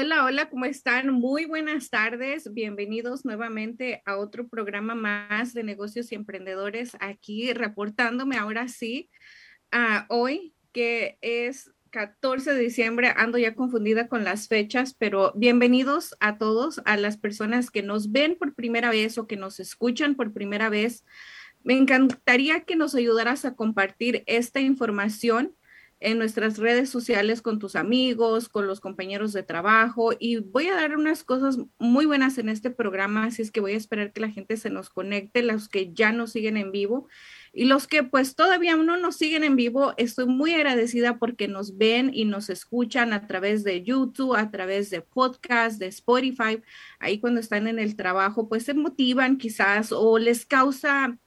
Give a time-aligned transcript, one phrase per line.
[0.00, 1.10] Hola, hola, ¿cómo están?
[1.10, 2.54] Muy buenas tardes.
[2.54, 6.92] Bienvenidos nuevamente a otro programa más de negocios y emprendedores.
[7.00, 9.10] Aquí reportándome ahora sí,
[9.72, 16.14] a hoy que es 14 de diciembre, ando ya confundida con las fechas, pero bienvenidos
[16.20, 20.14] a todos, a las personas que nos ven por primera vez o que nos escuchan
[20.14, 21.04] por primera vez.
[21.64, 25.56] Me encantaría que nos ayudaras a compartir esta información
[26.00, 30.74] en nuestras redes sociales con tus amigos, con los compañeros de trabajo y voy a
[30.74, 34.20] dar unas cosas muy buenas en este programa, así es que voy a esperar que
[34.20, 37.08] la gente se nos conecte, los que ya nos siguen en vivo
[37.52, 41.76] y los que pues todavía no nos siguen en vivo, estoy muy agradecida porque nos
[41.76, 46.62] ven y nos escuchan a través de YouTube, a través de podcast, de Spotify,
[47.00, 51.18] ahí cuando están en el trabajo pues se motivan quizás o les causa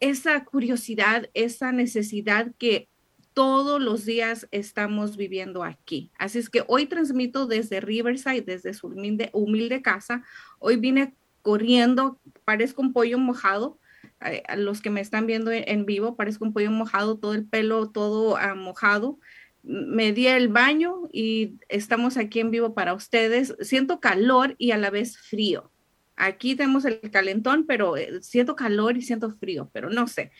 [0.00, 2.88] esa curiosidad, esa necesidad que
[3.34, 6.10] todos los días estamos viviendo aquí.
[6.18, 10.22] Así es que hoy transmito desde Riverside, desde su humilde, casa.
[10.58, 13.78] Hoy vine corriendo, parezco un pollo mojado.
[14.20, 17.90] A los que me están viendo en vivo, parezco un pollo mojado, todo el pelo
[17.90, 19.18] todo ah, mojado.
[19.62, 23.56] Me di el baño y estamos aquí en vivo para ustedes.
[23.60, 25.72] Siento calor y a la vez frío.
[26.16, 30.30] Aquí tenemos el calentón, pero eh, siento calor y siento frío, pero no sé.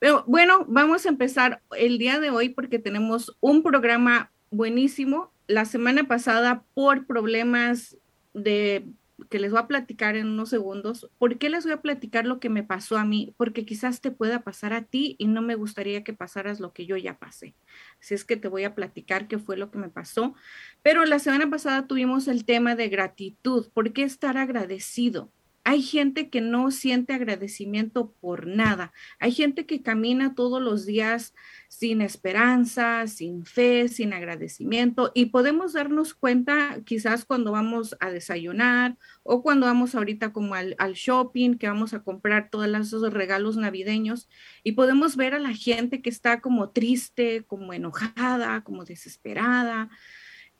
[0.00, 5.30] Pero bueno, vamos a empezar el día de hoy porque tenemos un programa buenísimo.
[5.46, 7.96] La semana pasada, por problemas
[8.34, 8.86] de
[9.28, 11.10] que les voy a platicar en unos segundos.
[11.18, 13.34] ¿Por qué les voy a platicar lo que me pasó a mí?
[13.36, 16.86] Porque quizás te pueda pasar a ti y no me gustaría que pasaras lo que
[16.86, 17.54] yo ya pasé.
[18.00, 20.34] Así es que te voy a platicar qué fue lo que me pasó.
[20.82, 23.68] Pero la semana pasada tuvimos el tema de gratitud.
[23.74, 25.30] ¿Por qué estar agradecido?
[25.70, 28.92] Hay gente que no siente agradecimiento por nada.
[29.20, 31.32] Hay gente que camina todos los días
[31.68, 38.98] sin esperanza, sin fe, sin agradecimiento y podemos darnos cuenta quizás cuando vamos a desayunar
[39.22, 44.28] o cuando vamos ahorita como al, shopping, que vamos a comprar todos esos regalos navideños
[44.64, 49.88] y podemos ver a la gente que está como triste, como enojada, como desesperada.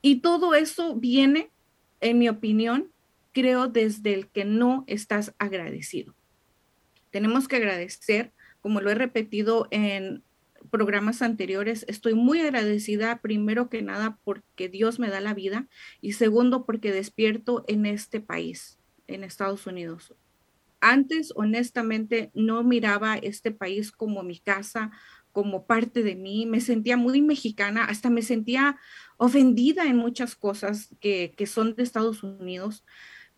[0.03, 1.50] Y todo eso viene,
[2.00, 2.92] en mi opinión,
[3.32, 6.14] creo desde el que no estás agradecido.
[7.10, 10.22] Tenemos que agradecer, como lo he repetido en
[10.70, 15.68] programas anteriores, estoy muy agradecida primero que nada porque Dios me da la vida
[16.00, 20.14] y segundo porque despierto en este país, en Estados Unidos.
[20.80, 24.91] Antes, honestamente, no miraba este país como mi casa,
[25.32, 28.78] como parte de mí, me sentía muy mexicana, hasta me sentía
[29.16, 32.84] ofendida en muchas cosas que, que son de Estados Unidos.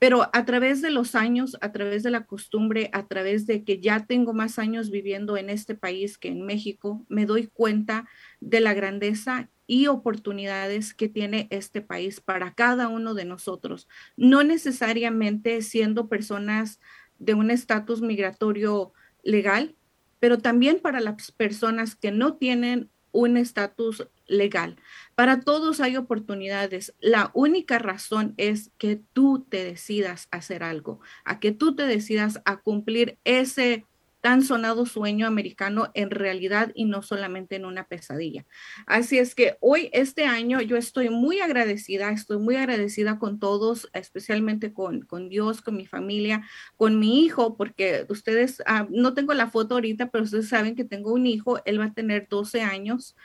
[0.03, 3.79] Pero a través de los años, a través de la costumbre, a través de que
[3.79, 8.09] ya tengo más años viviendo en este país que en México, me doy cuenta
[8.41, 13.87] de la grandeza y oportunidades que tiene este país para cada uno de nosotros,
[14.17, 16.81] no necesariamente siendo personas
[17.21, 18.93] de un estatus migratorio
[19.23, 19.77] legal,
[20.19, 24.77] pero también para las personas que no tienen un estatus legal.
[25.15, 26.95] Para todos hay oportunidades.
[27.01, 32.41] La única razón es que tú te decidas hacer algo, a que tú te decidas
[32.45, 33.87] a cumplir ese
[34.23, 38.47] tan sonado sueño americano en realidad y no solamente en una pesadilla.
[38.87, 43.91] Así es que hoy, este año, yo estoy muy agradecida, estoy muy agradecida con todos,
[43.93, 46.47] especialmente con, con Dios, con mi familia,
[46.77, 50.85] con mi hijo, porque ustedes, ah, no tengo la foto ahorita, pero ustedes saben que
[50.85, 53.17] tengo un hijo, él va a tener 12 años,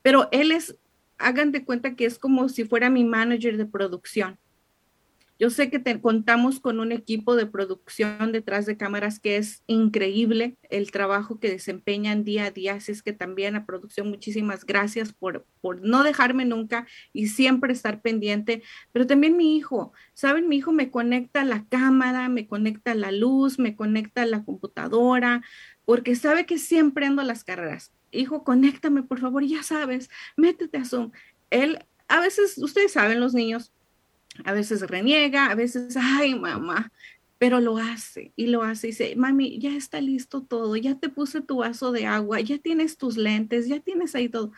[0.00, 0.78] pero él es,
[1.18, 4.38] hagan de cuenta que es como si fuera mi manager de producción.
[5.38, 10.56] Yo sé que contamos con un equipo de producción detrás de cámaras que es increíble
[10.70, 12.74] el trabajo que desempeñan día a día.
[12.74, 17.74] Así es que también a producción, muchísimas gracias por, por no dejarme nunca y siempre
[17.74, 18.62] estar pendiente.
[18.92, 20.48] Pero también mi hijo, ¿saben?
[20.48, 25.42] Mi hijo me conecta la cámara, me conecta la luz, me conecta la computadora,
[25.84, 27.92] porque sabe que siempre ando a las carreras.
[28.10, 31.10] Hijo, conéctame, por favor, ya sabes, métete a Zoom.
[31.50, 31.78] Él,
[32.08, 33.72] a veces, ustedes saben, los niños,
[34.44, 36.90] a veces reniega, a veces, ay, mamá,
[37.38, 41.08] pero lo hace y lo hace y dice, mami, ya está listo todo, ya te
[41.08, 44.52] puse tu vaso de agua, ya tienes tus lentes, ya tienes ahí todo.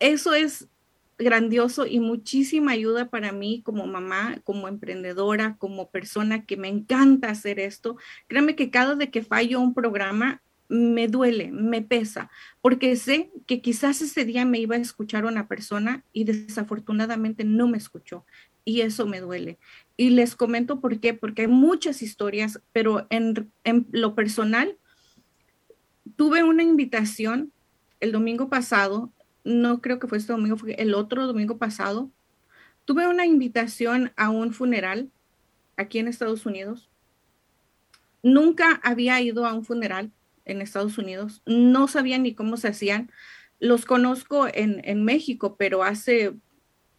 [0.00, 0.68] Eso es
[1.18, 7.30] grandioso y muchísima ayuda para mí como mamá, como emprendedora, como persona que me encanta
[7.30, 7.96] hacer esto.
[8.26, 12.30] Créeme que cada vez que fallo un programa, me duele, me pesa,
[12.62, 17.68] porque sé que quizás ese día me iba a escuchar una persona y desafortunadamente no
[17.68, 18.24] me escuchó
[18.64, 19.58] y eso me duele.
[19.96, 23.52] Y les comento por qué, porque hay muchas historias, pero en,
[23.92, 24.76] lo personal,
[26.16, 27.52] tuve una invitación
[28.00, 29.12] el domingo pasado,
[29.44, 32.10] no creo que fue este domingo, fue el otro domingo pasado,
[32.84, 35.10] tuve una invitación a un funeral
[35.76, 36.90] aquí en Estados Unidos.
[38.22, 40.12] Nunca había ido a un funeral
[40.44, 43.10] en Estados Unidos, no sabía ni cómo se hacían.
[43.60, 46.34] Los conozco en, en México, pero hace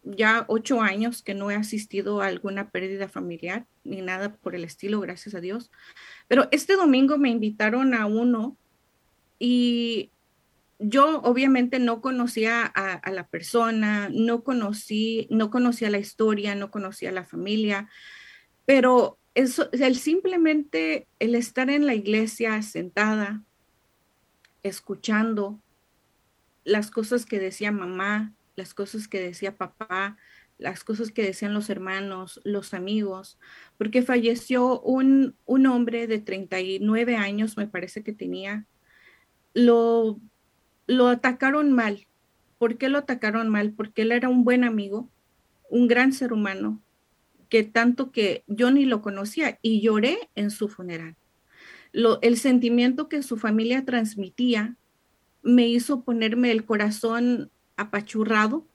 [0.06, 4.64] ya ocho años que no he asistido a alguna pérdida familiar ni nada por el
[4.64, 5.70] estilo, gracias a Dios.
[6.28, 8.56] Pero este domingo me invitaron a uno
[9.38, 10.12] y
[10.78, 17.10] yo obviamente no conocía a, la persona, no conocí, no conocía la historia, no conocía
[17.12, 17.88] la familia,
[18.64, 23.42] pero eso, el simplemente el estar en la iglesia sentada,
[24.62, 25.60] escuchando
[26.64, 30.16] las cosas que decía mamá, las cosas que decía papá,
[30.58, 33.38] las cosas que decían los hermanos, los amigos,
[33.76, 38.66] porque falleció un, un hombre de 39 años, me parece que tenía,
[39.52, 40.18] lo,
[40.86, 42.06] lo atacaron mal.
[42.58, 43.72] ¿Por qué lo atacaron mal?
[43.72, 45.10] Porque él era un buen amigo,
[45.68, 46.80] un gran ser humano,
[47.50, 51.16] que tanto que yo ni lo conocía y lloré en su funeral.
[51.92, 54.76] Lo, el sentimiento que su familia transmitía
[55.42, 58.66] me hizo ponerme el corazón apachurrado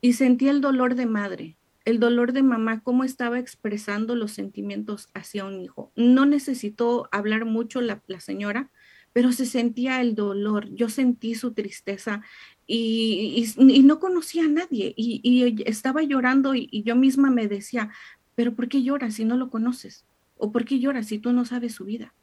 [0.00, 5.08] y sentí el dolor de madre, el dolor de mamá, cómo estaba expresando los sentimientos
[5.14, 5.92] hacia un hijo.
[5.96, 8.70] No necesitó hablar mucho la, señora,
[9.12, 12.22] pero se sentía el dolor, yo sentí su tristeza
[12.66, 17.90] y, no conocía a nadie y, estaba llorando y, yo misma me decía,
[18.34, 20.06] pero ¿por qué lloras si no lo conoces?
[20.36, 22.14] ¿O por qué lloras si tú no sabes su vida?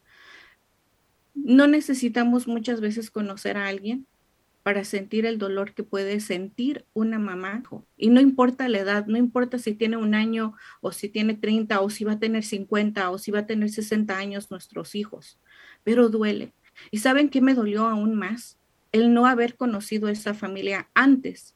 [1.36, 4.08] No necesitamos muchas veces conocer a alguien
[4.68, 7.64] para sentir el dolor que puede sentir una mamá.
[7.96, 11.80] Y no importa la edad, no importa si tiene un año o si tiene 30
[11.80, 15.40] o si va a tener 50 o si va a tener 60 años nuestros hijos,
[15.86, 16.52] pero duele.
[16.92, 18.58] ¿Y saben qué me dolió aún más?
[18.92, 21.56] El no haber conocido esa familia antes,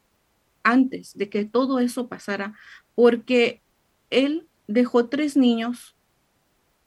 [0.62, 2.54] antes de que todo eso pasara,
[2.94, 3.60] porque
[4.08, 5.96] él dejó tres niños,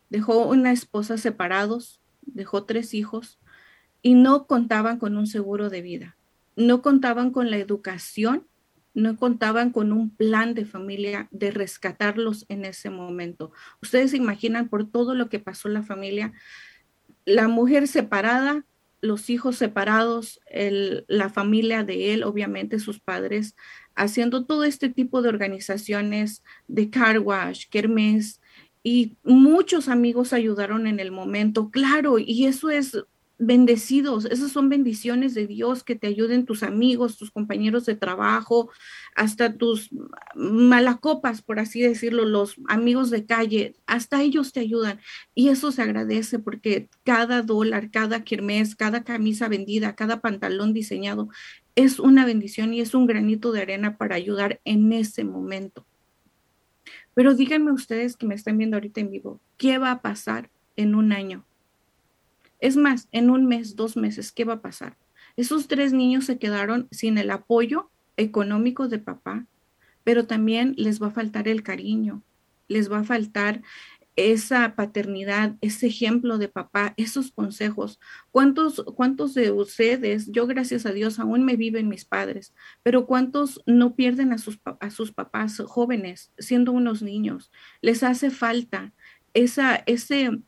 [0.09, 3.37] dejó una esposa separados, dejó tres hijos
[4.05, 6.15] y no contaban con un seguro de vida,
[6.55, 8.45] no contaban con la educación,
[8.93, 13.51] no contaban con un plan de familia de rescatarlos en ese momento.
[13.81, 16.33] Ustedes se imaginan por todo lo que pasó la familia,
[17.25, 18.63] la mujer separada,
[19.01, 20.39] los hijos separados,
[21.07, 23.55] la familia de él, obviamente sus padres,
[23.95, 28.39] haciendo todo este tipo de organizaciones de car wash, kermes,
[28.83, 32.95] y muchos amigos ayudaron en el momento, claro, y eso es
[33.37, 38.69] bendecidos, esas son bendiciones de Dios que te ayuden tus amigos, tus compañeros de trabajo,
[39.15, 39.89] hasta tus
[40.35, 44.99] malacopas, por así decirlo, los amigos de calle, hasta ellos te ayudan.
[45.33, 51.29] Y eso se agradece porque cada dólar, cada kermés, cada camisa vendida, cada pantalón diseñado
[51.75, 55.85] es una bendición y es un granito de arena para ayudar en ese momento.
[57.13, 60.95] Pero díganme ustedes que me están viendo ahorita en vivo, ¿qué va a pasar en
[60.95, 61.45] un año?
[62.59, 64.97] Es más, en un mes, dos meses, ¿qué va a pasar?
[65.37, 69.45] Esos tres niños se quedaron sin el apoyo económico de papá,
[70.03, 72.21] pero también les va a faltar el cariño,
[72.67, 73.61] les va a faltar
[74.15, 77.99] esa paternidad, ese ejemplo de papá, esos consejos.
[78.31, 83.61] ¿Cuántos, cuántos de ustedes, yo gracias a Dios aún me viven mis padres, pero cuántos
[83.65, 87.51] no pierden a sus, a sus papás jóvenes siendo unos niños?
[87.81, 88.93] Les hace falta
[89.33, 90.39] esa, ese,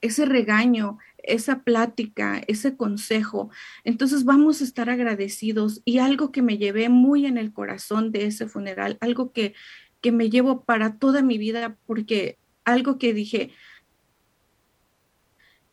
[0.00, 3.50] ese regaño, esa plática, ese consejo.
[3.84, 8.26] Entonces vamos a estar agradecidos y algo que me llevé muy en el corazón de
[8.26, 9.54] ese funeral, algo que,
[10.00, 13.50] que me llevo para toda mi vida, porque algo que dije,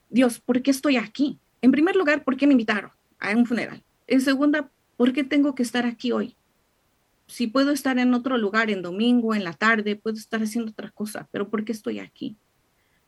[0.09, 1.39] Dios, ¿por qué estoy aquí?
[1.61, 3.83] En primer lugar, ¿por qué me invitaron a un funeral?
[4.07, 6.35] En segunda, ¿por qué tengo que estar aquí hoy?
[7.27, 10.91] Si puedo estar en otro lugar, en domingo, en la tarde, puedo estar haciendo otra
[10.91, 12.37] cosa, pero ¿por qué estoy aquí?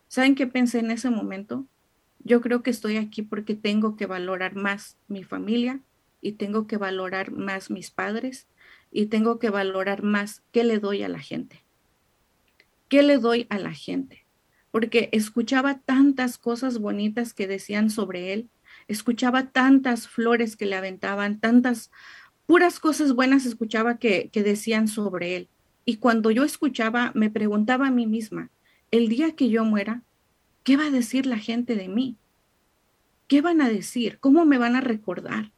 [0.08, 1.66] ¿Saben qué pensé en ese momento?
[2.22, 5.80] Yo creo que estoy aquí porque tengo que valorar más mi familia
[6.20, 8.46] y tengo que valorar más mis padres
[8.90, 11.64] y tengo que valorar más qué le doy a la gente.
[12.88, 14.26] ¿Qué le doy a la gente?
[14.70, 18.50] Porque escuchaba tantas cosas bonitas que decían sobre él,
[18.88, 21.90] escuchaba tantas flores que le aventaban, tantas
[22.46, 25.48] puras cosas buenas escuchaba que, que decían sobre él.
[25.84, 28.50] Y cuando yo escuchaba, me preguntaba a mí misma,
[28.90, 30.02] el día que yo muera,
[30.62, 32.18] ¿Qué va a decir la gente de mí?
[33.28, 34.18] ¿Qué van a decir?
[34.20, 35.52] ¿Cómo me van a recordar?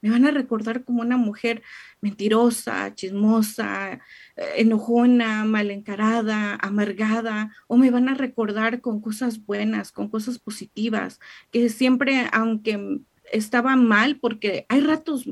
[0.00, 1.62] Me van a recordar como una mujer
[2.02, 3.94] mentirosa, chismosa,
[4.36, 10.38] eh, enojona, mal encarada, amargada, o me van a recordar con cosas buenas, con cosas
[10.38, 11.20] positivas,
[11.50, 13.00] que siempre, aunque
[13.32, 15.24] estaba mal, porque hay ratos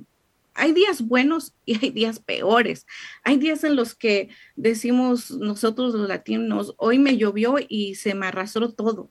[0.55, 2.87] hay días buenos y hay días peores.
[3.25, 8.27] Hay días en los que decimos nosotros los latinos, hoy me llovió y se me
[8.27, 9.11] arrastró todo.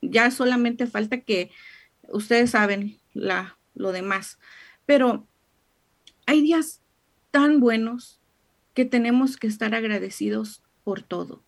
[0.00, 1.50] Ya solamente falta que
[2.08, 4.38] ustedes saben la, lo demás.
[4.86, 5.26] Pero
[6.26, 6.82] hay días
[7.30, 8.20] tan buenos
[8.74, 11.42] que tenemos que estar agradecidos por todo.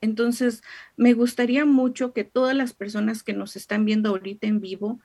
[0.00, 0.62] Entonces,
[0.96, 5.00] me gustaría mucho que todas las personas que nos están viendo ahorita en vivo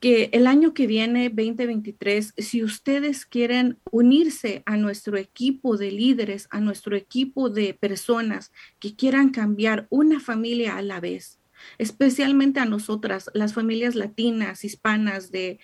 [0.00, 6.46] que el año que viene, 2023, si ustedes quieren unirse a nuestro equipo de líderes,
[6.50, 11.40] a nuestro equipo de personas que quieran cambiar una familia a la vez,
[11.78, 15.58] especialmente a nosotras, las familias latinas, hispanas, de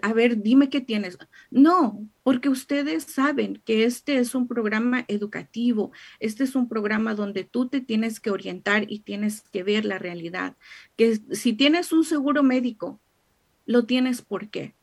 [0.02, 1.18] A ver, dime qué tienes.
[1.50, 7.46] No, porque ustedes saben que este es un programa educativo, este es un programa donde
[7.46, 10.58] tú te tienes que orientar y tienes que ver la realidad.
[10.98, 13.00] Que si tienes un seguro médico,
[13.66, 14.76] lo tienes por qué.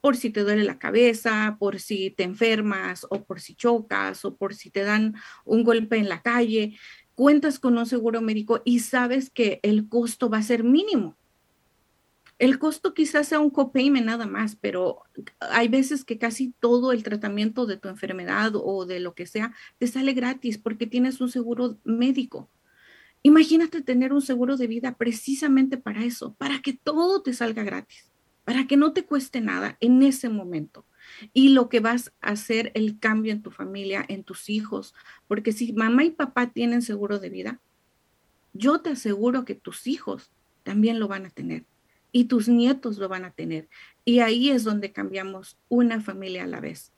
[0.00, 4.36] Por si te duele la cabeza, por si te enfermas o por si chocas o
[4.36, 6.78] por si te dan un golpe en la calle.
[7.14, 11.16] Cuentas con un seguro médico y sabes que el costo va a ser mínimo.
[12.38, 15.02] El costo quizás sea un copayment nada más, pero
[15.40, 19.52] hay veces que casi todo el tratamiento de tu enfermedad o de lo que sea
[19.78, 22.48] te sale gratis porque tienes un seguro médico.
[23.24, 28.08] Imagínate tener un seguro de vida precisamente para eso, para que todo te salga gratis
[28.48, 30.86] para que no te cueste nada en ese momento.
[31.34, 34.94] Y lo que vas a hacer el cambio en tu familia, en tus hijos,
[35.26, 37.60] porque si mamá y papá tienen seguro de vida,
[38.54, 41.66] yo te aseguro que tus hijos también lo van a tener
[42.10, 43.68] y tus nietos lo van a tener.
[44.06, 46.94] Y ahí es donde cambiamos una familia a la vez.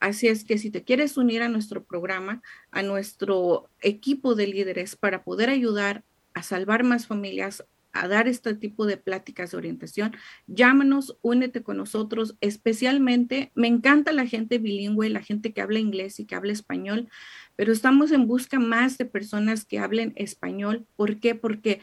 [0.00, 4.96] Así es que si te quieres unir a nuestro programa, a nuestro equipo de líderes
[4.96, 7.66] para poder ayudar a salvar más familias,
[8.02, 14.12] a dar este tipo de pláticas de orientación, llámanos, únete con nosotros, especialmente, me encanta
[14.12, 17.08] la gente bilingüe, la gente que habla inglés y que habla español,
[17.56, 20.86] pero estamos en busca más de personas que hablen español.
[20.96, 21.34] ¿Por qué?
[21.34, 21.80] Porque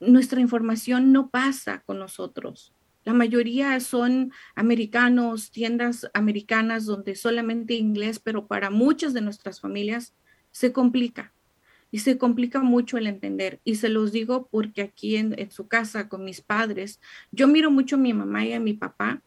[0.00, 2.72] nuestra información no pasa con nosotros.
[3.04, 10.12] La mayoría son americanos, tiendas americanas donde solamente inglés, pero para muchas de nuestras familias
[10.50, 11.32] se complica
[11.90, 13.60] y se complica mucho el entender.
[13.64, 17.00] Y se los digo porque aquí en, su casa con mis padres,
[17.30, 19.22] yo miro mucho a mi mamá y a mi papá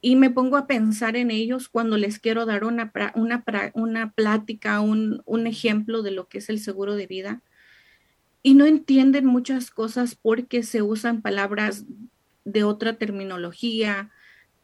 [0.00, 4.80] y me pongo a pensar en ellos cuando les quiero dar una, una, una plática,
[4.80, 7.42] un, un ejemplo de lo que es el seguro de vida.
[8.42, 11.84] Y no entienden muchas cosas porque se usan palabras
[12.44, 14.10] de otra terminología,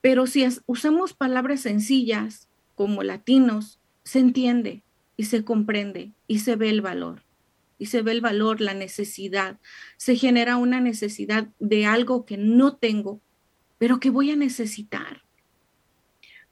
[0.01, 4.84] pero si usamos palabras sencillas como latinos, se entiende
[5.17, 7.23] y se comprende y se ve el valor.
[7.79, 9.59] Y se ve el valor, la necesidad.
[9.97, 13.21] Se genera una necesidad de algo que no tengo,
[13.79, 15.23] pero que voy a necesitar.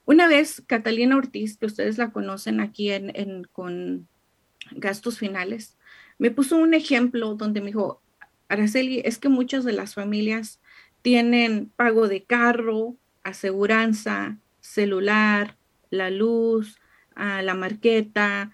[0.05, 4.09] Una vez, Catalina Ortiz, que ustedes la conocen aquí en, con
[4.73, 5.77] gastos finales,
[6.19, 8.03] me puso un ejemplo donde me dijo,
[8.49, 10.61] Araceli, es que muchas de las familias
[11.03, 15.57] tienen pago de carro, aseguranza, celular,
[15.91, 16.81] la luz,
[17.17, 18.53] a la marqueta,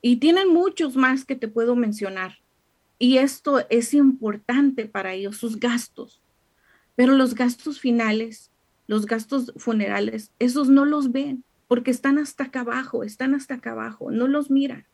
[0.00, 2.38] Y tienen muchos más que te puedo mencionar.
[2.98, 6.22] Y esto es importante para ellos, sus gastos.
[6.94, 8.50] Pero los gastos finales,
[8.86, 13.72] los gastos funerales, esos no los ven porque están hasta acá abajo, están hasta acá
[13.72, 14.86] abajo, no los miran,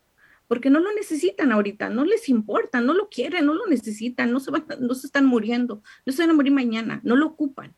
[0.49, 4.41] porque no lo necesitan ahorita, no les importa, no lo quieren, no lo necesitan, no
[4.41, 7.75] se, van, no se están muriendo, no se van a morir mañana, no lo ocupan.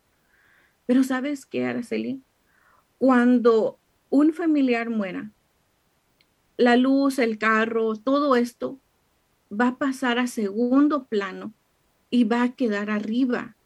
[0.86, 2.22] Pero ¿sabes qué, Araceli?
[2.98, 3.78] Cuando
[4.10, 5.30] un familiar muera,
[6.56, 8.78] la luz, el carro, todo esto
[9.52, 11.52] va a pasar a segundo plano
[12.10, 13.56] y va a quedar arriba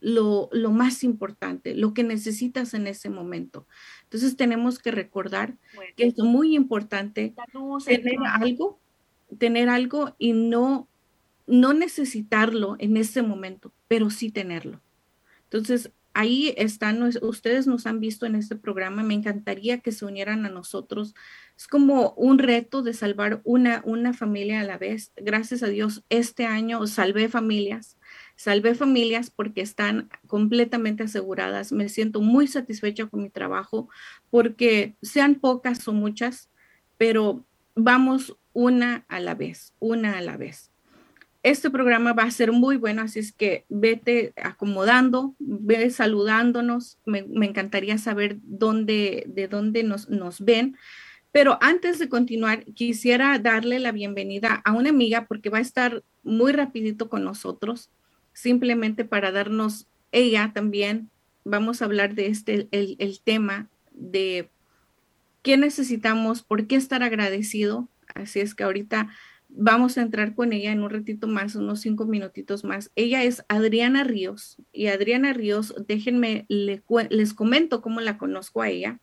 [0.00, 3.66] lo, más importante, lo que necesitas en ese momento.
[4.04, 5.56] Entonces tenemos que recordar
[5.96, 7.34] que es muy importante
[7.86, 8.78] tener algo,
[9.38, 10.88] tener algo y no,
[11.46, 14.80] no necesitarlo en ese momento, pero sí tenerlo.
[15.44, 20.46] Entonces, ahí están, ustedes nos han visto en este programa, me encantaría que se unieran
[20.46, 21.14] a nosotros.
[21.56, 25.12] Es como un reto de salvar una, una familia a la vez.
[25.16, 27.96] Gracias a Dios, este año salvé familias
[28.36, 31.70] Salvé familias porque están completamente aseguradas.
[31.70, 33.88] Me siento muy satisfecha con mi trabajo
[34.30, 36.50] porque sean pocas o muchas,
[36.96, 37.44] pero
[37.76, 40.73] vamos una a la vez, una a la vez.
[41.44, 46.98] Este programa va a ser muy bueno, así es que vete acomodando, ve saludándonos.
[47.04, 50.76] Me, encantaría saber de dónde nos, ven.
[51.30, 56.02] Pero antes de continuar, quisiera darle la bienvenida a una amiga porque va a estar
[56.22, 57.90] muy rapidito con nosotros
[58.32, 61.10] simplemente para darnos ella también,
[61.44, 64.50] vamos a hablar de este, el, tema de
[65.42, 67.88] qué necesitamos, por qué estar agradecido.
[68.14, 69.08] Así es que ahorita
[69.56, 72.90] vamos a entrar con ella en un ratito más, unos cinco minutitos más.
[72.96, 79.00] Ella es Adriana Ríos y Adriana Ríos, déjenme, les comento cómo la conozco a ella.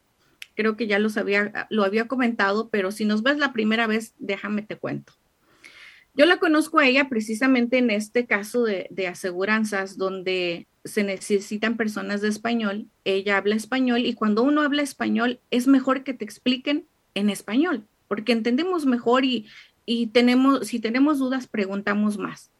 [0.55, 4.13] Creo que ya los había, lo había comentado, pero si nos ves la primera vez,
[4.19, 5.13] déjame te cuento.
[6.13, 12.19] Yo la conozco a ella precisamente en este caso de, aseguranzas donde se necesitan personas
[12.19, 12.87] de español.
[13.05, 17.87] Ella habla español y cuando uno habla español es mejor que te expliquen en español
[18.11, 19.47] porque entendemos mejor y,
[20.13, 22.51] tenemos, si tenemos dudas, preguntamos más.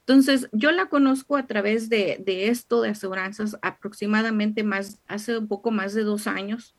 [0.00, 5.46] Entonces, yo la conozco a través de, de, esto de aseguranzas aproximadamente más, hace un
[5.46, 6.74] poco más de dos años.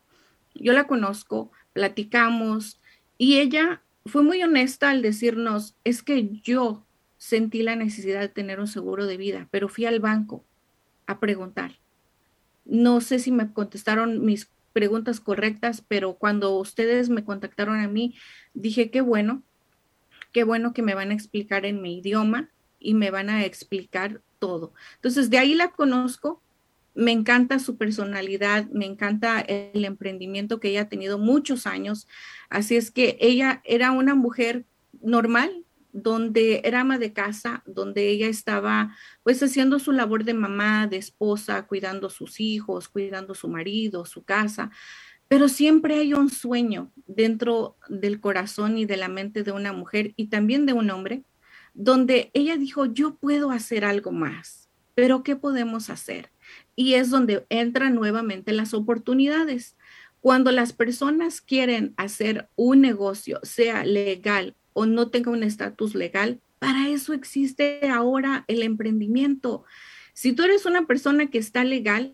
[0.53, 2.81] Yo la conozco, platicamos
[3.17, 6.85] y ella fue muy honesta al decirnos, es que yo
[7.17, 10.43] sentí la necesidad de tener un seguro de vida, pero fui al banco
[11.05, 11.79] a preguntar.
[12.65, 18.15] No sé si me contestaron mis preguntas correctas, pero cuando ustedes me contactaron a mí,
[18.53, 19.43] dije, qué bueno,
[20.31, 24.21] qué bueno que me van a explicar en mi idioma y me van a explicar
[24.39, 24.73] todo.
[24.95, 26.41] Entonces, de ahí la conozco,
[26.93, 32.07] me encanta su personalidad, me encanta el emprendimiento que ella ha tenido muchos años.
[32.49, 34.65] Así es que ella era una mujer
[35.01, 40.87] normal, donde era ama de casa, donde ella estaba pues haciendo su labor de mamá,
[40.87, 44.71] de esposa, cuidando sus hijos, cuidando su marido, su casa.
[45.27, 50.13] Pero siempre hay un sueño dentro del corazón y de la mente de una mujer
[50.15, 51.23] y también de un hombre,
[51.73, 56.29] donde ella dijo, yo puedo hacer algo más, pero ¿qué podemos hacer?
[56.75, 59.75] y es donde entran nuevamente las oportunidades.
[60.19, 66.39] Cuando las personas quieren hacer un negocio, sea legal o no tenga un estatus legal,
[66.59, 69.63] para eso existe ahora el emprendimiento.
[70.13, 72.13] Si tú eres una persona que está legal,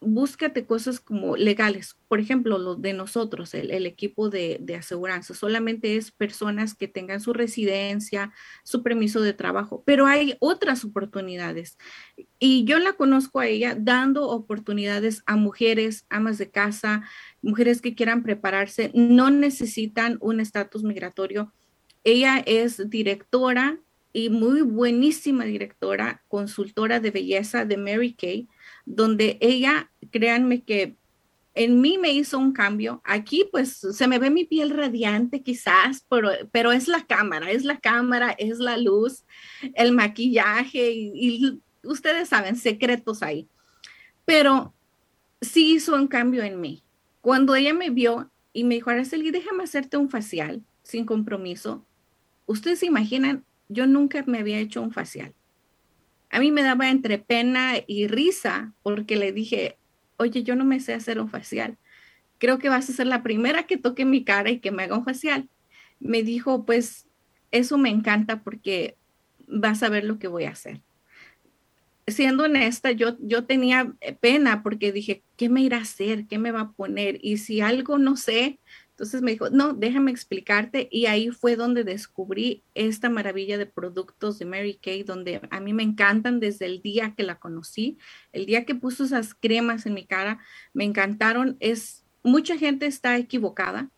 [0.00, 1.96] búscate cosas como legales.
[2.08, 7.20] Por ejemplo, lo de nosotros, el, equipo de, de, aseguranza, solamente es personas que tengan
[7.20, 8.32] su residencia,
[8.62, 11.78] su permiso de trabajo, pero hay otras oportunidades.
[12.38, 17.02] Y yo la conozco a ella dando oportunidades a mujeres, amas de casa,
[17.42, 21.52] mujeres que quieran prepararse, no necesitan un estatus migratorio.
[22.04, 23.80] Ella es directora
[24.12, 28.48] y muy buenísima directora, consultora de belleza de Mary Kay
[28.88, 30.96] donde ella, créanme que
[31.54, 33.02] en mí me hizo un cambio.
[33.04, 37.64] Aquí pues se me ve mi piel radiante quizás, pero, pero es la cámara, es
[37.64, 39.24] la cámara, es la luz,
[39.74, 43.46] el maquillaje y, ustedes saben, secretos ahí.
[44.24, 44.74] Pero
[45.40, 46.82] sí hizo un cambio en mí.
[47.20, 51.84] Cuando ella me vio y me dijo, Araceli, déjame hacerte un facial sin compromiso.
[52.46, 55.34] Ustedes se imaginan, yo nunca me había hecho un facial
[56.30, 59.78] a mí me daba entre pena y risa porque le dije,
[60.16, 61.78] oye, yo no me sé hacer un facial.
[62.38, 64.98] Creo que vas a ser la primera que toque mi cara y que me haga
[64.98, 65.48] un facial.
[66.00, 67.06] Me dijo, pues
[67.50, 68.96] eso me encanta porque
[69.46, 70.82] vas a ver lo que voy a hacer.
[72.06, 76.26] Siendo honesta, yo, yo tenía pena porque dije, ¿qué me irá a hacer?
[76.26, 77.18] ¿Qué me va a poner?
[77.22, 78.60] Y si algo no sé,
[78.98, 80.88] Entonces me dijo, no, déjame explicarte.
[80.90, 85.72] Y ahí fue donde descubrí esta maravilla de productos de Mary Kay, donde a mí
[85.72, 87.96] me encantan desde el día que la conocí.
[88.32, 90.40] El día que puso esas cremas en mi cara,
[90.72, 91.56] me encantaron.
[91.60, 93.88] Es, mucha gente está equivocada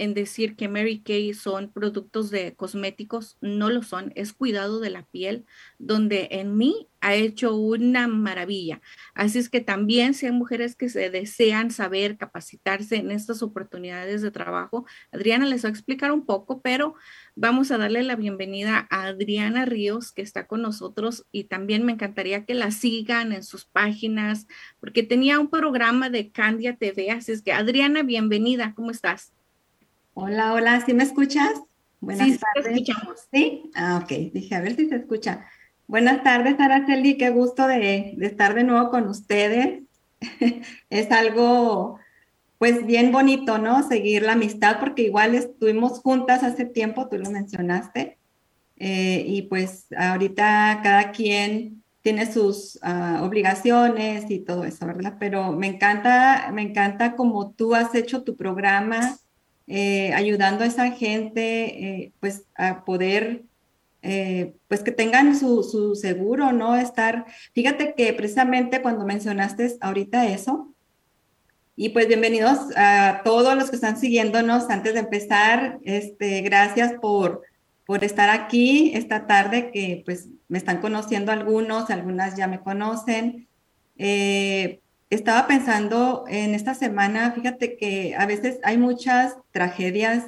[0.00, 4.88] en decir que Mary Kay son productos de cosméticos, no lo son, es cuidado de
[4.88, 5.44] la piel,
[5.78, 8.80] donde en mí ha hecho una maravilla.
[9.12, 14.22] Así es que también si hay mujeres que se desean saber capacitarse en estas oportunidades
[14.22, 16.94] de trabajo, Adriana les va a explicar un poco, pero
[17.36, 21.92] vamos a darle la bienvenida a Adriana Ríos, que está con nosotros y también me
[21.92, 24.46] encantaría que la sigan en sus páginas,
[24.80, 29.34] porque tenía un programa de Candia TV, así es que Adriana, bienvenida, ¿cómo estás?
[30.12, 31.52] Hola, hola, ¿sí me escuchas?
[32.00, 32.72] Buenas sí, tardes.
[32.72, 33.28] Sí, escuchamos.
[33.32, 35.46] Sí, ah, ok, dije, a ver si se escucha.
[35.86, 39.84] Buenas tardes, Araceli, qué gusto de, estar de nuevo con ustedes.
[40.90, 41.98] es algo,
[42.58, 43.86] pues, bien bonito, ¿no?
[43.86, 48.18] Seguir la amistad, porque igual estuvimos juntas hace tiempo, tú lo mencionaste,
[48.76, 55.16] eh, y pues ahorita cada quien tiene sus ah, obligaciones y todo eso, ¿verdad?
[55.20, 59.18] Pero me encanta, me encanta como tú has hecho tu programa
[59.66, 63.44] eh, ayudando a esa gente, eh, pues, a poder,
[64.02, 66.76] eh, pues, que tengan su, su, seguro, ¿no?
[66.76, 70.74] Estar, fíjate que precisamente cuando mencionaste ahorita eso,
[71.76, 77.42] y pues bienvenidos a todos los que están siguiéndonos antes de empezar, este, gracias por,
[77.86, 83.48] por estar aquí esta tarde, que pues me están conociendo algunos, algunas ya me conocen.
[85.10, 90.26] Estaba pensando en esta semana, fíjate que a veces hay muchas tragedias,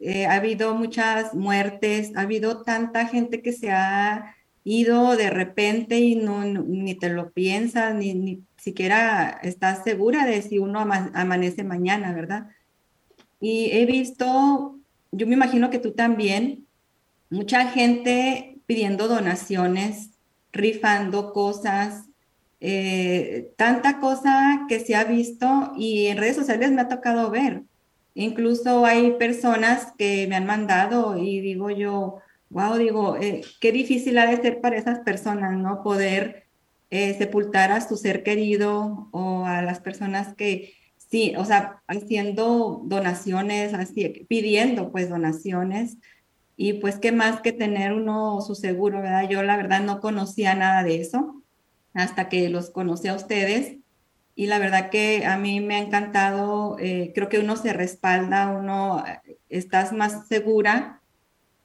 [0.00, 4.34] eh, ha habido muchas muertes, ha habido tanta gente que se ha
[4.64, 10.40] ido de repente y no, ni te lo piensas, ni, ni, siquiera estás segura de
[10.40, 12.48] si uno amanece mañana, ¿verdad?
[13.40, 14.78] Y he visto,
[15.10, 16.68] yo me imagino que tú también,
[17.28, 20.10] mucha gente pidiendo donaciones,
[20.52, 22.04] rifando cosas,
[22.64, 27.64] eh, tanta cosa que se ha visto y en redes sociales me ha tocado ver.
[28.14, 32.20] Incluso hay personas que me han mandado y digo yo,
[32.50, 35.82] wow, digo, eh, qué difícil ha de ser para esas personas, ¿no?
[35.82, 36.44] Poder
[36.90, 42.82] eh, sepultar a su ser querido o a las personas que, sí, o sea, haciendo
[42.84, 45.98] donaciones, así, pidiendo pues donaciones.
[46.56, 49.28] Y pues qué más que tener uno su seguro, ¿verdad?
[49.28, 51.41] Yo la verdad no conocía nada de eso
[51.94, 53.76] hasta que los conocí a ustedes.
[54.34, 58.48] Y la verdad que a mí me ha encantado, eh, creo que uno se respalda,
[58.48, 61.02] uno eh, estás más segura,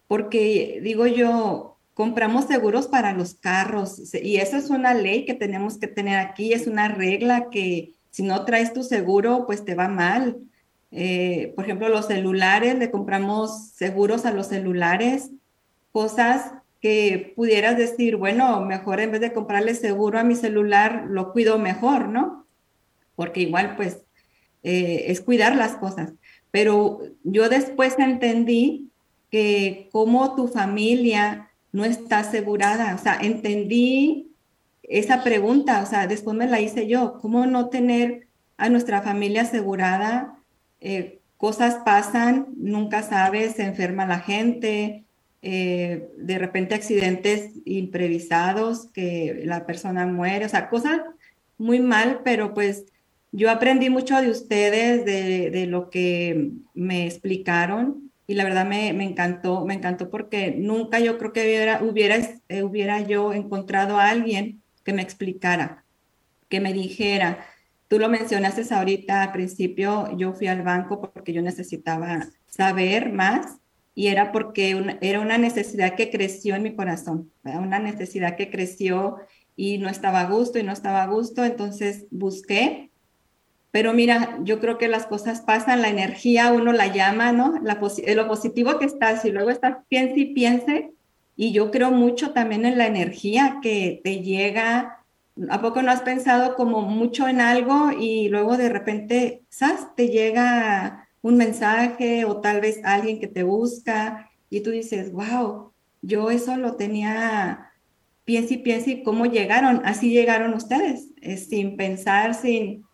[0.07, 5.77] porque digo yo, compramos seguros para los carros y eso es una ley que tenemos
[5.77, 9.87] que tener aquí, es una regla que si no traes tu seguro, pues te va
[9.87, 10.37] mal.
[10.91, 15.31] Eh, por ejemplo, los celulares, le compramos seguros a los celulares,
[15.91, 21.31] cosas que pudieras decir, bueno, mejor en vez de comprarle seguro a mi celular, lo
[21.31, 22.45] cuido mejor, ¿no?
[23.15, 24.01] Porque igual, pues,
[24.63, 26.13] eh, es cuidar las cosas.
[26.51, 28.91] Pero yo después entendí
[29.31, 34.31] que como tu familia no está asegurada, o sea, entendí
[34.83, 39.41] esa pregunta, o sea, después me la hice yo, ¿cómo no tener a nuestra familia
[39.41, 40.39] asegurada?
[40.79, 45.06] Eh, cosas pasan, nunca sabes, se enferma la gente,
[45.41, 51.01] eh, de repente accidentes imprevisados, que la persona muere, o sea, cosas
[51.57, 52.85] muy mal, pero pues
[53.31, 59.65] yo aprendí mucho de ustedes, de, lo que me explicaron y la verdad me, encantó,
[59.65, 62.15] me encantó porque nunca yo creo que hubiera, hubiera,
[62.49, 65.85] eh, hubiera yo encontrado a alguien que me explicara,
[66.49, 67.45] que me dijera,
[67.87, 73.57] tú lo mencionaste ahorita al principio, yo fui al banco porque yo necesitaba saber más
[73.97, 79.17] y era porque era una necesidad que creció en mi corazón, una necesidad que creció
[79.55, 82.91] y no estaba a gusto y no estaba a gusto, entonces busqué.
[83.71, 87.59] Pero mira, yo creo que las cosas pasan, la energía uno la llama, ¿no?
[87.59, 90.91] Lo positivo que estás y luego estás piense y piense.
[91.35, 95.03] Y yo creo mucho también en la energía que te llega.
[95.49, 99.87] ¿A poco no has pensado como mucho en algo y luego de repente, ¿sabes?
[99.95, 105.71] Te llega un mensaje o tal vez alguien que te busca y tú dices, wow,
[106.01, 107.71] yo eso lo tenía,
[108.23, 111.09] piensa y piensa y cómo llegaron, así llegaron ustedes,
[111.49, 112.85] sin pensar, sin,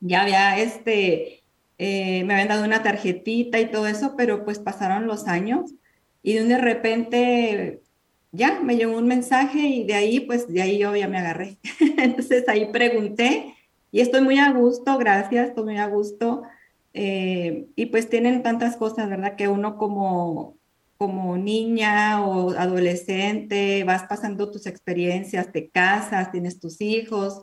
[0.00, 1.42] ya había este,
[1.78, 5.74] eh, me habían dado una tarjetita y todo eso, pero pues pasaron los años
[6.22, 7.80] y de repente
[8.30, 11.58] ya me llegó un mensaje y de ahí, pues de ahí yo ya me agarré.
[11.98, 13.54] Entonces ahí pregunté
[13.90, 16.42] y estoy muy a gusto, gracias, estoy muy a gusto
[16.94, 19.36] eh, y pues tienen tantas cosas, ¿verdad?
[19.36, 20.56] Que uno como,
[20.98, 27.42] como niña o adolescente vas pasando tus experiencias, te casas, tienes tus hijos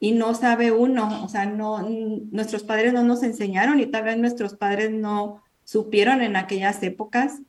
[0.00, 1.86] y no sabe uno, o sea, no,
[2.30, 7.40] nuestros padres no nos enseñaron y tal vez nuestros padres no supieron en aquellas épocas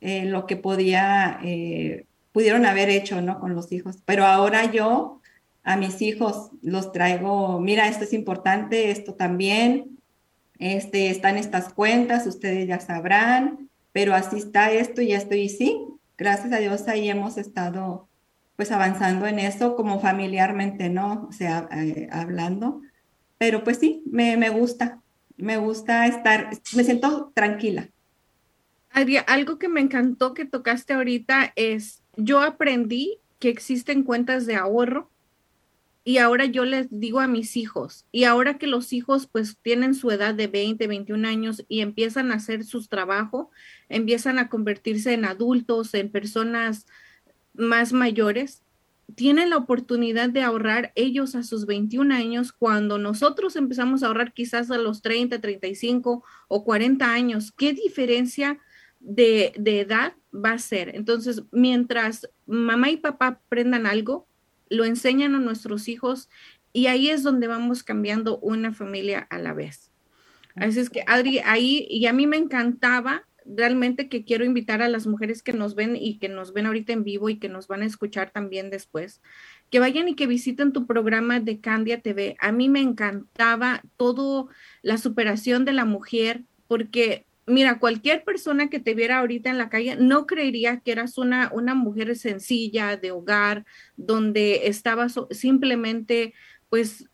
[0.00, 3.40] eh, lo que podía, eh, pudieron haber hecho, ¿no?
[3.40, 3.96] Con los hijos.
[4.04, 5.20] Pero ahora yo
[5.64, 9.95] a mis hijos los traigo, mira, esto es importante, esto también,
[10.58, 15.78] este, están estas cuentas, ustedes ya sabrán, pero así está esto y esto y sí,
[16.18, 18.08] gracias a Dios ahí hemos estado
[18.56, 21.26] pues avanzando en eso como familiarmente, ¿no?
[21.28, 22.80] O sea, eh, hablando.
[23.38, 25.02] Pero pues sí, me, me, gusta,
[25.36, 27.90] me gusta estar, me siento tranquila.
[28.90, 34.56] Adria, algo que me encantó que tocaste ahorita es, yo aprendí que existen cuentas de
[34.56, 35.10] ahorro
[36.06, 39.92] y ahora yo les digo a mis hijos, y ahora que los hijos pues tienen
[39.92, 43.48] su edad de 20, 21 años y empiezan a hacer sus trabajos,
[43.88, 46.86] empiezan a convertirse en adultos, en personas
[47.54, 48.62] más mayores
[49.16, 54.32] tienen la oportunidad de ahorrar ellos a sus 21 años cuando nosotros empezamos a ahorrar
[54.32, 57.50] quizás a los 30, 35 o 40 años.
[57.50, 58.60] ¿Qué diferencia
[59.00, 60.94] de, de edad va a ser?
[60.94, 64.28] Entonces, mientras mamá y papá aprendan algo,
[64.68, 66.28] lo enseñan a nuestros hijos
[66.72, 69.90] y ahí es donde vamos cambiando una familia a la vez.
[70.56, 74.88] Así es que, Adri, ahí, y a mí me encantaba realmente que quiero invitar a
[74.88, 77.68] las mujeres que nos ven y que nos ven ahorita en vivo y que nos
[77.68, 79.20] van a escuchar también después,
[79.70, 82.36] que vayan y que visiten tu programa de Candia TV.
[82.40, 84.48] A mí me encantaba todo
[84.82, 89.68] la superación de la mujer, porque mira, cualquier persona que te viera ahorita en la
[89.68, 93.64] calle no creería que eras una, una mujer sencilla de hogar,
[93.96, 96.34] donde estabas simplemente
[96.68, 97.08] pues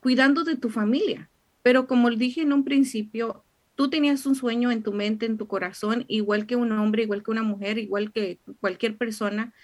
[0.00, 1.30] cuidando de tu familia.
[1.62, 5.46] Pero como dije en un principio, tú tenías un sueño en tu mente, en tu
[5.46, 9.54] corazón, igual que un hombre, igual que una mujer, igual que cualquier persona,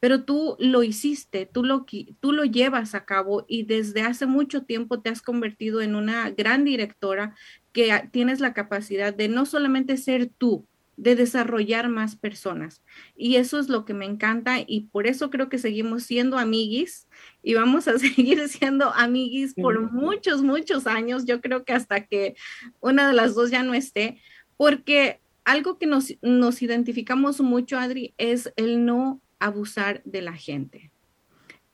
[0.00, 1.84] pero tú lo hiciste, tú lo,
[2.20, 6.30] tú lo llevas a cabo y desde hace mucho tiempo te has convertido en una
[6.30, 7.34] gran directora
[7.72, 12.82] que tienes la capacidad de no solamente ser tú, de desarrollar más personas.
[13.16, 17.06] Y eso es lo que me encanta y por eso creo que seguimos siendo amiguis
[17.42, 21.24] y vamos a seguir siendo amiguis por muchos, muchos años.
[21.24, 22.34] Yo creo que hasta que
[22.80, 24.20] una de las dos ya no esté,
[24.56, 30.90] porque algo que nos, nos identificamos mucho, Adri, es el no abusar de la gente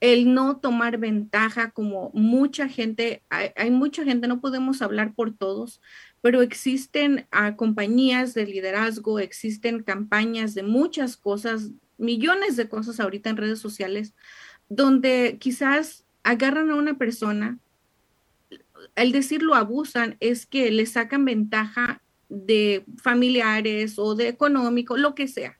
[0.01, 5.81] el no tomar ventaja como mucha gente, hay, mucha gente, no podemos hablar por todos,
[6.21, 13.31] pero existen uh, compañías de liderazgo, existen campañas de muchas cosas, millones de cosas ahorita
[13.31, 14.15] en redes sociales,
[14.69, 17.59] donde quizás agarran a una persona,
[18.97, 25.29] al decirlo abusan, es que le sacan ventaja de familiares o de económico, lo que
[25.29, 25.59] sea.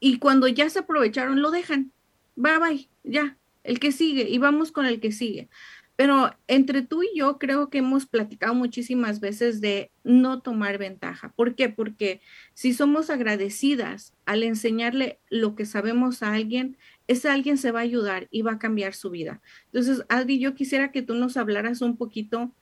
[0.00, 1.92] Y cuando ya se aprovecharon, lo dejan.
[2.34, 5.48] Bye bye, ya, el que sigue, y vamos con el que sigue.
[5.94, 11.32] Pero entre tú y yo creo que hemos platicado muchísimas veces de no tomar ventaja.
[11.36, 11.68] ¿Por qué?
[11.68, 12.20] Porque
[12.54, 17.82] si somos agradecidas al enseñarle lo que sabemos a alguien, ese alguien se va a
[17.82, 19.42] ayudar y va a cambiar su vida.
[19.66, 22.52] Entonces, Adri, yo quisiera que tú nos hablaras un poquito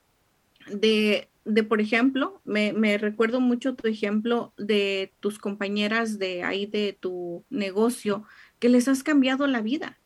[0.72, 6.66] de, de por ejemplo, me, me, recuerdo mucho tu ejemplo de tus compañeras de ahí
[6.66, 8.24] de tu negocio,
[8.58, 9.99] que les has cambiado la vida.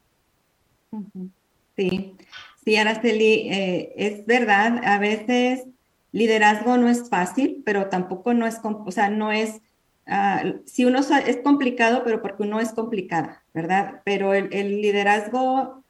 [1.76, 2.16] Sí,
[2.64, 5.64] Sí, Araceli, eh, es verdad, a veces
[6.12, 9.60] liderazgo no es fácil, pero tampoco no es, o sea, no es,
[10.06, 14.00] uh, si uno es complicado, pero porque uno es complicada, ¿verdad?
[14.04, 15.84] Pero el, liderazgo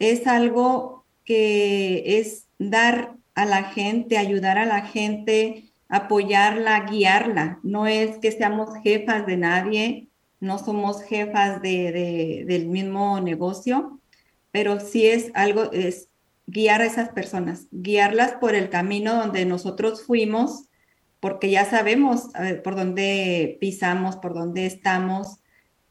[0.00, 7.60] es algo que es dar a la gente, ayudar a la gente, apoyarla, guiarla.
[7.62, 10.08] No es que seamos jefas de nadie,
[10.40, 14.00] no somos jefas de, de, del mismo negocio,
[14.56, 16.08] pero sí es algo, es
[16.46, 20.70] guiar a esas personas, guiarlas por el camino donde nosotros fuimos,
[21.20, 22.30] porque ya sabemos
[22.64, 25.40] por dónde pisamos, por dónde estamos,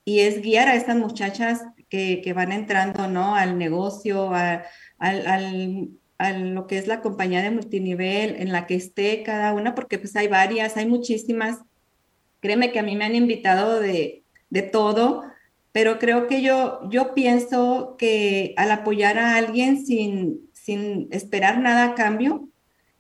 [0.04, 3.36] y es guiar a estas muchachas que, que van entrando, ¿no?
[3.36, 4.63] Al negocio, a,
[4.97, 9.75] al, a lo que es la compañía de multinivel, en la que esté cada una,
[9.75, 11.60] porque pues hay varias, hay muchísimas.
[12.39, 15.21] Créeme que a mí me han invitado de, de todo,
[15.76, 21.88] pero creo que yo, yo pienso que al apoyar a alguien sin, sin esperar nada
[21.88, 22.48] a cambio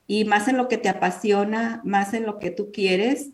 [0.07, 3.29] y más en lo que te apasiona, más en lo que tú quieres.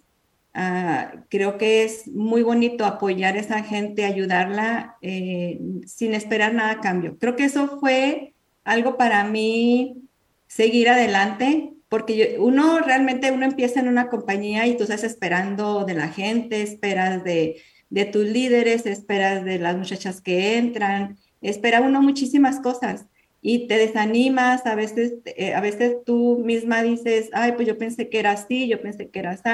[0.53, 6.73] Uh, creo que es muy bonito apoyar a esa gente, ayudarla eh, sin esperar nada
[6.73, 7.17] a cambio.
[7.17, 10.03] Creo que eso fue algo para mí
[10.45, 15.95] seguir adelante porque uno realmente, uno empieza en una compañía y tú estás esperando de
[15.95, 17.59] la gente, esperas de,
[17.91, 23.05] de tus líderes, esperas de las muchachas que entran, espera uno muchísimas cosas
[23.41, 28.09] y te desanimas, a veces, eh, a veces tú misma dices, ay, pues yo pensé
[28.09, 29.49] que era así, yo pensé que era así.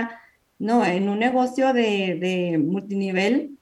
[0.59, 3.57] No, en un negocio de, de multinivel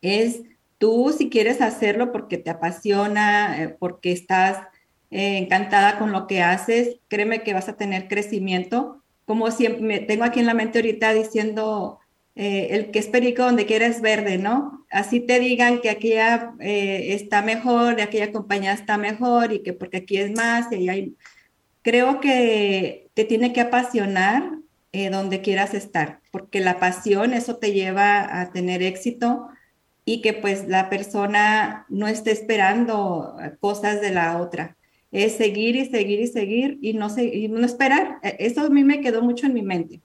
[0.00, 0.42] es
[0.78, 4.66] tú si quieres hacerlo porque te apasiona, eh, porque estás
[5.10, 9.02] eh, encantada con lo que haces, créeme que vas a tener crecimiento.
[9.26, 12.00] Como siempre, me tengo aquí en la mente ahorita diciendo,
[12.38, 14.86] eh, el que es perico donde quiera es verde, ¿no?
[14.90, 19.98] Así te digan que aquella eh, está mejor, aquella compañía está mejor y que porque
[19.98, 21.16] aquí es más y hay...
[21.82, 24.52] Creo que te tiene que apasionar
[25.12, 29.48] donde quieras estar, porque la pasión, eso te lleva a tener éxito
[30.04, 34.76] y que pues la persona no esté esperando cosas de la otra
[35.10, 38.18] es seguir y seguir y seguir y no, y no esperar.
[38.22, 40.00] E, eso a mí me quedó mucho en mi mente,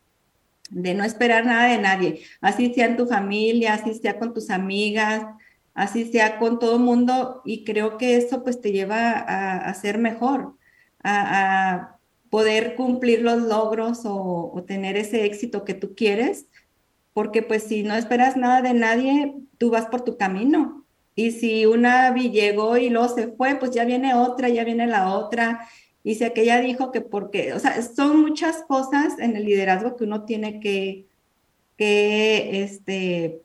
[0.73, 4.49] de no esperar nada de nadie, así sea en tu familia, así sea con tus
[4.49, 5.25] amigas,
[5.73, 9.97] así sea con todo el mundo y creo que eso pues te lleva a, ser
[9.97, 10.55] mejor,
[11.03, 11.97] a,
[12.29, 16.47] poder cumplir los logros o, o tener ese éxito que tú quieres,
[17.13, 20.83] porque pues si no esperas nada de nadie, tú vas por tu camino
[21.15, 25.09] y si una llegó y luego se fue, pues ya viene otra, ya viene la
[25.12, 25.67] otra.
[26.03, 30.03] Y si aquella dijo que porque, o sea, son muchas cosas en el liderazgo que
[30.03, 31.05] uno tiene que,
[31.77, 33.41] que este,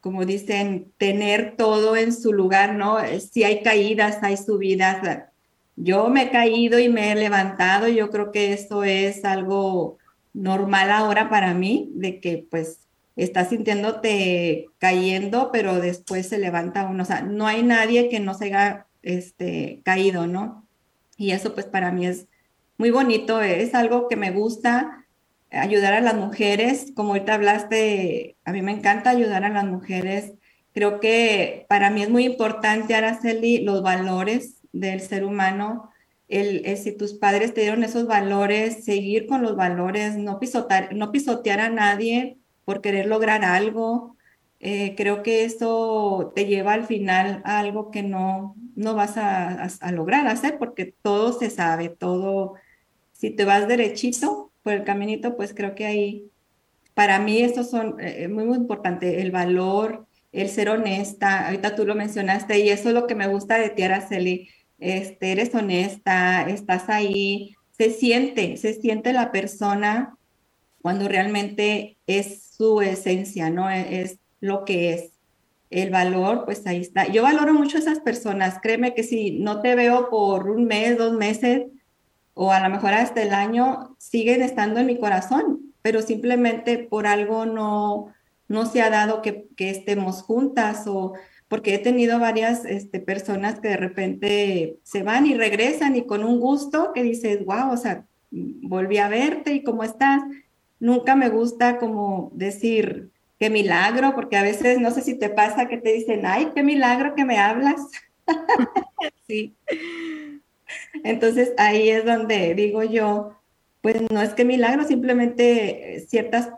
[0.00, 2.98] como dicen, tener todo en su lugar, ¿no?
[3.20, 5.28] Si hay caídas, hay subidas.
[5.76, 9.98] Yo me he caído y me he levantado, yo creo que eso es algo
[10.34, 12.80] normal ahora para mí, de que pues
[13.14, 17.04] estás sintiéndote cayendo, pero después se levanta uno.
[17.04, 20.61] O sea, no hay nadie que no se haya este, caído, ¿no?
[21.22, 22.26] Y eso pues para mí es
[22.78, 25.06] muy bonito, es algo que me gusta,
[25.52, 30.32] ayudar a las mujeres, como ahorita hablaste, a mí me encanta ayudar a las mujeres.
[30.74, 35.90] Creo que para mí es muy importante, Araceli, los valores del ser humano.
[36.26, 41.12] El, si tus padres te dieron esos valores, seguir con los valores, no, pisotar, no
[41.12, 44.16] pisotear a nadie, por querer lograr algo.
[44.64, 49.68] Eh, creo que eso te lleva al final a algo que no, no vas a,
[49.90, 52.54] lograr hacer porque todo se sabe, todo,
[53.12, 56.30] si te vas derechito por el caminito, pues creo que ahí,
[56.94, 61.84] para mí eso son eh, muy, muy importante, el valor, el ser honesta, ahorita tú
[61.84, 64.48] lo mencionaste y eso es lo que me gusta de ti, Araceli,
[64.78, 70.16] este, eres honesta, estás ahí, se siente, se siente la persona
[70.80, 73.68] cuando realmente es su esencia, ¿no?
[73.68, 75.12] E-, es, lo que es.
[75.70, 77.06] El valor, pues ahí está.
[77.06, 78.58] Yo valoro mucho a esas personas.
[78.60, 81.62] Créeme que si no te veo por un mes, dos meses,
[82.34, 87.06] o a lo mejor hasta el año, siguen estando en mi corazón, pero simplemente por
[87.06, 88.12] algo no,
[88.48, 91.14] no se ha dado que, estemos juntas o
[91.48, 96.24] porque he tenido varias este, personas que de repente se van y regresan y con
[96.24, 100.22] un gusto que dices, wow, o sea, volví a verte y cómo estás
[100.82, 103.11] nunca me gusta como decir
[103.42, 106.62] qué milagro, porque a veces no sé si te pasa que te dicen, ay, qué
[106.62, 107.80] milagro que me hablas.
[109.26, 109.56] sí.
[111.02, 113.36] Entonces ahí es donde digo yo,
[113.80, 116.50] pues no es que milagro, simplemente ciertas,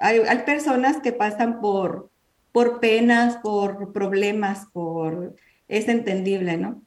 [0.00, 2.10] hay, hay personas que pasan por,
[2.50, 5.36] por penas, por problemas, por,
[5.68, 6.82] es entendible, ¿no?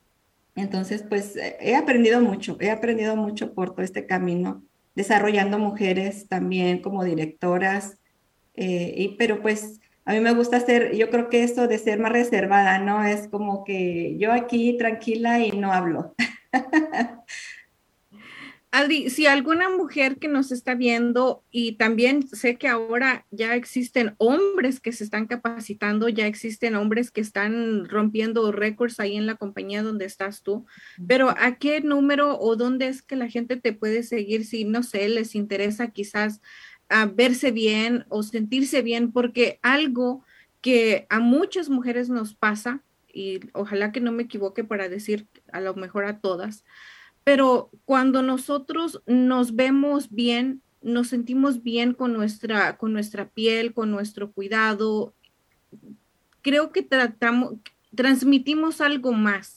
[0.56, 4.62] Entonces, pues he aprendido mucho, he aprendido mucho por todo este camino
[4.94, 7.98] desarrollando mujeres también como directoras,
[8.58, 12.00] eh, y, pero pues a mí me gusta ser, yo creo que eso de ser
[12.00, 13.04] más reservada, ¿no?
[13.04, 16.16] Es como que yo aquí tranquila y no hablo.
[18.72, 24.14] Adri, si alguna mujer que nos está viendo y también sé que ahora ya existen
[24.18, 29.36] hombres que se están capacitando, ya existen hombres que están rompiendo récords ahí en la
[29.36, 30.66] compañía donde estás tú,
[31.08, 34.84] pero ¿a qué número o dónde es que la gente te puede seguir si, no
[34.84, 36.42] sé, les interesa quizás
[36.90, 39.12] a verse bien o sentirse bien?
[39.12, 40.24] Porque algo
[40.62, 45.62] que a muchas mujeres nos pasa, y ojalá que no me equivoque para decir a
[45.62, 46.64] lo mejor a todas,
[47.24, 53.92] pero cuando nosotros nos vemos bien, nos sentimos bien con nuestra, con nuestra piel, con
[53.92, 55.14] nuestro cuidado,
[56.42, 57.56] creo que tratamos,
[57.94, 59.57] transmitimos algo más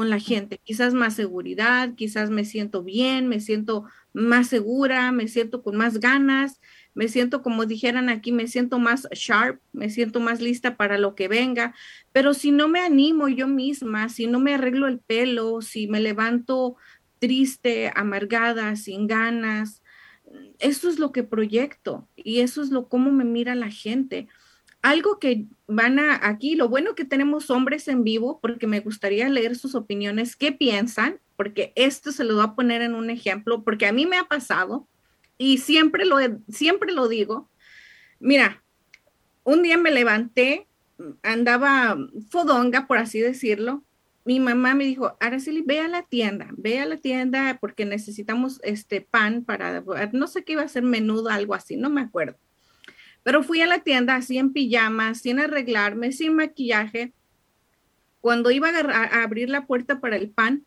[0.00, 3.84] con la gente, quizás más seguridad, quizás me siento bien, me siento
[4.14, 6.58] más segura, me siento con más ganas,
[6.94, 11.14] me siento, como dijeran aquí, me siento más sharp, me siento más lista para lo
[11.14, 11.74] que venga,
[12.12, 16.00] pero si no me animo yo misma, si no me arreglo el pelo, si me
[16.00, 16.76] levanto
[17.18, 19.82] triste, amargada, sin ganas.
[20.60, 24.28] Eso es lo que proyecto y eso es lo cómo me mira la gente.
[24.82, 29.28] Algo que van a aquí, lo bueno que tenemos hombres en vivo, porque me gustaría
[29.28, 33.62] leer sus opiniones, qué piensan, porque esto se lo voy a poner en un ejemplo,
[33.62, 34.86] porque a mí me ha pasado
[35.38, 36.16] y siempre lo,
[36.48, 37.48] siempre lo digo.
[38.18, 38.62] Mira,
[39.44, 40.66] un día me levanté,
[41.22, 41.96] andaba
[42.30, 43.82] fodonga, por así decirlo,
[44.24, 48.60] mi mamá me dijo, Araceli, ve a la tienda, ve a la tienda porque necesitamos
[48.62, 52.36] este pan para, no sé qué iba a ser menudo, algo así, no me acuerdo.
[53.22, 57.12] Pero fui a la tienda así en pijama, sin arreglarme, sin maquillaje.
[58.20, 60.64] Cuando iba a, abrir la puerta para el pan,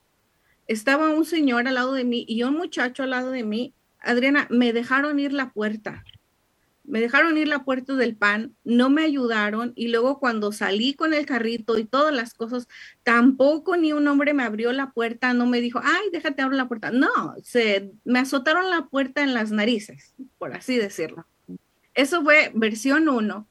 [0.68, 3.74] estaba un señor al lado de mí y un muchacho al lado de mí.
[4.00, 6.04] Adriana, me dejaron ir la puerta
[6.84, 11.14] me dejaron ir la puerta del pan, no me ayudaron y luego cuando salí con
[11.14, 12.68] el carrito y todas las cosas,
[13.04, 16.68] tampoco ni un hombre me abrió la puerta, no me dijo, ay, déjate abrir la
[16.68, 16.92] puerta.
[16.92, 17.10] No,
[17.42, 21.26] se me azotaron la puerta en las narices, por así decirlo.
[21.94, 23.48] Eso fue versión 1.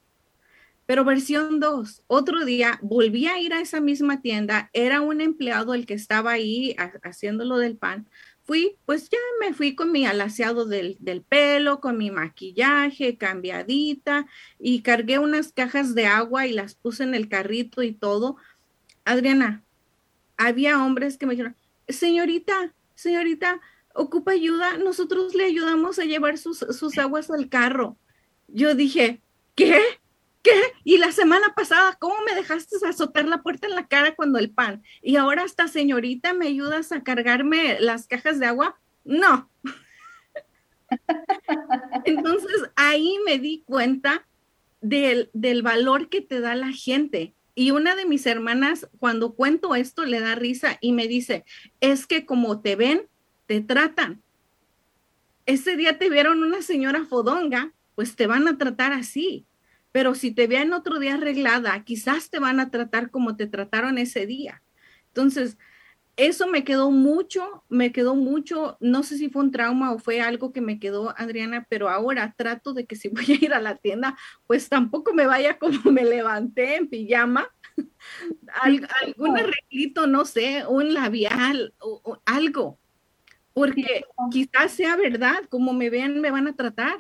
[0.85, 5.75] Pero versión 2, otro día volví a ir a esa misma tienda, era un empleado
[5.75, 8.09] el que estaba ahí haciendo lo del pan,
[8.45, 14.27] fui, pues ya me fui con mi alaciado del, pelo, con mi maquillaje, cambiadita,
[14.59, 18.37] y cargué unas cajas de agua y las puse en el carrito y todo.
[19.05, 19.63] Adriana,
[20.37, 21.57] había hombres que me dijeron,
[21.89, 23.61] señorita, señorita,
[23.95, 27.97] ocupa ayuda, nosotros le ayudamos a llevar sus, sus aguas al carro.
[28.53, 29.21] Yo dije,
[29.55, 29.81] ¿qué?
[30.43, 30.61] ¿Qué?
[30.85, 34.51] Y la semana pasada, ¿cómo me dejaste azotar la puerta en la cara cuando el
[34.51, 34.83] pan?
[35.01, 38.79] Y ahora esta señorita me ayudas a cargarme las cajas de agua.
[39.05, 39.49] No.
[42.05, 44.27] Entonces ahí me di cuenta
[44.81, 47.35] del, del valor que te da la gente.
[47.55, 51.45] Y una de mis hermanas, cuando cuento esto, le da risa y me dice,
[51.81, 53.09] es que como te ven,
[53.47, 54.23] te tratan.
[55.47, 59.47] Ese día te vieron una señora fodonga, pues te van a tratar así
[59.93, 63.99] pero si te vean otro día arreglada, quizás te van a tratar como te trataron
[63.99, 64.63] ese día.
[65.09, 65.59] Entonces,
[66.17, 70.21] eso me quedó mucho, me quedó mucho, no sé si fue un trauma o fue
[70.21, 73.61] algo que me quedó, Adriana, pero ahora trato de que si voy a ir a
[73.61, 74.17] la tienda,
[74.47, 77.47] pues tampoco me vaya como me levanté en pijama,
[79.03, 82.79] algún arreglito, no sé, un labial o algo,
[83.53, 86.97] porque quizás sea verdad, como me vean, me van a tratar.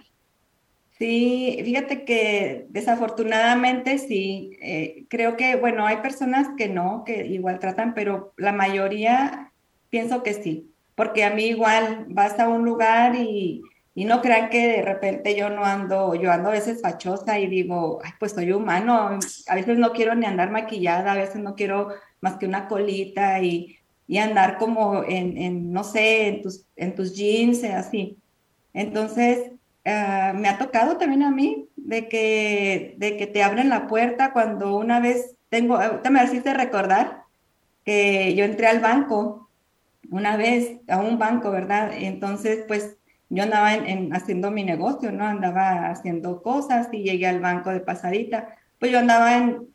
[0.98, 7.58] Sí, fíjate que desafortunadamente sí, eh, creo que, bueno, hay personas que no, que igual
[7.58, 9.52] tratan, pero la mayoría
[9.90, 13.62] pienso que sí, porque a mí igual vas a un lugar y,
[13.94, 17.48] y no crean que de repente yo no ando, yo ando a veces fachosa y
[17.48, 19.18] digo, ay, pues soy humano,
[19.48, 21.88] a veces no quiero ni andar maquillada, a veces no quiero
[22.20, 23.76] más que una colita y,
[24.06, 28.18] y andar como en, en, no sé, en tus, en tus jeans, así.
[28.72, 29.52] Entonces,
[29.84, 34.32] Ah, me ha tocado también a mí de que, de que te abren la puerta
[34.32, 37.24] cuando una vez tengo, te me hiciste recordar
[37.84, 39.50] que yo entré al banco
[40.10, 41.90] una vez, a un banco, ¿verdad?
[41.94, 42.96] Entonces, pues
[43.28, 45.24] yo andaba en, haciendo mi negocio, ¿no?
[45.24, 48.56] Andaba haciendo cosas y llegué al banco de pasadita.
[48.78, 49.68] Pues yo andaba en,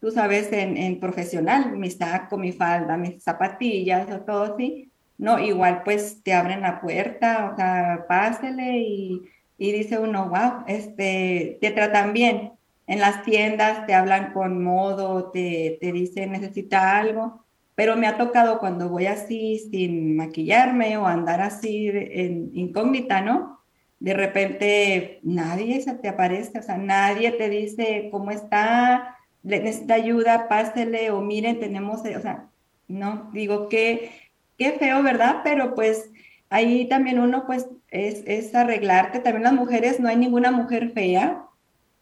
[0.00, 4.90] tú sabes, en, en profesional, mi saco, mi falda, mis zapatillas, o todo así.
[5.18, 9.22] No, igual pues te abren la puerta, o sea, pásele y
[9.62, 12.50] y dice uno, wow, este, te tratan bien.
[12.88, 17.44] En las tiendas te hablan con modo, te, te dicen necesita algo,
[17.76, 23.60] pero me ha tocado cuando voy así sin maquillarme o andar así en incógnita, ¿no?
[24.00, 29.94] De repente nadie se te aparece, o sea, nadie te dice cómo está, le necesita
[29.94, 32.48] ayuda, pásele o miren, tenemos, o sea,
[32.88, 34.10] no, digo que
[34.58, 35.42] qué feo, ¿verdad?
[35.44, 36.10] Pero pues
[36.50, 39.20] ahí también uno pues es, arreglarte.
[39.20, 41.44] También las mujeres, no hay ninguna mujer fea.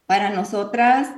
[0.07, 1.09] Para nosotras,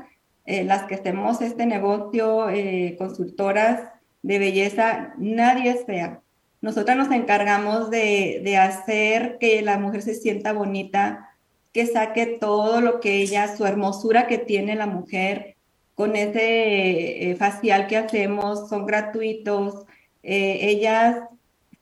[0.46, 3.88] eh, las que hacemos este negocio, eh, consultoras
[4.22, 6.20] de belleza, nadie es fea.
[6.60, 11.28] Nosotras nos encargamos de, hacer que la mujer se sienta bonita,
[11.72, 15.56] que saque todo lo que ella, su hermosura que tiene la mujer,
[15.94, 19.84] con ese eh, facial que hacemos, son gratuitos.
[20.22, 21.16] ellas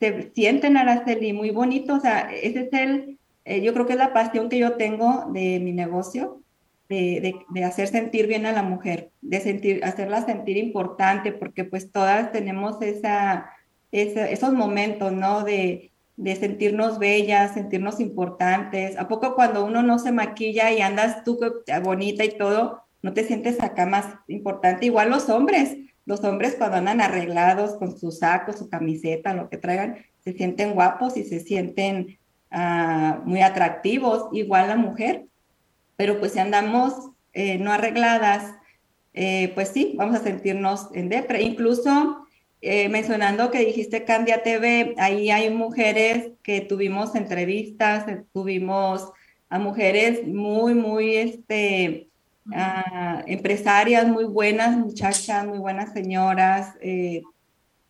[0.01, 1.93] se sienten, Araceli, muy bonito.
[1.93, 5.25] O sea, ese es el, eh, yo creo que es la pasión que yo tengo
[5.31, 6.41] de mi negocio,
[6.89, 11.91] de, de, hacer sentir bien a la mujer, de sentir, hacerla sentir importante, porque pues
[11.91, 13.51] todas tenemos esa,
[13.91, 15.43] esos momentos, ¿no?
[15.43, 18.97] De, de sentirnos bellas, sentirnos importantes.
[18.97, 21.39] ¿A poco cuando uno no se maquilla y andas tú
[21.83, 24.87] bonita y todo, no te sientes acá más importante?
[24.87, 29.57] Igual los hombres los hombres cuando andan arreglados con su saco, su camiseta, lo que
[29.57, 32.17] traigan, se sienten guapos y se sienten
[32.49, 35.25] ah, muy atractivos, igual la mujer,
[35.95, 38.55] pero pues si andamos eh, no arregladas,
[39.13, 41.41] eh, pues sí, vamos a sentirnos en depre.
[41.41, 42.27] Incluso
[42.61, 49.11] eh, mencionando que dijiste Candia TV, ahí hay mujeres que tuvimos entrevistas, tuvimos
[49.49, 52.10] a mujeres muy, muy, este,
[52.53, 56.75] ah, empresarias muy buenas, muchachas, muy buenas señoras,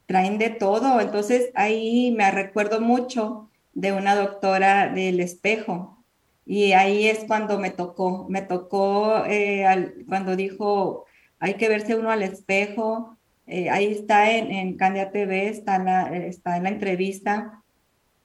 [0.06, 1.00] traen de todo.
[1.00, 6.02] Entonces ahí me recuerdo mucho de una doctora del espejo,
[6.46, 9.24] y ahí es cuando me tocó, me tocó
[10.08, 11.06] cuando dijo,
[11.40, 13.18] hay que verse uno al espejo.
[13.48, 17.64] Eh, ahí está en, en Candia TV, está, la, está en la entrevista.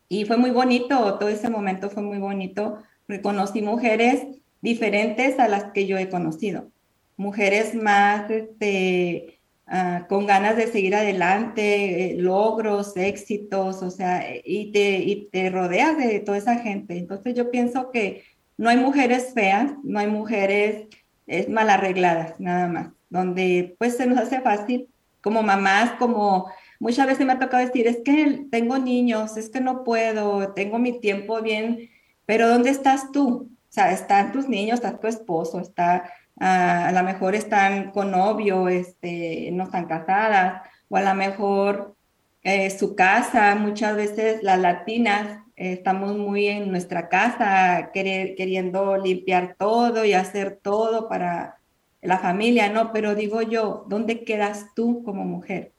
[0.09, 2.79] Y fue muy bonito, todo ese momento fue muy bonito.
[3.09, 4.27] Reconocí mujeres
[4.67, 6.71] diferentes a las que yo he conocido.
[7.17, 14.73] Mujeres más este, ah, con ganas de seguir adelante, eh, logros, éxitos, o sea, y
[14.73, 16.99] te, y te rodeas de toda esa gente.
[16.99, 18.25] Entonces yo pienso que
[18.59, 20.89] no hay mujeres feas, no hay mujeres
[21.27, 24.89] es mal arregladas, nada más donde pues se nos hace fácil
[25.21, 29.61] como mamás, como muchas veces me ha tocado decir, es que tengo niños, es que
[29.61, 31.91] no puedo, tengo mi tiempo bien,
[32.27, 33.51] pero ¿dónde estás tú?
[33.77, 36.11] Sea, están tus niños, está tu esposo, está,
[36.41, 41.95] ah, a lo mejor están con novio, este, no están casadas, o a lo mejor
[42.43, 49.57] eh, su casa, muchas veces las latinas eh, estamos muy en nuestra casa queriendo limpiar
[49.59, 51.59] todo y hacer todo para
[52.01, 55.75] la familia, no, pero digo yo, ¿dónde quedas tú como mujer?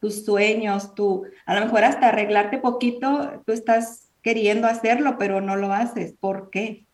[0.00, 5.54] Tus sueños, tú, a lo mejor hasta arreglarte poquito, tú estás queriendo hacerlo, pero no
[5.54, 6.12] lo haces.
[6.18, 6.85] ¿Por qué?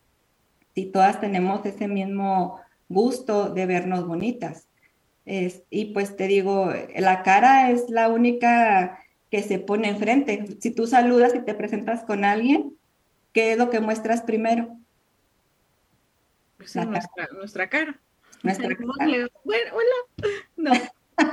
[0.75, 2.59] Si todas tenemos ese mismo
[2.89, 4.67] gusto de vernos bonitas.
[5.25, 8.99] Es, y pues te digo, la cara es la única
[9.31, 10.45] que se pone enfrente.
[10.59, 12.75] Si tú saludas y te presentas con alguien,
[13.31, 14.77] ¿qué es lo que muestras primero?
[16.57, 17.99] Pues nuestra, nuestra cara.
[18.43, 19.95] Bueno, hola.
[20.55, 20.71] No.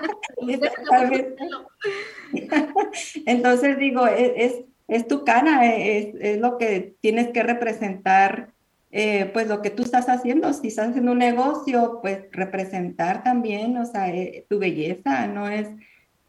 [3.27, 8.53] Entonces digo, es, es, tu cara, es, es, lo que tienes que representar,
[8.93, 10.53] eh, pues lo que tú estás haciendo.
[10.53, 15.69] Si estás haciendo un negocio, pues representar también, o sea, eh, tu belleza, no es...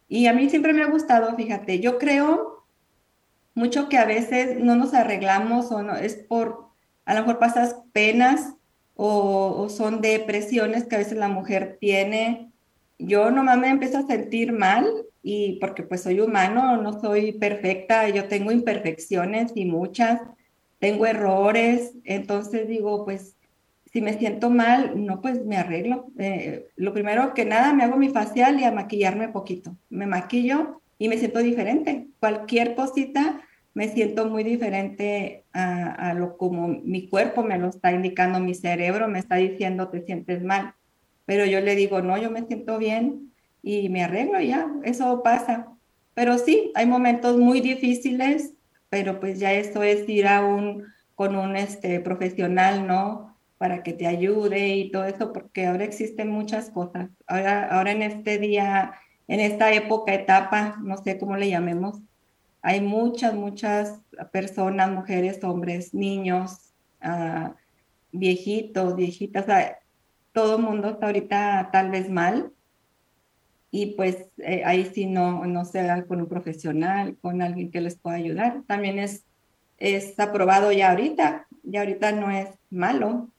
[0.08, 2.52] Y a mí siempre me ha gustado, fíjate, yo creo
[3.54, 6.68] mucho que a veces no nos arreglamos o no, es por,
[7.04, 8.54] a lo mejor pasas penas
[8.94, 12.52] o, son depresiones que a veces la mujer tiene.
[12.98, 14.86] Yo nomás me empiezo a sentir mal
[15.22, 20.20] y porque pues soy humano, no soy perfecta, yo tengo imperfecciones y muchas,
[20.82, 23.36] tengo errores, entonces digo, pues
[23.92, 26.06] si me siento mal, no, pues me arreglo.
[26.18, 29.76] Eh, lo primero que nada, me hago mi facial y a maquillarme poquito.
[29.90, 32.08] Me maquillo y me siento diferente.
[32.18, 33.42] Cualquier cosita
[33.74, 39.06] me siento muy diferente a, lo como mi cuerpo me lo está indicando, mi cerebro
[39.06, 40.74] me está diciendo te sientes mal,
[41.26, 45.68] pero yo le digo, no, yo me siento bien y me arreglo ya, eso pasa.
[46.14, 48.54] Pero sí, hay momentos muy difíciles,
[48.92, 50.84] pero pues ya eso es ir a un,
[51.14, 53.34] con un este, profesional, ¿no?
[53.56, 57.08] Para que te ayude y todo eso, porque ahora existen muchas cosas.
[57.26, 58.92] Ahora, ahora en este día,
[59.28, 62.02] en esta época, etapa, no sé cómo le llamemos,
[62.60, 67.48] hay muchas, muchas personas, mujeres, hombres, niños, uh,
[68.12, 69.46] viejitos, viejitas,
[70.32, 72.52] todo el mundo está ahorita tal vez mal.
[73.74, 77.80] Y pues eh, ahí sí no, no se haga con un profesional, con alguien que
[77.80, 78.62] les pueda ayudar.
[78.68, 79.24] También es,
[79.78, 83.32] es aprobado ya ahorita, ya ahorita no es malo.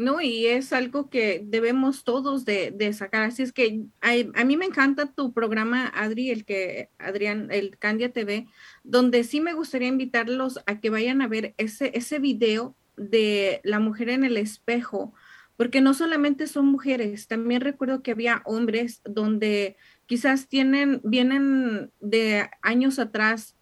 [0.00, 3.22] No, y es algo que debemos todos de, sacar.
[3.24, 8.10] Así es que a, mí me encanta tu programa, Adri, el que, Adrián, el Candia
[8.10, 8.46] TV,
[8.82, 13.78] donde sí me gustaría invitarlos a que vayan a ver ese, ese video de la
[13.78, 15.12] mujer en el espejo,
[15.60, 22.48] porque no solamente son mujeres, también recuerdo que había hombres donde quizás tienen, vienen de
[22.62, 23.56] años atrás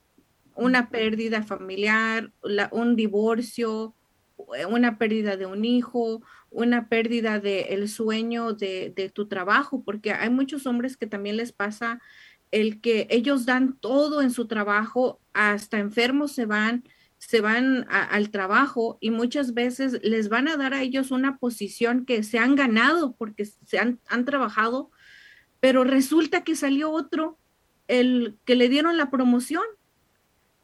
[0.55, 2.31] una pérdida familiar,
[2.71, 3.97] un divorcio,
[4.57, 10.13] eh, una pérdida de un hijo, una pérdida del sueño de, de, tu trabajo, porque
[10.13, 12.01] hay muchos hombres que también les pasa
[12.53, 16.85] el que ellos dan todo en su trabajo, hasta enfermos se van,
[17.19, 22.05] se van al trabajo y muchas veces les van a dar a ellos una posición
[22.07, 24.91] que se han ganado porque se han, han trabajado,
[25.61, 27.39] pero resulta que salió otro,
[27.89, 29.65] el que le dieron la promoción.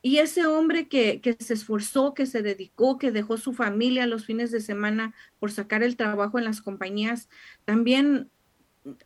[0.02, 4.50] Y ese hombre que, se esforzó, que se dedicó, que dejó su familia los fines
[4.50, 7.30] de semana por sacar el trabajo en las compañías,
[7.64, 8.30] también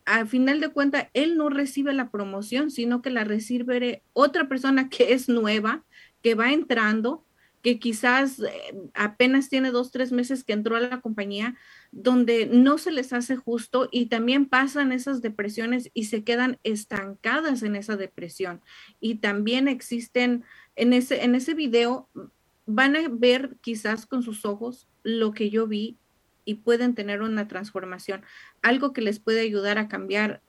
[0.03, 4.89] al final de cuentas, él no recibe la promoción, sino que la recibe otra persona
[4.89, 5.85] que es nueva,
[6.21, 7.23] que va entrando,
[7.61, 8.49] que quizás eh,
[8.93, 11.55] apenas tiene dos, tres meses que entró a la compañía,
[11.91, 17.63] donde no se les hace justo y también pasan esas depresiones y se quedan estancadas
[17.63, 18.61] en esa depresión.
[18.99, 20.43] Y también existen,
[20.75, 22.09] en ese, en ese video,
[22.65, 25.97] van a ver quizás con sus ojos lo que yo vi
[26.45, 28.23] y pueden tener una transformación,
[28.61, 30.41] algo que les puede ayudar a cambiar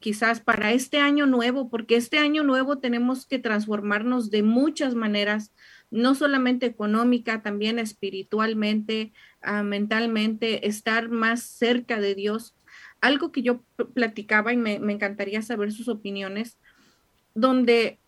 [0.00, 5.52] quizás para este año nuevo, porque este año nuevo tenemos que transformarnos de muchas maneras,
[5.96, 12.54] no solamente económica, también espiritualmente, ah, mentalmente, estar más cerca de Dios.
[13.00, 13.62] Algo que yo
[13.94, 16.58] platicaba y me, me encantaría saber sus opiniones,
[17.34, 17.98] donde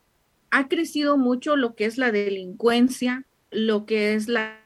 [0.51, 4.61] ha crecido mucho lo que es la delincuencia, lo que es la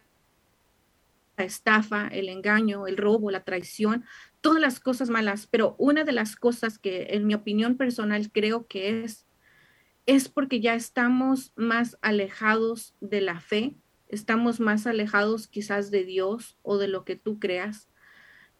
[1.36, 4.04] estafa, el engaño, el robo, la traición,
[4.40, 8.66] todas las cosas malas, pero una de las cosas que en mi opinión personal creo
[8.66, 9.26] que es,
[10.06, 13.76] es porque ya estamos más alejados de la fe,
[14.08, 17.88] estamos más alejados quizás de Dios o de lo que tú creas.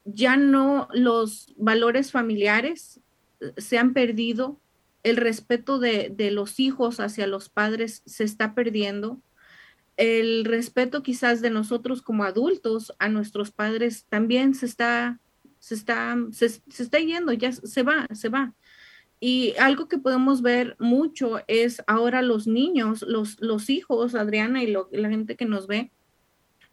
[0.04, 3.00] Ya no los valores familiares
[3.40, 4.60] eh, se han perdido,
[5.02, 9.20] el respeto de, los hijos hacia los padres se está perdiendo
[9.96, 15.20] el respeto quizás de nosotros como adultos a nuestros padres también se está,
[15.58, 18.54] se está, se, está yendo, ya se va, se va.
[19.24, 24.74] Y algo que podemos ver mucho es ahora los niños, los, los hijos, Adriana y
[24.90, 25.92] la gente que nos ve,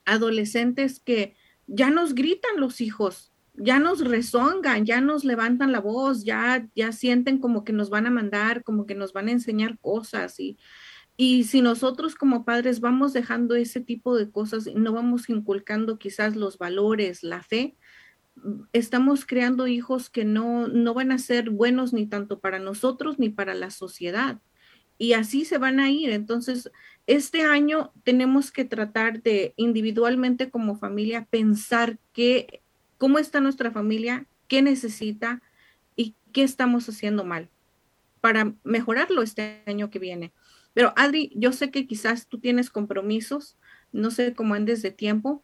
[0.03, 1.35] adolescentes que
[1.67, 6.91] ya nos gritan los hijos, ya nos rezongan, ya nos levantan la voz, ya, ya
[6.91, 10.57] sienten como que nos van a mandar, como que nos van a enseñar cosas y,
[11.17, 15.99] y si nosotros como padres vamos dejando ese tipo de cosas y no vamos inculcando
[15.99, 17.77] quizás los valores, la fe,
[18.73, 23.29] estamos creando hijos que no, no van a ser buenos ni tanto para nosotros ni
[23.29, 24.39] para la sociedad.
[24.97, 26.09] Y así se van a ir.
[26.09, 26.71] Entonces,
[27.07, 32.61] este año tenemos que tratar de individualmente como familia pensar qué,
[32.97, 35.41] cómo está nuestra familia, qué necesita
[35.95, 37.49] y qué estamos haciendo mal
[38.21, 40.33] para mejorarlo este año que viene.
[40.73, 43.57] Pero Adri, yo sé que quizás tú tienes compromisos,
[43.91, 45.41] no sé cómo andes de tiempo.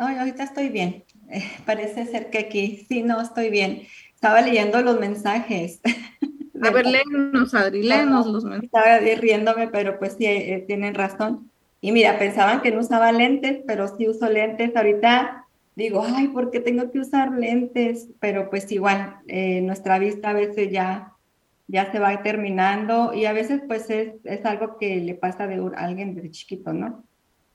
[0.00, 1.04] Ay, ahorita estoy bien.
[1.28, 3.82] Eh, parece ser que aquí sí, no estoy bien.
[4.14, 5.80] Estaba leyendo los mensajes.
[6.62, 8.64] A ver, léenos, Adri, léenos los mensajes.
[8.64, 11.50] Estaba riéndome, pero pues sí, eh, tienen razón.
[11.80, 14.74] Y mira, pensaban que no usaba lentes, pero sí uso lentes.
[14.74, 15.46] Ahorita
[15.76, 18.08] digo, ay, ¿por qué tengo que usar lentes?
[18.18, 21.12] Pero pues igual, eh, nuestra vista a veces ya
[21.68, 25.62] ya se va terminando y a veces pues es, es algo que le pasa de
[25.76, 27.04] alguien de chiquito, ¿no?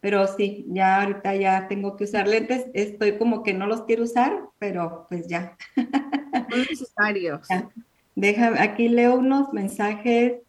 [0.03, 4.03] Pero sí, ya ahorita ya tengo que usar lentes, estoy como que no los quiero
[4.03, 5.55] usar, pero pues ya.
[5.77, 7.47] Son necesarios.
[8.13, 10.41] Deja, aquí leo unos mensajes.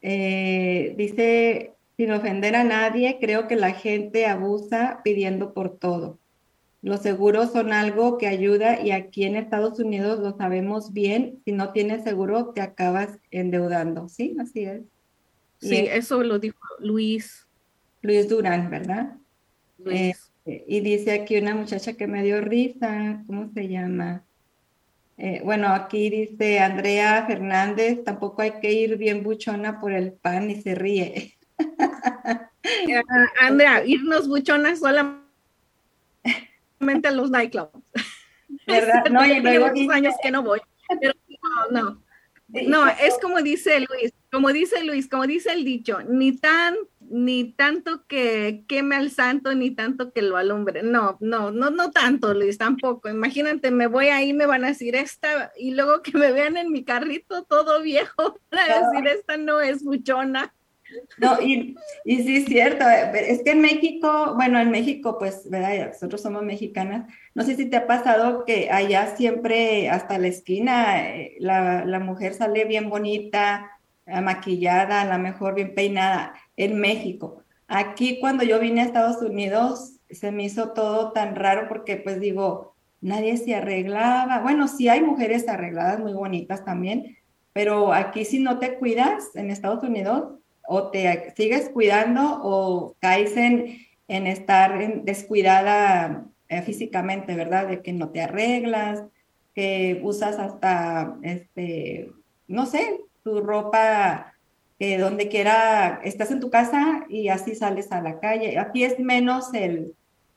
[0.00, 6.18] Eh, dice, sin ofender a nadie, creo que la gente abusa pidiendo por todo.
[6.80, 11.42] Los seguros son algo que ayuda y aquí en Estados Unidos lo sabemos bien.
[11.44, 14.08] Si no tienes seguro, te acabas endeudando.
[14.08, 14.80] Sí, así es.
[15.60, 17.47] Sí, eso lo dijo Luis.
[18.08, 19.16] Luis Durán, ¿verdad?
[19.76, 20.32] Luis.
[20.46, 24.24] Eh, y dice aquí una muchacha que me dio risa, ¿cómo se llama?
[25.18, 30.50] Eh, bueno, aquí dice Andrea Fernández, tampoco hay que ir bien buchona por el pan
[30.50, 31.34] y se ríe.
[33.42, 35.18] Andrea, irnos buchonas solamente
[37.08, 37.72] a los nightclubs.
[38.66, 39.04] ¿Verdad?
[39.10, 40.60] No, y luego años que no voy.
[40.98, 41.12] Pero
[41.72, 42.02] no, no.
[42.48, 47.52] No, es como dice Luis, como dice Luis, como dice el dicho, ni tan, ni
[47.52, 50.82] tanto que queme al santo, ni tanto que lo alumbre.
[50.82, 53.10] No, no, no, no tanto, Luis, tampoco.
[53.10, 56.72] Imagínate, me voy ahí, me van a decir esta, y luego que me vean en
[56.72, 60.54] mi carrito todo viejo, van a decir, esta no es buchona.
[61.18, 65.88] No, y, y sí es cierto, es que en México, bueno, en México, pues, ¿verdad?
[65.88, 71.08] Nosotros somos mexicanas, no sé si te ha pasado que allá siempre, hasta la esquina,
[71.08, 76.78] eh, la, la mujer sale bien bonita, eh, maquillada, a lo mejor bien peinada, en
[76.80, 77.42] México.
[77.66, 82.18] Aquí cuando yo vine a Estados Unidos, se me hizo todo tan raro porque, pues
[82.18, 84.40] digo, nadie se arreglaba.
[84.40, 87.18] Bueno, sí hay mujeres arregladas muy bonitas también,
[87.52, 90.37] pero aquí si no te cuidas en Estados Unidos,
[90.68, 97.68] o te sigues cuidando o caes en, en estar descuidada eh, físicamente, ¿verdad?
[97.68, 99.02] De que no te arreglas,
[99.54, 102.10] que usas hasta, este,
[102.46, 104.34] no sé, tu ropa
[104.78, 108.58] eh, donde quiera, estás en tu casa y así sales a la calle.
[108.58, 109.94] Aquí es menos el,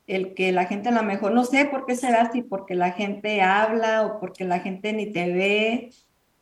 [0.07, 2.93] el que la gente a lo mejor, no sé por qué será así, porque la
[2.93, 5.89] gente habla o porque la gente ni te ve,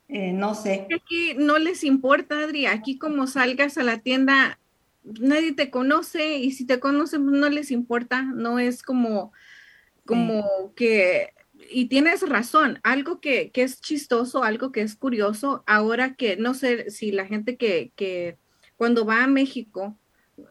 [0.09, 0.87] eh, no sé.
[0.93, 4.59] Aquí no les importa, Adri, aquí como salgas a la tienda,
[5.03, 9.31] nadie te conoce y si te conocen pues, no les importa, no es como,
[10.05, 11.33] como que,
[11.69, 16.55] y tienes razón, algo que, que, es chistoso, algo que es curioso, ahora que no
[16.55, 18.35] sé si la gente que, que
[18.77, 19.95] cuando va a México,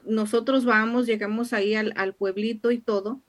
[0.05, 3.21] nosotros vamos, llegamos ahí al, al pueblito y todo,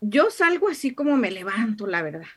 [0.00, 2.28] yo salgo así como me levanto, la verdad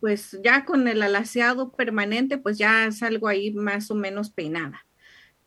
[0.00, 4.84] pues ya con el alaceado permanente, pues ya salgo ahí más o menos peinada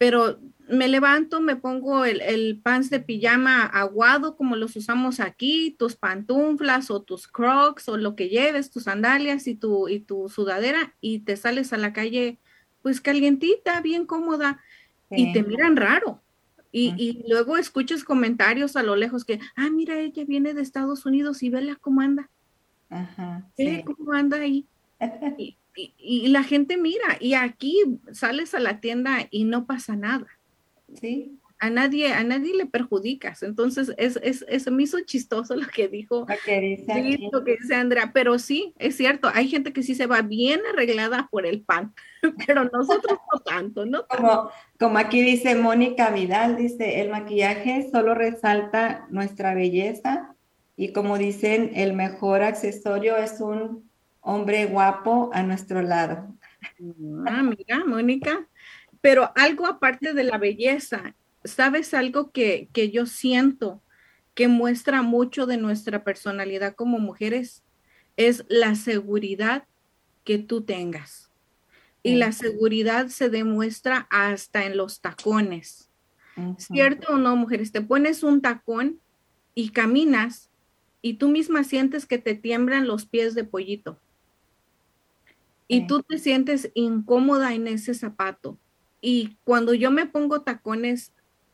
[0.03, 0.37] pero
[0.67, 5.95] me levanto, me pongo el, el pants de pijama aguado como los usamos aquí, tus
[5.95, 10.93] pantuflas o tus crocs o lo que lleves, tus sandalias y tu, y tu sudadera
[10.99, 12.37] y te sales a la calle
[12.81, 14.61] pues calientita, bien cómoda
[15.09, 16.21] y te miran raro.
[16.69, 21.05] Y, y, luego escuchas comentarios a lo lejos que, ah, mira, ella viene de Estados
[21.05, 22.29] Unidos y vela cómo anda.
[22.93, 23.43] Ajá.
[23.57, 23.83] Sí.
[23.83, 24.67] ¿Cómo anda ahí?
[25.75, 27.81] Y, y, la gente mira, y aquí
[28.11, 30.27] sales a la tienda y no pasa nada.
[31.01, 31.39] Sí.
[31.57, 33.41] A nadie, a nadie le perjudicas.
[33.41, 36.27] Entonces, es, es, es me hizo chistoso lo que dijo.
[36.29, 39.95] Lo que dice, lo que dice Andrea, pero sí, es cierto, hay gente que sí
[39.95, 41.95] se va bien arreglada por el pan,
[42.45, 44.05] pero nosotros no tanto, ¿no?
[44.05, 50.32] Como, como aquí dice Mónica Vidal, dice, el maquillaje solo resalta nuestra belleza
[50.75, 53.89] y como dicen, el mejor accesorio es un
[54.21, 56.35] hombre guapo a nuestro lado.
[57.27, 58.47] Ah, mira, Mónica,
[59.01, 63.81] pero algo aparte de la belleza, ¿sabes algo que, que yo siento
[64.33, 67.63] que muestra mucho de nuestra personalidad como mujeres?
[68.17, 69.65] Es la seguridad
[70.23, 71.29] que tú tengas.
[72.01, 75.89] Y la seguridad se demuestra hasta en los tacones.
[76.57, 77.71] ¿Cierto o no, mujeres?
[77.71, 78.99] Te pones un tacón
[79.55, 80.49] y caminas
[81.03, 83.99] y tú misma sientes que te tiemblan los pies de pollito
[85.67, 88.57] y tú te sientes incómoda en ese zapato.
[89.01, 91.13] Y cuando yo me pongo tacones,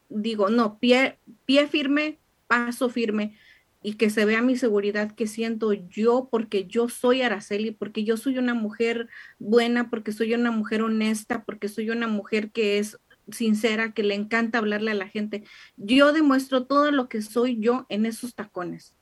[0.09, 3.37] digo, no, pie, pie firme, paso firme
[3.81, 8.17] y que se vea mi seguridad que siento yo porque yo soy Araceli, porque yo
[8.17, 9.07] soy una mujer
[9.39, 12.99] buena, porque soy una mujer honesta, porque soy una mujer que es
[13.31, 15.43] sincera, que le encanta hablarle a la gente.
[15.77, 18.95] Yo demuestro todo lo que soy yo en esos tacones.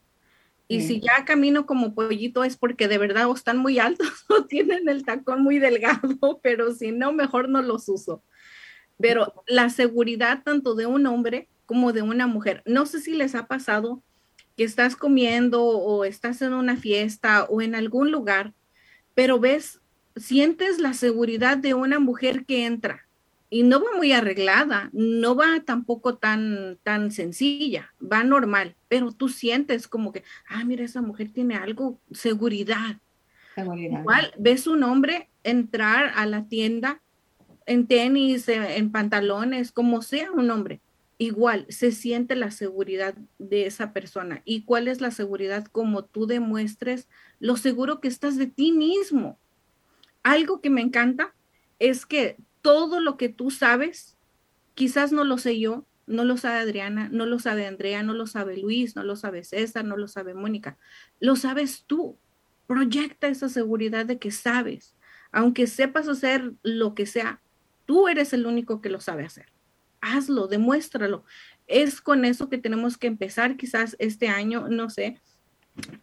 [0.69, 4.45] Y si ya camino como pollito es porque de verdad o están muy altos o
[4.45, 8.23] tienen el tacón muy delgado, pero si no, mejor no los uso.
[8.99, 13.35] Pero la seguridad tanto de un hombre como de una mujer, no sé si les
[13.35, 14.03] ha pasado
[14.55, 18.53] que estás comiendo o estás en una fiesta o en algún lugar,
[19.13, 19.81] pero ves,
[20.15, 23.06] sientes la seguridad de una mujer que entra
[23.49, 29.29] y no va muy arreglada, no va tampoco tan, tan sencilla, va normal, pero tú
[29.29, 32.97] sientes como que, ah, mira, esa mujer tiene algo, seguridad.
[33.55, 34.01] seguridad.
[34.01, 37.01] Igual ves un hombre entrar a la tienda
[37.65, 40.81] en tenis, en pantalones, como sea un hombre,
[41.17, 44.41] igual se siente la seguridad de esa persona.
[44.45, 45.65] ¿Y cuál es la seguridad?
[45.65, 47.07] Como tú demuestres
[47.39, 49.39] lo seguro que estás de ti mismo.
[50.23, 51.33] Algo que me encanta
[51.79, 54.17] es que todo lo que tú sabes,
[54.75, 58.27] quizás no lo sé yo, no lo sabe Adriana, no lo sabe Andrea, no lo
[58.27, 60.77] sabe Luis, no lo sabe César, no lo sabe Mónica,
[61.19, 62.17] lo sabes tú.
[62.65, 64.95] Proyecta esa seguridad de que sabes,
[65.31, 67.41] aunque sepas hacer lo que sea,
[67.85, 69.47] tú eres el único que lo sabe hacer.
[70.01, 71.23] Hazlo, demuéstralo.
[71.67, 75.19] Es con eso que tenemos que empezar quizás este año, no sé.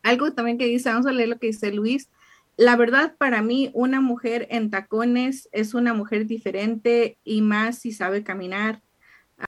[0.02, 2.10] Algo también que dice, vamos a leer lo que dice Luis,
[2.56, 7.92] la verdad, para mí, una mujer en tacones es una mujer diferente y más si
[7.92, 8.82] sabe caminar.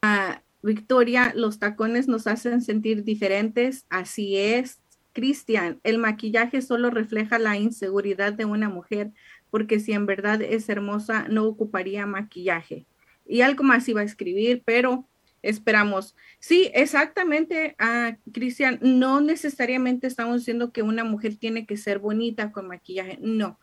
[0.02, 4.80] Ah, Victoria, los tacones nos hacen sentir diferentes, así es.
[5.12, 9.12] Cristian, el maquillaje solo refleja la inseguridad de una mujer,
[9.50, 12.86] porque si en verdad es hermosa, no ocuparía maquillaje.
[13.24, 15.08] Y algo más iba a escribir, pero
[15.48, 16.16] esperamos.
[16.38, 22.52] Sí, exactamente, uh, Cristian, no necesariamente estamos diciendo que una mujer tiene que ser bonita
[22.52, 23.58] con maquillaje, no.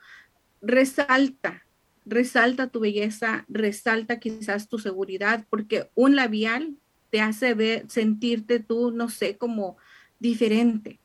[0.62, 1.66] Resalta,
[2.06, 6.78] resalta tu belleza, resalta quizás tu seguridad, porque un labial
[7.10, 9.78] te hace ver, sentirte tú, no sé, como
[10.20, 11.00] diferente.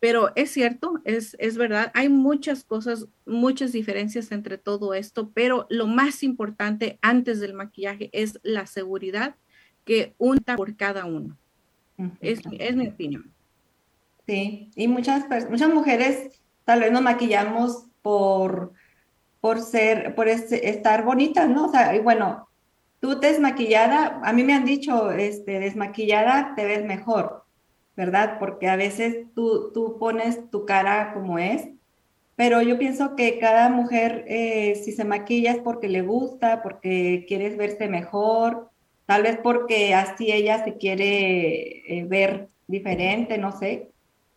[0.00, 5.66] Pero es cierto, es, es verdad, hay muchas cosas, muchas diferencias entre todo esto, pero
[5.70, 9.36] lo más importante antes del maquillaje es la seguridad
[9.84, 11.36] que unta por cada uno.
[12.20, 13.30] es, es, mi opinión.
[14.26, 18.72] Sí, y muchas, muchas mujeres tal vez nos maquillamos por,
[19.40, 21.66] por ser, por estar bonitas, ¿no?
[21.66, 22.48] O sea, y bueno,
[23.00, 27.44] tú desmaquillada, a mí me han dicho, este, desmaquillada te ves mejor,
[27.96, 28.38] ¿verdad?
[28.38, 31.68] Porque a veces tú, tú pones tu cara como es,
[32.36, 37.24] pero yo pienso que cada mujer, eh, si se maquilla es porque le gusta, porque
[37.28, 38.71] quieres verse mejor,
[39.06, 43.88] tal vez porque así ella se quiere eh, ver diferente, no sé.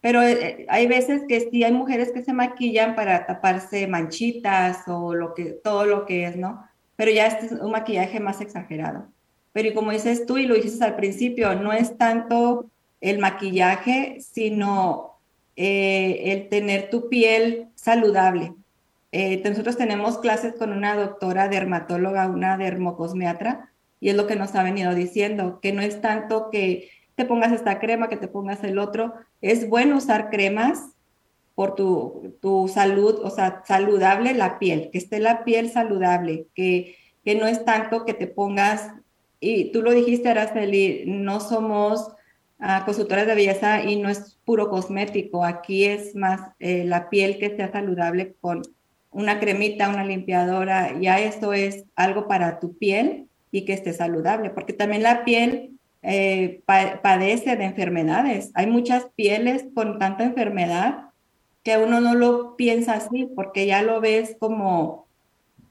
[0.02, 5.14] Pero eh, hay veces que sí hay mujeres que se maquillan para taparse manchitas o
[5.14, 6.68] lo que, todo lo que es, ¿no?
[6.96, 9.08] Pero ya este es un maquillaje más exagerado.
[9.54, 12.70] Pero como dices tú y lo dijiste al principio, no es tanto
[13.02, 15.18] el maquillaje, sino
[15.56, 18.54] eh, el tener tu piel saludable.
[19.46, 24.64] Nosotros tenemos clases con una doctora dermatóloga, una dermocosmiatra, y es lo que nos ha
[24.64, 28.78] venido diciendo, que no es tanto que te pongas esta crema, que te pongas el
[28.78, 30.92] otro, es bueno usar cremas
[31.56, 36.96] por tu, tu salud, o sea, saludable la piel, que esté la piel saludable, que,
[37.24, 38.92] que no es tanto que te pongas
[39.40, 42.08] y tú lo dijiste, Araceli, no somos
[42.60, 45.46] uh, consultoras de belleza y no es puro cosmético.
[45.46, 48.64] Aquí es más eh, la piel que sea saludable con
[49.12, 51.00] una cremita, una limpiadora.
[51.00, 55.80] Ya esto es algo para tu piel y que esté saludable, porque también la piel
[56.02, 56.62] eh,
[57.02, 58.52] padece de enfermedades.
[58.54, 61.06] Hay muchas pieles con tanta enfermedad
[61.64, 65.08] que uno no lo piensa así, porque ya lo ves como,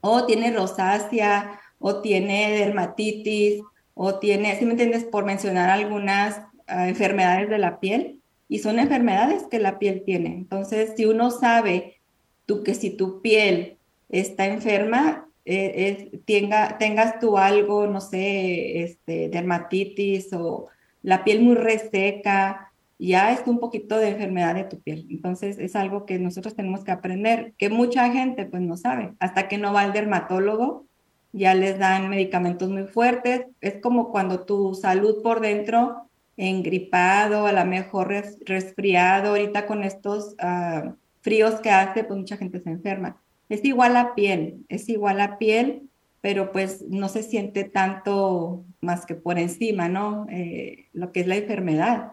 [0.01, 3.61] oh, tiene rosácea o tiene dermatitis,
[3.93, 8.19] o tiene, si me entiendes, por mencionar algunas ah, enfermedades de la piel,
[8.49, 10.29] y son enfermedades que la piel tiene.
[10.29, 12.01] Entonces, si uno sabe
[12.47, 13.77] tú que si tu piel
[14.09, 20.69] está enferma, eh, tenga, tengas tú algo, no sé, este, dermatitis o
[21.03, 25.07] la piel muy reseca, ya es un poquito de enfermedad de tu piel.
[25.11, 29.49] Entonces es algo que nosotros tenemos que aprender, que mucha gente pues no sabe, hasta
[29.49, 30.87] que no va al dermatólogo
[31.35, 33.47] ya les dan medicamentos muy fuertes.
[33.61, 38.15] Es como cuando tu salud por dentro, engripado, a lo mejor
[38.47, 43.21] resfriado, ahorita con estos ah, fríos que hace, pues mucha gente se enferma.
[43.49, 45.89] Es igual a piel, es igual a piel,
[46.21, 50.27] pero pues no se siente tanto más que por encima, ¿no?
[50.31, 52.13] Eh, lo que es la enfermedad.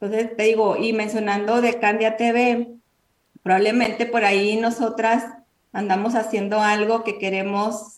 [0.00, 2.68] Entonces te digo, y mencionando de Candia TV,
[3.42, 5.24] probablemente por ahí nosotras
[5.72, 7.96] andamos haciendo algo que queremos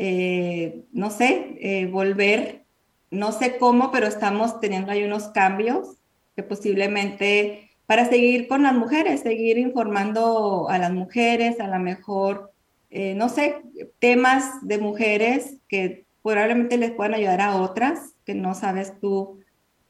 [0.00, 2.62] eh, no sé, eh, volver,
[3.10, 5.96] no sé cómo, pero estamos teniendo ahí unos cambios
[6.36, 12.52] que posiblemente para seguir con las mujeres, seguir informando a las mujeres, a lo mejor,
[12.90, 13.62] eh, no sé,
[13.98, 19.40] temas de mujeres que probablemente les puedan ayudar a otras, que no sabes tú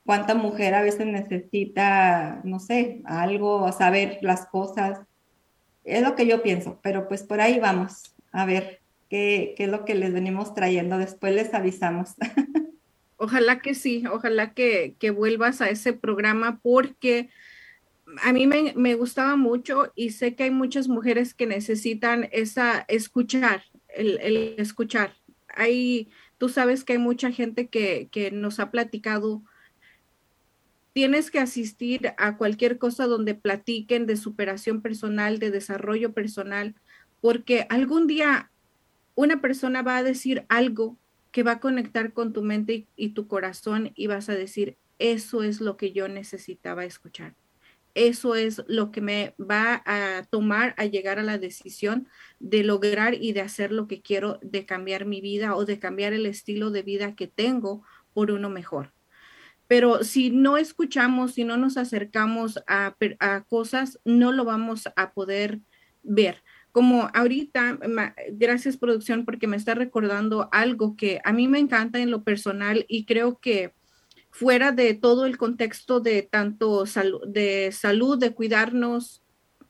[0.05, 5.01] cuánta mujer a veces necesita, no sé, algo, saber las cosas.
[5.83, 8.79] Es lo que yo pienso, pero pues por ahí vamos, a ver
[9.11, 10.99] qué, es lo que les venimos trayendo.
[10.99, 12.15] Después les avisamos.
[13.17, 17.31] Ojalá que sí, ojalá que, vuelvas a ese programa porque
[18.23, 23.65] a mí me, gustaba mucho y sé que hay muchas mujeres que necesitan esa escuchar,
[23.89, 25.15] el, escuchar.
[25.55, 26.09] Hay,
[26.39, 29.43] tú sabes que hay mucha gente que, que nos ha platicado
[30.99, 36.75] tienes que asistir a cualquier cosa donde platiquen de superación personal, de desarrollo personal,
[37.21, 38.51] porque algún día
[39.15, 40.97] una persona va a decir algo
[41.31, 45.45] que va a conectar con tu mente y, tu corazón y vas a decir, eso
[45.45, 47.35] es lo que yo necesitaba escuchar.
[47.99, 53.15] Eso es lo que me va a tomar a llegar a la decisión de lograr
[53.15, 56.71] y de hacer lo que quiero, de cambiar mi vida o de cambiar el estilo
[56.71, 57.83] de vida que tengo
[58.15, 58.93] por uno mejor.
[59.67, 65.13] Pero si no escuchamos, si no nos acercamos a, a cosas, no lo vamos a
[65.13, 65.61] poder
[66.03, 66.43] ver
[66.79, 67.79] como ahorita,
[68.33, 72.85] gracias producción porque me está recordando algo que a mí me encanta en lo personal
[72.89, 73.73] y creo que
[74.39, 76.85] fuera de todo el contexto de tanto
[77.27, 79.25] de salud, de cuidarnos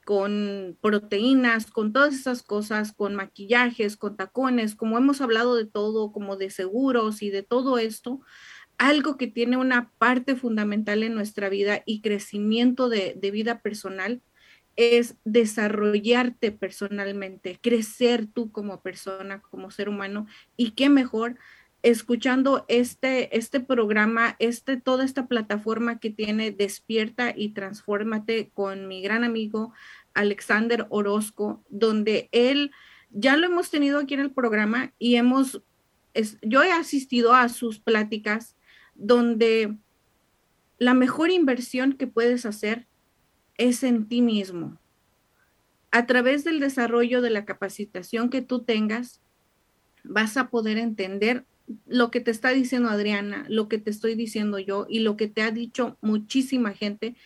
[0.05, 6.13] con proteínas, con todas esas cosas, con maquillajes, con tacones, como hemos hablado de todo,
[6.13, 8.21] como de seguros y de todo esto,
[8.77, 14.21] algo que tiene una parte fundamental en nuestra vida y crecimiento de, de vida personal
[14.77, 20.27] es desarrollarte personalmente, crecer tú como persona, como ser humano,
[20.59, 21.39] y qué mejor
[21.91, 29.01] escuchando este, este programa, este, toda esta plataforma que tiene Despierta y Transfórmate con mi
[29.01, 29.73] gran amigo
[30.13, 32.73] Alexander Orozco, donde él,
[33.11, 35.63] ya lo hemos tenido aquí en el programa y hemos,
[36.43, 38.55] yo he asistido a sus pláticas
[38.95, 39.79] donde
[40.77, 42.87] la mejor inversión que puedes hacer
[43.57, 44.79] es en ti mismo.
[45.91, 49.23] A través del desarrollo de la capacitación que tú tengas,
[50.05, 51.47] vas a poder entender
[51.87, 55.29] lo que te está diciendo Adriana, lo que te estoy diciendo yo y lo que
[55.29, 57.17] te ha dicho muchísima gente,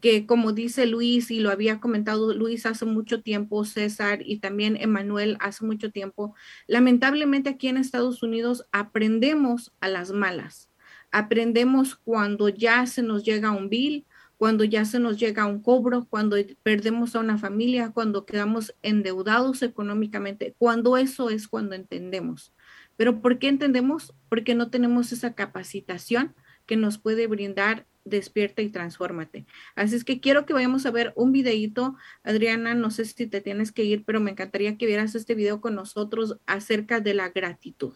[0.00, 4.76] que como dice Luis y lo había comentado Luis hace mucho tiempo, César y también
[4.76, 6.34] Emanuel hace mucho tiempo,
[6.66, 10.70] lamentablemente aquí en Estados Unidos aprendemos a las malas.
[11.10, 16.06] Aprendemos cuando ya se nos llega un bill, cuando ya se nos llega un cobro,
[16.08, 22.52] cuando perdemos a una familia, cuando quedamos endeudados económicamente, cuando eso es cuando entendemos.
[22.98, 24.12] Pero ¿por qué entendemos?
[24.28, 26.34] Porque no tenemos esa capacitación
[26.66, 29.46] que nos puede brindar despierta y transfórmate.
[29.76, 31.94] Así es que quiero que vayamos a ver un videito.
[32.24, 35.60] Adriana, no sé si te tienes que ir, pero me encantaría que vieras este video
[35.60, 37.94] con nosotros acerca de la gratitud.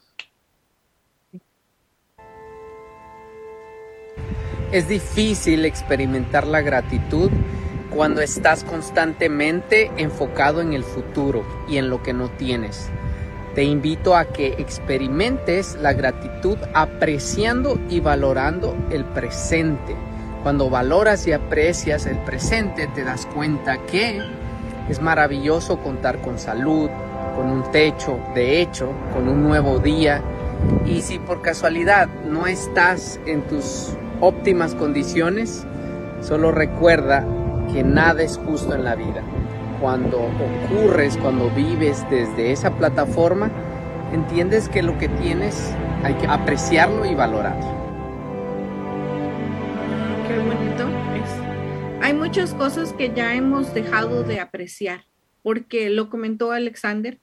[4.70, 7.30] Es difícil experimentar la gratitud
[7.90, 12.88] cuando estás constantemente enfocado en el futuro y en lo que no tienes.
[13.54, 19.94] Te invito a que experimentes la gratitud apreciando y valorando el presente.
[20.42, 24.22] Cuando valoras y aprecias el presente te das cuenta que
[24.88, 26.88] es maravilloso contar con salud,
[27.36, 30.22] con un techo, de hecho, con un nuevo día.
[30.86, 35.66] Y si por casualidad no estás en tus óptimas condiciones,
[36.22, 37.26] solo recuerda
[37.70, 39.22] que nada es justo en la vida
[39.82, 43.50] cuando ocurres, cuando vives desde esa plataforma,
[44.12, 45.74] entiendes que lo que tienes
[46.04, 47.58] hay que apreciarlo y valorar.
[50.28, 52.00] Qué bonito es.
[52.00, 55.04] Hay muchas cosas que ya hemos dejado de apreciar,
[55.42, 57.18] porque lo comentó Alexander,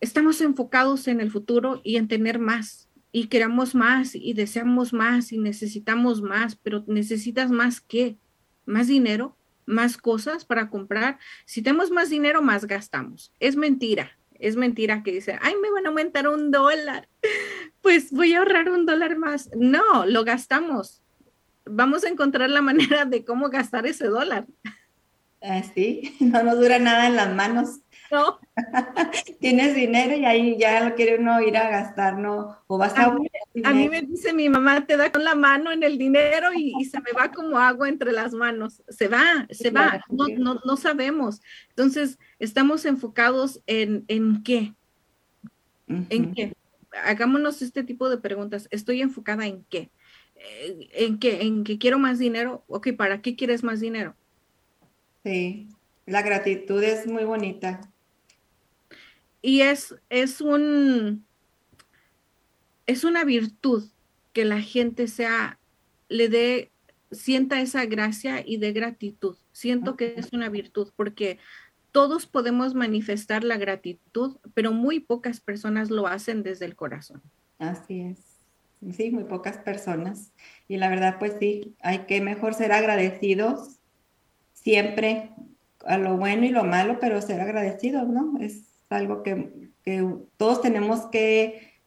[0.00, 5.30] estamos enfocados en el futuro y en tener más, y queremos más, y deseamos más,
[5.30, 8.16] y necesitamos más, pero necesitas más qué?
[8.66, 9.37] ¿Más dinero?
[9.68, 11.18] Más cosas para comprar.
[11.44, 13.32] Si tenemos más dinero, más gastamos.
[13.38, 14.18] Es mentira.
[14.38, 17.08] Es mentira que dice, ay, me van a aumentar un dólar.
[17.80, 19.50] Pues voy a ahorrar un dólar más.
[19.56, 21.00] No, lo gastamos.
[21.64, 24.46] Vamos a encontrar la manera de cómo gastar ese dólar.
[25.40, 27.80] Así, ah, no nos dura nada en las manos.
[28.10, 28.38] No.
[29.40, 32.56] Tienes dinero y ahí ya lo quiere uno ir a gastar, ¿no?
[32.66, 33.04] O vas a...
[33.64, 36.84] A mí, me dice mi mamá, te da con la mano en el dinero y,
[36.84, 38.82] se me va como agua entre las manos.
[38.88, 41.40] Se va, se va, no, no, no, sabemos.
[41.70, 44.74] Entonces, estamos enfocados en, en qué.
[45.88, 46.54] ¿En qué?
[47.04, 48.68] Hagámonos este tipo de preguntas.
[48.70, 49.90] ¿Estoy enfocada en qué?
[50.36, 51.42] Eh, ¿En qué?
[51.42, 52.64] ¿En que quiero más dinero?
[52.68, 54.14] Ok, ¿para qué quieres más dinero?
[55.24, 55.68] Sí,
[56.06, 57.80] la gratitud es muy bonita
[59.42, 61.24] y es, es un,
[62.86, 63.88] es una virtud
[64.32, 65.58] que la gente sea,
[66.08, 66.70] le dé,
[67.10, 69.36] sienta esa gracia y de gratitud.
[69.52, 71.38] Siento que es una virtud porque
[71.92, 77.22] todos podemos manifestar la gratitud, pero muy pocas personas lo hacen desde el corazón.
[77.58, 78.18] Así es.
[78.92, 80.32] Sí, muy pocas personas.
[80.68, 83.78] Y la verdad, pues sí, hay que mejor ser agradecidos
[84.52, 85.32] siempre
[85.84, 88.38] a lo bueno y lo malo, pero ser agradecidos, ¿no?
[88.40, 89.68] Es algo que,
[90.36, 91.80] todos tenemos que,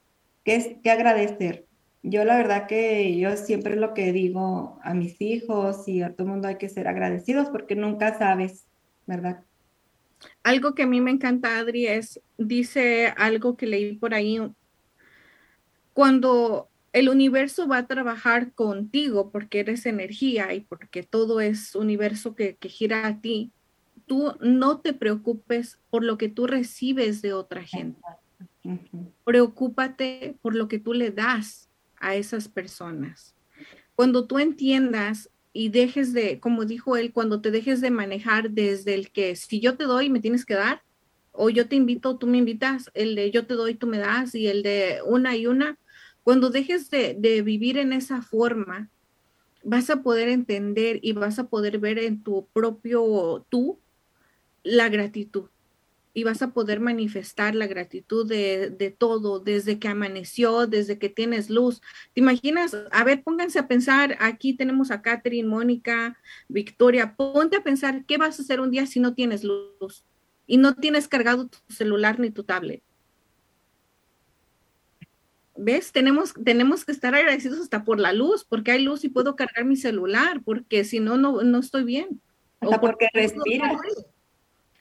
[0.43, 1.67] que, agradecer.
[2.03, 6.25] Yo la verdad que yo siempre lo que digo a mis hijos y a todo
[6.25, 8.65] el mundo hay que ser agradecidos porque nunca sabes,
[9.05, 9.43] ¿verdad?
[10.43, 14.39] Algo que a mí me encanta, Adri, es, dice algo que leí por ahí,
[15.93, 22.35] cuando el universo va a trabajar contigo porque eres energía y porque todo es universo
[22.35, 23.51] que, que gira a ti,
[24.05, 27.99] tú no te preocupes por lo que tú recibes de otra gente.
[29.23, 33.35] Preocúpate por lo que tú le das a esas personas.
[33.95, 38.93] Cuando tú entiendas y dejes de, como dijo él, cuando te dejes de manejar desde
[38.93, 40.81] el que si yo te doy, me tienes que dar,
[41.33, 44.35] o yo te invito, tú me invitas, el de yo te doy, tú me das,
[44.35, 45.77] y el de una y una,
[46.23, 48.89] cuando dejes de, de vivir en esa forma,
[49.63, 53.79] vas a poder entender y vas a poder ver en tu propio tú
[54.63, 55.49] la gratitud
[56.13, 61.49] y vas a poder manifestar la gratitud de, todo, desde que amaneció, desde que tienes
[61.49, 61.81] luz.
[62.13, 62.75] ¿Te imaginas?
[62.91, 66.17] A ver, pónganse a pensar, aquí tenemos a Catherine, Mónica,
[66.49, 70.03] Victoria, ponte a pensar, ¿qué vas a hacer un día si no tienes luz
[70.47, 72.83] y no tienes cargado tu celular ni tu tablet?
[75.55, 75.91] ¿Ves?
[75.91, 79.63] Tenemos, tenemos que estar agradecidos hasta por la luz, porque hay luz y puedo cargar
[79.63, 82.21] mi celular, porque si no, no, estoy bien.
[82.59, 83.79] Hasta porque respiras.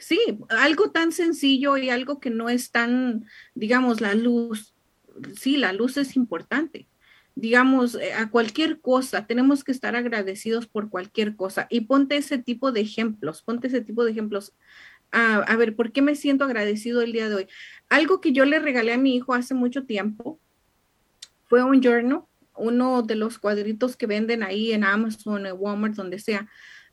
[0.00, 4.74] Sí, algo tan sencillo y algo que no es tan, digamos, la luz.
[5.38, 6.88] Sí, la luz es importante.
[7.34, 11.66] Digamos, eh, a cualquier cosa, tenemos que estar agradecidos por cualquier cosa.
[11.70, 14.54] Y ponte ese tipo de ejemplos, ponte ese tipo de ejemplos.
[15.12, 17.46] a ver, ¿por qué me siento agradecido el día de hoy?
[17.88, 20.40] Algo que yo le regalé a mi hijo hace mucho tiempo
[21.50, 22.22] fue un journal,
[22.56, 26.48] uno de los cuadritos que venden ahí en Amazon, en Walmart, donde sea,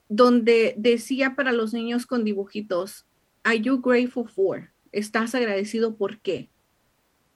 [0.09, 3.05] donde decía para los niños con dibujitos,
[3.43, 4.71] Are you grateful for?
[4.91, 6.49] ¿Estás agradecido por qué?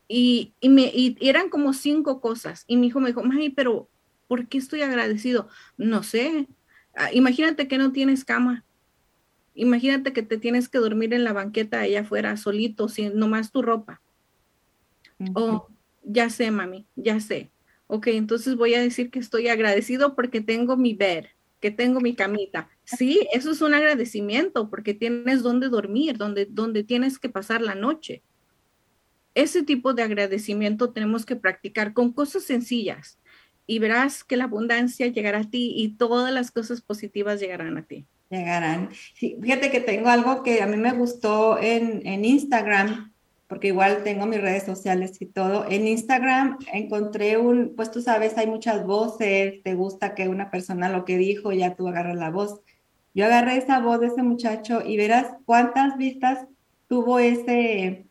[0.08, 0.92] Y, me,
[1.22, 2.66] eran como cinco cosas.
[2.68, 3.90] Y mi hijo me dijo, Mami, pero
[4.28, 5.48] ¿por qué estoy agradecido?
[5.78, 6.50] No sé.
[6.96, 8.66] Ah, imagínate que no tienes cama.
[9.54, 13.62] Imagínate que te tienes que dormir en la banqueta allá afuera solito, sin nomás tu
[13.62, 14.02] ropa.
[15.34, 15.70] Oh,
[16.04, 17.52] ya sé, mami, ya sé.
[17.88, 21.26] Ok, entonces voy a decir que estoy agradecido porque tengo mi bed,
[21.62, 22.70] que tengo mi camita.
[22.84, 27.76] Sí, eso es un agradecimiento porque tienes donde dormir, donde, donde tienes que pasar la
[27.76, 28.24] noche
[29.36, 33.20] ese tipo de agradecimiento tenemos que practicar con cosas sencillas
[33.66, 37.84] y verás que la abundancia llegará a ti y todas las cosas positivas llegarán a
[37.84, 38.06] ti.
[38.30, 38.90] Llegarán.
[39.14, 43.11] fíjate que tengo algo que a mí me gustó en, en Instagram,
[43.52, 45.66] porque igual tengo mis redes sociales y todo.
[45.70, 50.88] En Instagram encontré un, pues tú sabes, hay muchas voces, te gusta que una persona
[50.88, 52.62] lo que dijo, ya tú agarras la voz.
[53.14, 56.48] Yo agarré esa voz de ese muchacho y verás cuántas vistas
[56.88, 58.06] tuvo ese,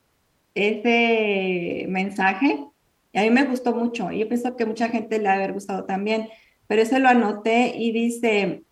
[0.55, 2.67] ese mensaje
[3.11, 4.13] y a mí me gustó mucho.
[4.13, 6.29] Yo pienso que mucha gente le ha gustado también,
[6.67, 8.65] pero eso lo anoté y dice,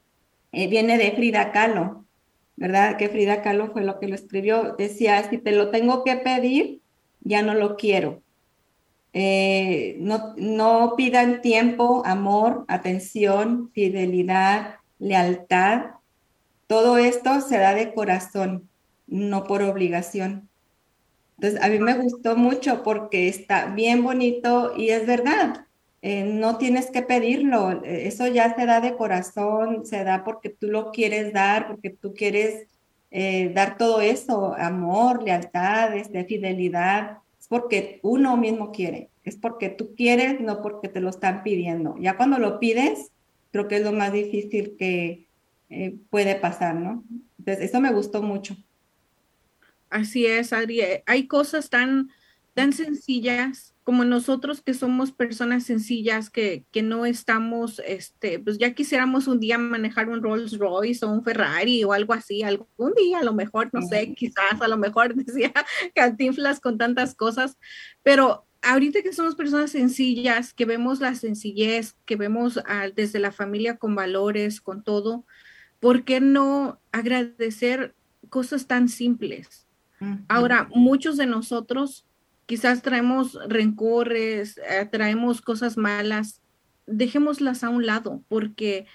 [0.53, 2.05] eh, viene de Frida Kahlo,
[2.59, 2.97] ¿verdad?
[2.97, 4.75] Que Frida Kahlo fue lo que lo escribió.
[4.77, 6.81] Decía, si te lo tengo que pedir,
[7.21, 8.21] ya no lo quiero.
[9.13, 15.93] Eh, no, no pidan tiempo, amor, atención, fidelidad, lealtad.
[16.67, 18.69] Todo esto se da de corazón,
[19.07, 20.49] no por obligación.
[21.37, 25.68] Entonces, a mí me gustó mucho porque está bien bonito y es verdad,
[26.01, 30.49] eh, no tienes que pedirlo, eh, eso ya se da de corazón, se da porque
[30.49, 32.69] tú lo quieres dar, porque tú quieres
[33.11, 39.71] eh, dar todo eso, amor, lealtad, este, fidelidad, es porque uno mismo quiere, es porque
[39.71, 41.97] tú quieres, no porque te lo están pidiendo.
[41.99, 43.11] Ya cuando lo pides,
[43.51, 45.27] creo que es lo más difícil que
[46.09, 47.05] puede pasar, ¿no?
[47.39, 48.57] Entonces, eso me gustó mucho.
[49.91, 50.81] Así es, Adri.
[51.07, 52.11] Hay cosas tan,
[52.59, 58.75] tan sencillas como nosotros que somos personas sencillas, que, que, no estamos, este, pues ya
[58.75, 63.21] quisiéramos un día manejar un Rolls Royce o un Ferrari o algo así, algún día
[63.21, 65.53] a lo mejor, no sé, quizás a lo mejor decía
[65.95, 67.57] cantinflas con tantas cosas,
[68.03, 72.59] pero ahorita que somos personas sencillas, que vemos la sencillez, que vemos
[72.97, 75.27] desde la familia con valores, con todo,
[75.79, 77.95] ¿por qué no agradecer
[78.31, 79.69] cosas tan simples?
[80.29, 82.08] Ahora, muchos de nosotros
[82.49, 86.41] quizás traemos rencores, eh, traemos cosas malas,
[86.87, 88.87] dejémoslas a un lado porque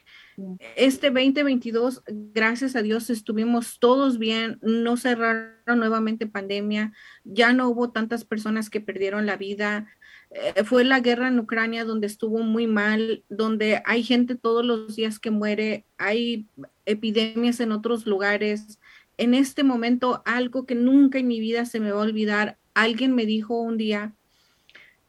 [0.75, 2.01] este 2022,
[2.33, 6.93] gracias a Dios, estuvimos todos bien, no cerraron nuevamente pandemia,
[7.23, 9.85] ya no hubo tantas personas que perdieron la vida.
[10.31, 14.95] Eh, fue la guerra en Ucrania donde estuvo muy mal, donde hay gente todos los
[14.95, 16.47] días que muere, hay
[16.87, 18.79] epidemias en otros lugares,
[19.17, 22.57] en este momento algo que nunca en mi vida se me va a olvidar.
[22.73, 24.13] Alguien me dijo un día,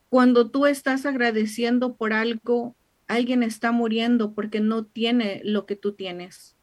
[0.08, 2.76] cuando tú estás agradeciendo por algo,
[3.08, 6.56] alguien está muriendo porque no tiene lo que tú tienes.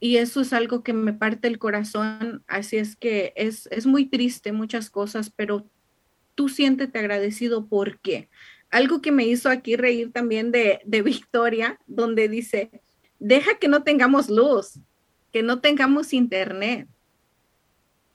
[0.00, 2.42] Y eso es algo que me parte el corazón.
[2.48, 5.66] Así es que es, es muy triste muchas cosas, pero
[6.34, 8.28] tú siéntete agradecido porque
[8.70, 12.70] algo que me hizo aquí reír también de, de Victoria, donde dice,
[13.18, 14.80] deja que no tengamos luz,
[15.32, 16.88] que no tengamos internet.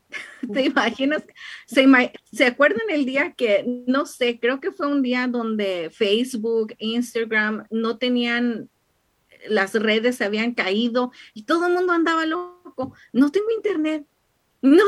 [0.54, 1.24] ¿Te imaginas?
[1.66, 7.66] ¿Se, acuerdan el día que, no sé, creo que fue un día donde Facebook, Instagram
[7.70, 8.70] no tenían,
[9.48, 12.94] las redes se habían caído y todo el mundo andaba loco.
[13.14, 14.06] No tengo internet.
[14.62, 14.84] No,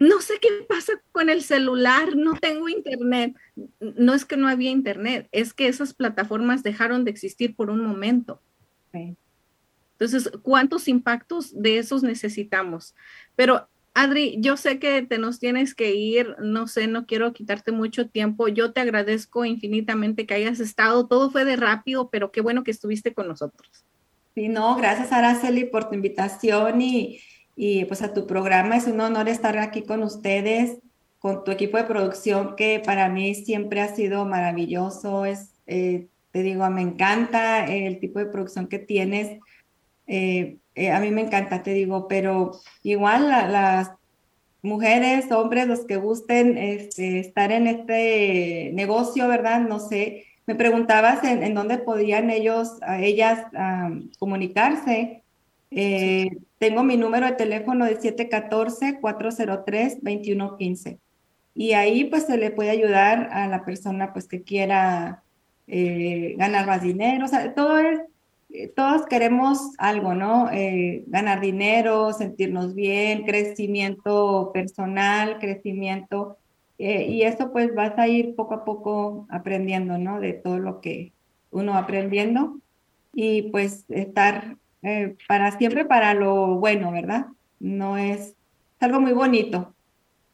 [0.00, 3.34] no sé qué pasa con el celular, no tengo internet.
[3.80, 7.84] No es que no había internet, es que esas plataformas dejaron de existir por un
[7.84, 8.40] momento.
[10.02, 12.94] Entonces, ¿cuántos impactos de esos necesitamos?
[13.36, 17.72] Pero Adri, yo sé que te nos tienes que ir, no sé, no quiero quitarte
[17.72, 18.48] mucho tiempo.
[18.48, 21.06] Yo te agradezco infinitamente que hayas estado.
[21.06, 23.84] Todo fue de rápido, pero qué bueno que estuviste con nosotros.
[24.34, 27.20] Sí, no, gracias Araceli por tu invitación y,
[27.54, 28.78] y pues a tu programa.
[28.78, 30.78] Es un honor estar aquí con ustedes,
[31.18, 35.26] con tu equipo de producción que para mí siempre ha sido maravilloso.
[35.26, 39.38] Es, eh, te digo, me encanta el tipo de producción que tienes
[40.06, 43.92] eh, eh, a mí me encanta, te digo, pero igual las
[44.62, 49.60] mujeres, hombres, los que gusten este, estar en este negocio, ¿verdad?
[49.60, 53.46] No sé, me preguntabas en, dónde podían ellos, ellas
[54.18, 55.22] comunicarse.
[55.70, 56.28] Eh,
[56.58, 60.98] tengo mi número de teléfono de 714-403-2115.
[61.54, 65.22] y ahí pues se le puede ayudar a la persona pues que quiera
[65.66, 68.00] eh, ganar más dinero, o sea, todo es,
[68.74, 70.50] todos queremos algo, ¿no?
[70.50, 76.38] Eh, ganar dinero, sentirnos bien, crecimiento personal, crecimiento,
[76.78, 80.18] y eso pues vas a ir poco a poco aprendiendo, ¿no?
[80.18, 81.12] De todo lo que
[81.52, 82.58] uno aprendiendo
[83.12, 84.56] y pues estar
[85.28, 87.26] para siempre para lo bueno, ¿verdad?
[87.60, 88.36] No es, es
[88.80, 89.72] algo muy bonito.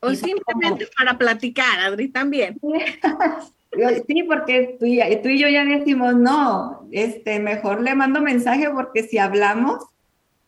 [0.00, 2.58] O simplemente para platicar, Adri, también.
[4.06, 8.70] Sí, porque tú y, tú y yo ya decimos, no, este, mejor le mando mensaje
[8.70, 9.84] porque si hablamos,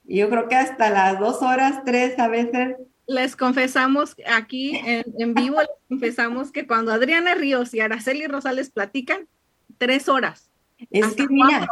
[0.04, 2.76] yo creo que hasta las dos horas, tres a veces.
[3.06, 9.28] Les confesamos aquí en, vivo, les confesamos que cuando Adriana Ríos y Araceli Rosales platican,
[9.78, 10.50] tres horas.
[10.90, 11.68] Es que mira.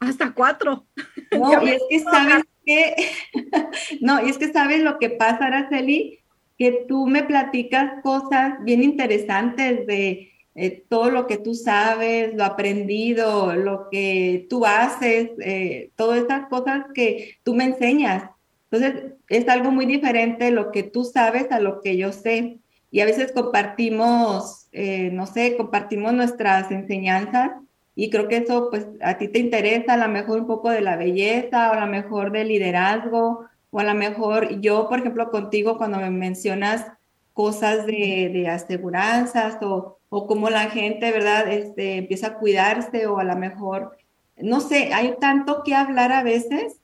[0.00, 0.86] hasta cuatro.
[1.30, 2.94] No, y es que sabes que,
[4.00, 6.20] no, y es que sabes lo que pasa, Araceli,
[6.58, 12.44] que tú me platicas cosas bien interesantes de eh, todo lo que tú sabes, lo
[12.44, 18.30] aprendido, lo que tú haces, eh, todas esas cosas que tú me enseñas.
[18.70, 22.58] Entonces, es algo muy diferente lo que tú sabes a lo que yo sé.
[22.90, 27.52] Y a veces compartimos, eh, no sé, compartimos nuestras enseñanzas
[27.94, 30.80] y creo que eso, pues, a ti te interesa a lo mejor un poco de
[30.80, 35.30] la belleza o a lo mejor del liderazgo o a lo mejor yo, por ejemplo,
[35.30, 36.86] contigo cuando me mencionas
[37.32, 43.18] cosas de, de aseguranzas o, o cómo la gente, ¿verdad?, este, empieza a cuidarse o
[43.18, 43.96] a lo mejor,
[44.36, 46.78] no sé, hay tanto que hablar a veces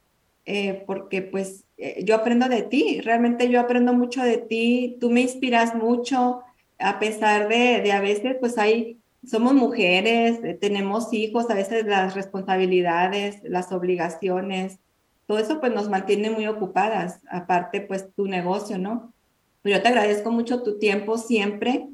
[0.46, 5.10] eh, porque pues eh, yo aprendo de ti, realmente yo aprendo mucho de ti, tú
[5.10, 6.42] me inspiras mucho,
[6.78, 11.86] a pesar de, de a veces pues hay, somos mujeres, eh, tenemos hijos, a veces
[11.86, 14.78] las responsabilidades, las obligaciones,
[15.26, 19.14] todo eso pues nos mantiene muy ocupadas, aparte pues tu negocio, ¿no?
[19.64, 21.88] Yo te agradezco mucho tu tiempo siempre,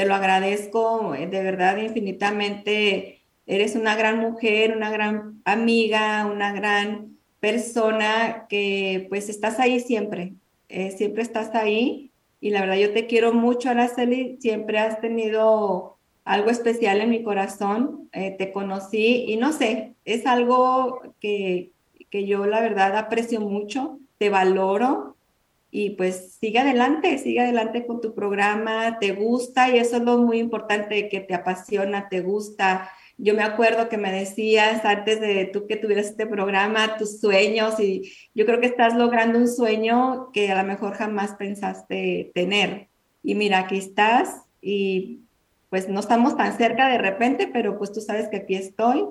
[0.00, 3.20] te lo agradezco eh, de verdad infinitamente.
[3.46, 10.32] Eres una gran mujer, una gran amiga, una gran persona que pues estás ahí siempre,
[10.70, 12.12] eh, siempre estás ahí.
[12.40, 17.22] Y la verdad yo te quiero mucho, Araceli, siempre has tenido algo especial en mi
[17.22, 21.72] corazón, eh, te conocí y no sé, es algo que,
[22.08, 25.16] que yo la verdad aprecio mucho, te valoro
[25.70, 30.18] y pues sigue adelante, sigue adelante con tu programa, te gusta y eso es lo
[30.18, 32.90] muy importante, que te apasiona, te gusta.
[33.18, 37.78] Yo me acuerdo que me decías antes de tú que tuvieras este programa, tus sueños
[37.78, 42.88] y yo creo que estás logrando un sueño que a lo mejor jamás pensaste tener.
[43.22, 45.20] Y mira, aquí estás y
[45.68, 49.04] pues no estamos tan cerca de repente, pero pues tú sabes que aquí estoy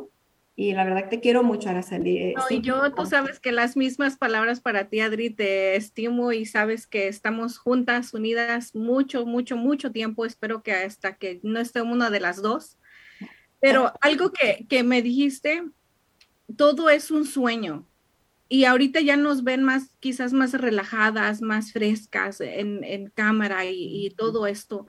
[0.59, 2.17] y la verdad te quiero mucho, Araceli.
[2.17, 6.33] Eh, no, y yo, tú sabes que las mismas palabras para ti, Adri, te estimo
[6.33, 10.25] y sabes que estamos juntas, unidas mucho, mucho, mucho tiempo.
[10.25, 12.77] Espero que hasta que no esté una de las dos.
[13.61, 15.63] Pero algo que, que me dijiste,
[16.57, 17.87] todo es un sueño.
[18.49, 24.07] Y ahorita ya nos ven más, quizás más relajadas, más frescas en, en cámara y,
[24.07, 24.87] y todo esto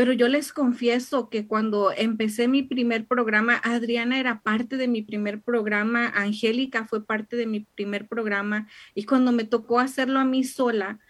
[0.00, 5.02] pero yo les confieso que cuando empecé mi primer programa, Adriana era parte de mi
[5.02, 10.24] primer programa, Angélica fue parte de mi primer programa y cuando me tocó hacerlo a
[10.24, 11.00] mí sola,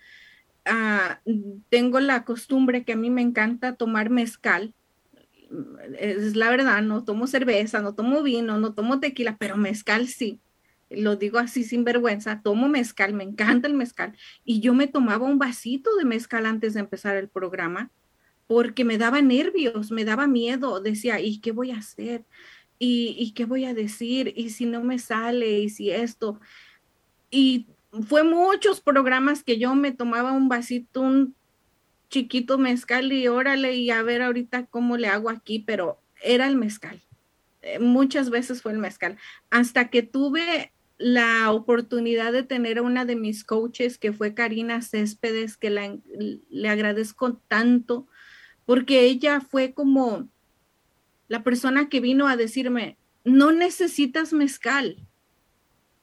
[0.65, 1.21] ah,
[1.69, 4.75] tengo la costumbre que a mí me encanta tomar mezcal.
[5.97, 10.41] Es la verdad, no tomo cerveza, no tomo vino, no tomo tequila, pero mezcal sí
[10.93, 15.25] lo digo así sin vergüenza, tomo mezcal, me encanta el mezcal, y yo me tomaba
[15.25, 17.93] un vasito de mezcal antes de empezar el programa
[18.51, 22.25] porque me daba nervios, me daba miedo, decía, ¿y qué voy a hacer?
[22.81, 24.33] ¿Y, qué voy a decir?
[24.35, 25.61] ¿Y si no me sale?
[25.61, 26.41] ¿Y si esto?
[27.31, 27.69] Y
[28.09, 31.37] fue muchos programas que yo me tomaba un vasito, un
[32.09, 36.57] chiquito mezcal y órale y a ver ahorita cómo le hago aquí, pero era el
[36.57, 37.01] mezcal.
[37.63, 39.17] Eh, muchas veces fue el mezcal.
[39.51, 44.83] Hasta que tuve la oportunidad de tener a una de mis coaches, que fue Karina
[44.83, 45.71] Céspedes, que
[46.51, 48.09] le agradezco tanto
[48.71, 50.29] porque ella fue como
[51.27, 54.97] la persona que vino a decirme, no necesitas mezcal,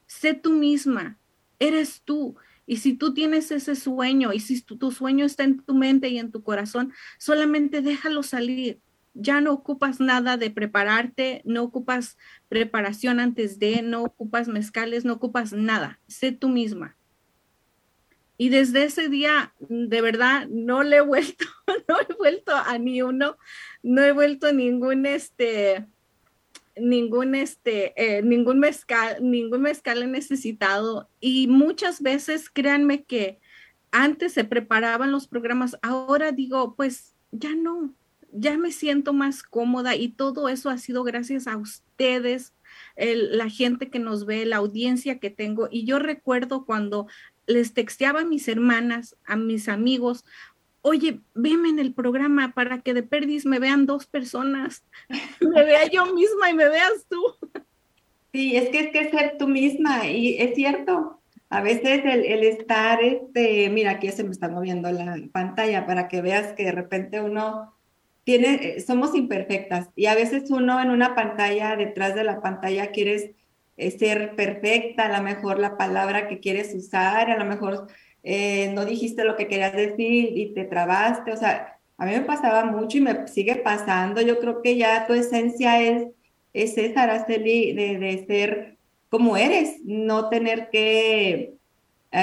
[0.05, 1.17] sé tú misma,
[1.59, 2.35] eres tú.
[2.65, 6.19] Y si tú tienes ese sueño y si tu, sueño está en tu mente y
[6.19, 8.81] en tu corazón, solamente déjalo salir.
[9.13, 12.17] Ya no ocupas nada de prepararte, no ocupas
[12.49, 16.01] preparación antes de, no ocupas mezcales, no ocupas nada.
[16.09, 16.96] Sé tú misma.
[18.37, 21.45] Y desde ese día, de verdad, no le he vuelto,
[21.87, 23.37] no he vuelto a ni uno,
[23.81, 25.87] no he vuelto ningún, este,
[26.75, 31.09] ningún, este, eh, ningún mezcal, ningún mezcal he necesitado.
[31.19, 33.39] Y muchas veces, créanme que
[33.91, 37.93] antes se preparaban los programas, ahora digo, pues ya no,
[38.31, 42.53] ya me siento más cómoda y todo eso ha sido gracias a ustedes,
[42.95, 45.67] la gente que nos ve, la audiencia que tengo.
[45.71, 47.07] Y yo recuerdo cuando
[47.47, 50.25] les texteaba a mis hermanas, a mis amigos,
[50.81, 54.83] oye, veme en el programa para que de perdis me vean dos personas,
[55.41, 57.21] me vea yo misma y me veas tú.
[58.33, 61.21] Sí, es que es que ser tú misma y es cierto.
[61.49, 66.21] A veces el, estar, este, mira, aquí se me está moviendo la pantalla para que
[66.21, 67.73] veas que de repente uno
[68.25, 72.91] tiene, eh, somos imperfectas y a veces uno en una pantalla, detrás de la pantalla,
[72.91, 73.31] quieres
[73.77, 77.87] ser perfecta, a lo mejor la palabra que quieres usar, a lo mejor
[78.23, 82.21] eh, no dijiste lo que querías decir y te trabaste, o sea, a mí me
[82.21, 86.07] pasaba mucho y me sigue pasando, yo creo que ya tu esencia es,
[86.53, 88.77] es esa, Araceli, de, de ser
[89.09, 91.53] como eres, no tener que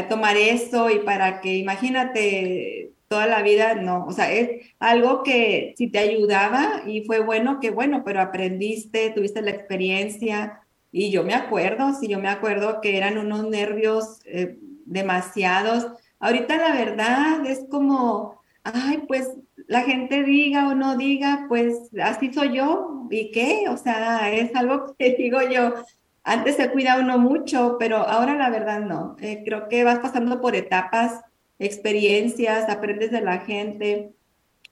[0.09, 5.74] tomar eso y para que, imagínate, toda la vida, no, o sea, es algo que
[5.76, 10.64] si te ayudaba y fue bueno, que bueno, pero aprendiste, tuviste la experiencia
[10.96, 15.88] y yo me acuerdo, sí, yo me acuerdo que eran unos nervios eh, demasiados.
[16.20, 19.28] Ahorita la verdad es como, ay, pues
[19.66, 23.64] la gente diga o no diga, pues así soy yo, ¿y qué?
[23.68, 25.74] O sea, es algo que digo yo,
[26.22, 29.16] antes se cuida uno mucho, pero ahora la verdad no.
[29.20, 31.22] Eh, creo que vas pasando por etapas
[31.58, 34.12] experiencias, aprendes de la gente.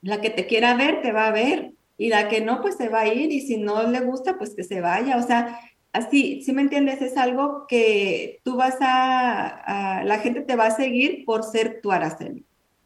[0.01, 1.73] La que te quiera ver, te va a ver.
[1.97, 3.29] Y la que no, pues se va a ir.
[3.33, 5.17] Y si no le gusta, pues que se vaya.
[5.17, 5.59] O sea,
[5.93, 10.75] así, si me entiendes, es algo que tú vas a, la gente te va a
[10.75, 12.45] seguir por ser tú, Araceli.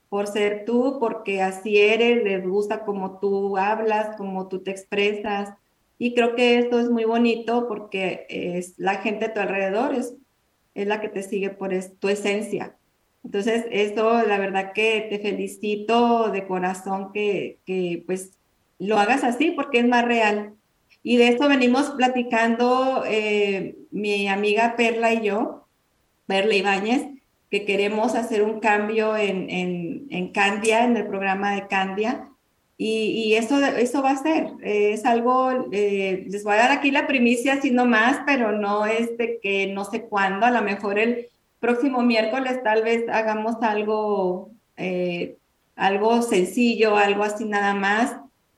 [0.10, 5.54] Por ser tú, porque así eres, les gusta como tú hablas, como tú te expresas.
[5.98, 10.16] Y creo que esto es muy bonito porque es la gente a tu alrededor es,
[10.76, 12.78] es la que te sigue por tu esencia.
[13.24, 18.38] Entonces, eso, la verdad que te felicito de corazón que, que pues
[18.80, 20.57] lo hagas así porque es más real.
[21.10, 25.66] Y de esto venimos platicando eh, mi amiga Perla y yo,
[26.26, 27.08] Perla Ibáñez,
[27.50, 32.28] que queremos hacer un cambio en, en, en Candia, en el programa de Candia.
[32.78, 36.92] Y, y eso, eso va a ser, es algo, eh, les voy a dar aquí
[36.92, 40.62] la primicia, si no más, pero no es de que no sé cuándo, a lo
[40.62, 41.30] mejor el,
[41.60, 45.38] próximo miércoles tal vez hagamos algo, eh,
[45.76, 48.18] algo sencillo, algo así nada más,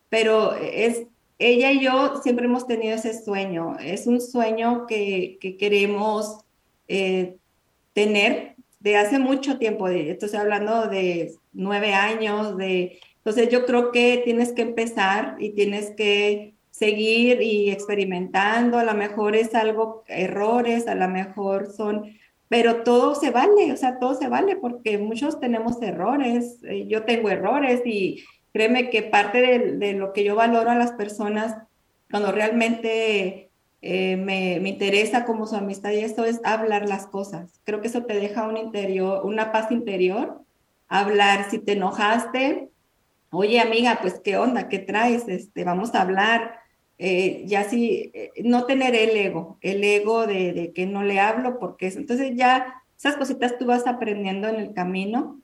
[0.09, 1.03] pero es,
[1.39, 6.45] ella y yo siempre hemos tenido ese sueño, es un sueño que, que queremos
[6.87, 7.37] eh,
[7.93, 13.91] tener de hace mucho tiempo, de, estoy hablando de nueve años, de, entonces yo creo
[13.91, 20.03] que tienes que empezar y tienes que seguir y experimentando, a lo mejor es algo,
[20.07, 24.97] errores, a lo mejor son pero todo se vale, o sea, todo se vale porque
[24.97, 28.23] muchos tenemos errores, eh, yo tengo errores y
[28.53, 29.41] créeme que parte
[29.77, 31.55] de, lo que yo valoro a las personas
[32.09, 33.51] cuando realmente
[33.81, 37.61] eh, me, interesa como su amistad y eso es hablar las cosas.
[37.63, 40.41] Creo que eso te deja un interior, una paz interior,
[40.87, 42.69] hablar, si te enojaste,
[43.31, 46.59] oye amiga, pues qué onda, qué traes, este, vamos a hablar,
[46.97, 51.59] eh, ya sí, eh, no tener el ego, el ego de, que no le hablo
[51.59, 55.39] porque es, entonces ya esas cositas tú vas aprendiendo en el camino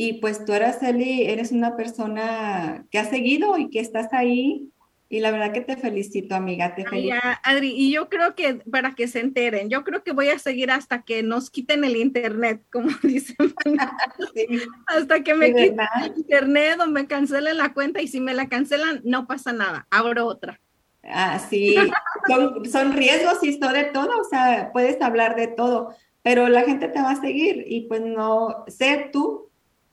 [0.00, 4.70] y pues tú Araceli eres una persona que ha seguido y que estás ahí
[5.08, 7.16] y la verdad que te felicito amiga, te felicito.
[7.42, 10.70] Adri, y yo creo que para que se enteren, yo creo que voy a seguir
[10.70, 13.52] hasta que nos quiten el internet, como dicen.
[14.86, 18.48] hasta que me quiten el internet o me cancelen la cuenta y si me la
[18.48, 20.60] cancelan no pasa nada, abro otra.
[21.02, 21.74] Ah, sí,
[22.70, 25.92] son, riesgos y esto de todo, o sea, puedes hablar de todo,
[26.22, 29.47] pero la gente te va a seguir y pues no, sé tú.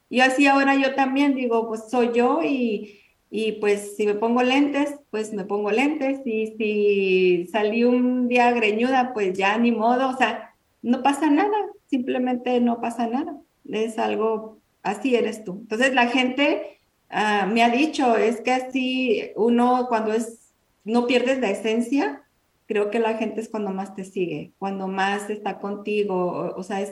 [0.09, 2.99] Y así ahora yo también digo, pues soy yo y,
[3.29, 8.51] y pues si me pongo lentes, pues me pongo lentes y si salí un día
[8.51, 11.55] greñuda, pues ya ni modo, o sea, no pasa nada,
[11.87, 13.37] simplemente no pasa nada,
[13.69, 15.53] es algo, así eres tú.
[15.61, 16.79] Entonces la gente
[17.09, 20.45] ah, me ha dicho, es que así uno cuando es
[20.85, 22.23] no pierdes la esencia,
[22.67, 26.85] creo que la gente es cuando más te sigue, cuando más está contigo, o, sea,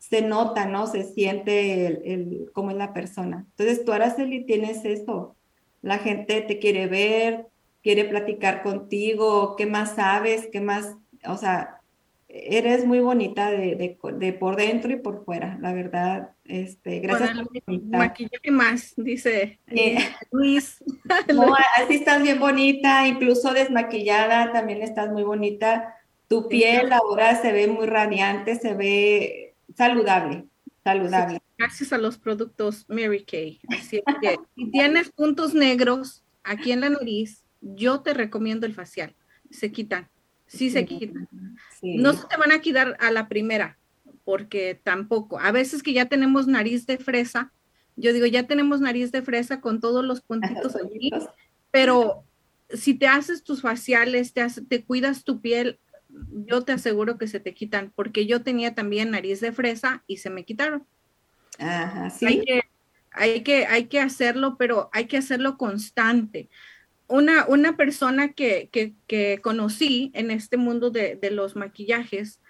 [0.00, 0.86] se nota, ¿no?
[0.86, 3.46] Se siente el, cómo es la persona.
[3.50, 5.36] Entonces tú, Araceli, tienes eso.
[5.82, 7.46] La gente te quiere ver,
[7.82, 10.96] quiere platicar contigo, qué más sabes, qué más,
[11.26, 11.80] o sea,
[12.28, 16.30] eres muy bonita de, de, por dentro y por fuera, la verdad.
[16.44, 17.36] Este, gracias
[17.66, 19.98] por Maquillaje más, dice eh,
[20.30, 20.82] Luis.
[21.76, 25.94] así estás bien bonita, incluso desmaquillada, también estás muy bonita.
[26.26, 29.49] Tu piel ahora se ve muy radiante, se ve
[29.80, 30.46] saludable.
[30.84, 31.42] saludable.
[31.56, 33.60] gracias a los productos Mary Kay.
[33.68, 39.14] Así que si tienes puntos negros aquí en la nariz, yo te recomiendo el facial.
[39.50, 40.08] Se quitan,
[40.46, 41.28] sí se quitan.
[41.82, 43.78] No se te van a quitar a la primera,
[44.24, 45.40] porque tampoco.
[45.40, 47.52] A veces que ya tenemos nariz de fresa,
[47.96, 51.10] yo digo, ya tenemos nariz de fresa con todos los puntitos aquí,
[51.70, 52.24] pero
[52.70, 55.80] si te haces tus faciales, te, te cuidas tu piel,
[56.46, 60.18] yo te aseguro que se te quitan, porque yo tenía también nariz de fresa y
[60.18, 60.86] se me quitaron.
[61.58, 62.26] Ajá, sí.
[62.26, 62.62] Hay que,
[63.12, 66.48] hay que, hay que hacerlo, pero hay que hacerlo constante.
[67.06, 72.40] Una, una persona que, que, que conocí en este mundo de, de los maquillajes,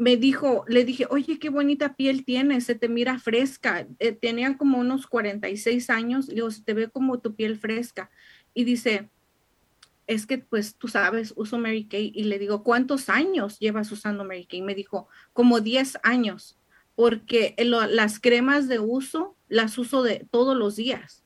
[0.00, 3.86] me dijo, le dije, oye, qué bonita piel tienes, se te mira fresca.
[3.98, 8.10] Eh, tenía como unos 46 años, le digo, se te ve como tu piel fresca.
[8.54, 9.10] Y dice,
[10.10, 12.10] es que pues tú sabes, uso Mary Kay.
[12.12, 14.60] Y le digo, ¿cuántos años llevas usando Mary Kay?
[14.60, 16.58] Me dijo, como 10 años,
[16.96, 21.22] porque las cremas de uso las uso de todos los días.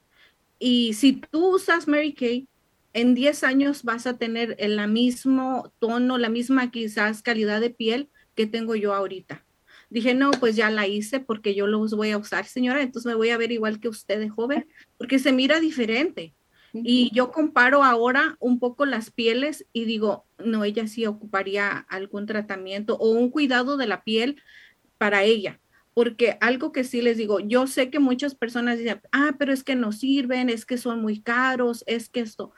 [0.58, 2.46] Y si tú usas Mary Kay,
[2.92, 8.10] en 10 años vas a tener el mismo tono, la misma quizás calidad de piel
[8.34, 9.46] que tengo yo ahorita.
[9.88, 13.14] Dije, no, pues ya la hice porque yo los voy a usar, señora, entonces me
[13.14, 16.34] voy a ver igual que usted de joven, porque se mira diferente.
[16.82, 22.26] Y yo comparo ahora un poco las pieles y digo, no, ella sí ocuparía algún
[22.26, 24.42] tratamiento o un cuidado de la piel
[24.98, 25.60] para ella.
[25.94, 29.62] Porque algo que sí les digo, yo sé que muchas personas dicen, ah, pero es
[29.62, 32.52] que no sirven, es que son muy caros, es que esto.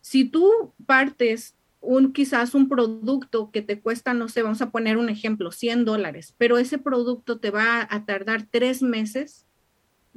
[0.00, 4.96] Si tú partes un quizás un producto que te cuesta, no sé, vamos a poner
[4.96, 9.46] un ejemplo, 100 dólares, pero ese producto te va a tardar tres meses,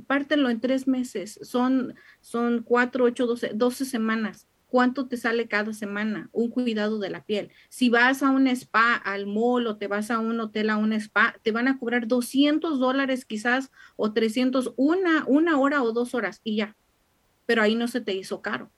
[0.08, 4.48] pártelo en tres meses, son, son cuatro, ocho, doce, doce semanas.
[4.68, 6.30] ¿Cuánto te sale cada semana?
[6.34, 7.50] Un cuidado de la piel.
[7.70, 10.92] Si vas a un spa, al mall o te vas a un hotel, a un
[10.94, 16.14] spa, te van a cobrar 200 dólares quizás o 300, una, una hora o dos
[16.14, 16.76] horas y ya.
[17.46, 18.72] Pero ahí no se te hizo caro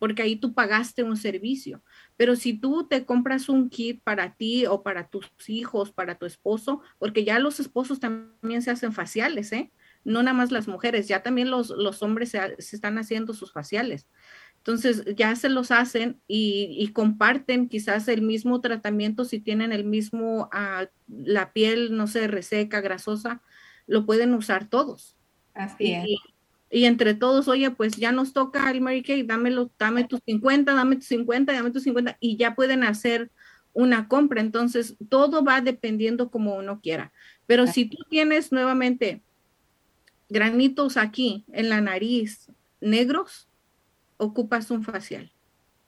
[0.00, 1.84] porque ahí tú pagaste un servicio.
[2.16, 6.24] Pero si tú te compras un kit para ti o para tus hijos, para tu
[6.24, 9.70] esposo, porque ya los esposos también se hacen faciales, ¿eh?
[10.04, 14.06] No nada más las mujeres, ya también los, los hombres se, están haciendo sus faciales.
[14.58, 20.50] Entonces ya se los hacen y, comparten quizás el mismo tratamiento si tienen el mismo,
[20.52, 23.42] ah, la piel, no sé, reseca, grasosa,
[23.86, 25.16] lo pueden usar todos.
[25.54, 26.06] Así es
[26.70, 30.72] y entre todos, oye, pues ya nos toca el Mary Kay, dámelo, dame tus 50,
[30.72, 33.32] dame tus 50, dame tus 50, y ya pueden hacer
[33.72, 34.40] una compra.
[34.40, 37.12] Entonces, todo va dependiendo como uno quiera.
[37.46, 39.20] Pero si tú tienes nuevamente
[40.30, 42.48] granitos aquí en la nariz
[42.80, 43.48] negros,
[44.16, 45.32] ocupas un facial.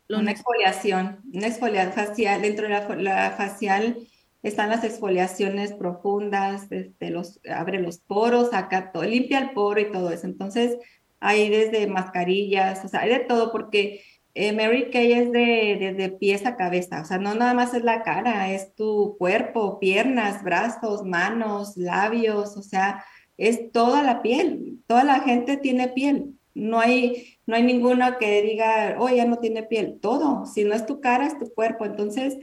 [0.09, 2.43] una exfoliación, una exfoliación facial.
[2.43, 3.97] Dentro de la, la facial
[4.43, 9.91] están las exfoliaciones profundas, este, los, abre los poros, saca todo, limpia el poro y
[9.91, 10.27] todo eso.
[10.27, 10.77] Entonces,
[11.21, 14.03] hay desde mascarillas, o sea, hay de todo, porque
[14.35, 17.85] eh, Mary Kay es de, de, pies a cabeza, o sea, no nada más es
[17.85, 23.05] la cara, es tu cuerpo, piernas, brazos, manos, labios, o sea,
[23.43, 26.39] es toda la piel, toda la gente tiene piel.
[26.55, 30.75] No hay, no hay ninguna que diga, oh, ya no tiene piel, todo, si no
[30.75, 31.85] es tu cara, es tu cuerpo.
[31.85, 32.37] Entonces,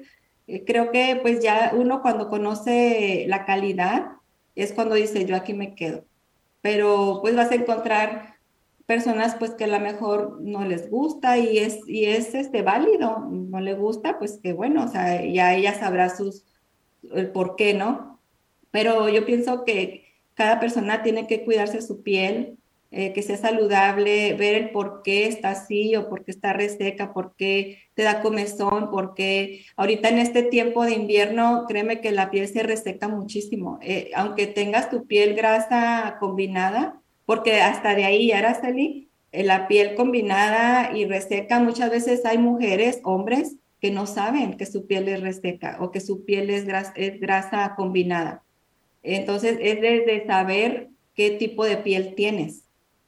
[0.48, 4.08] eh, creo que pues ya uno cuando conoce la calidad
[4.56, 6.04] es cuando dice yo aquí me quedo.
[6.62, 8.36] Pero pues vas a encontrar
[8.86, 13.20] personas pues que a lo mejor no les gusta y es, y es este válido,
[13.30, 16.44] no le gusta, pues que bueno, o sea, ya ella sabrá sus,
[17.14, 18.20] el por qué, ¿no?
[18.72, 20.09] Pero yo pienso que
[20.40, 22.58] cada persona tiene que cuidarse su piel,
[22.92, 27.12] eh, que sea saludable, ver el por qué está así o por qué está reseca,
[27.12, 32.32] por qué te da comezón, porque ahorita en este tiempo de invierno, créeme que la
[32.32, 33.80] piel se reseca muchísimo.
[33.82, 39.94] Eh, aunque tengas tu piel grasa combinada, porque hasta de ahí, Araceli, eh, la piel
[39.94, 45.20] combinada y reseca, muchas veces hay mujeres, hombres, que no saben que su piel es
[45.20, 48.46] reseca o que su piel es grasa, es grasa combinada.
[49.04, 52.64] Entonces, es de saber qué tipo de piel tienes.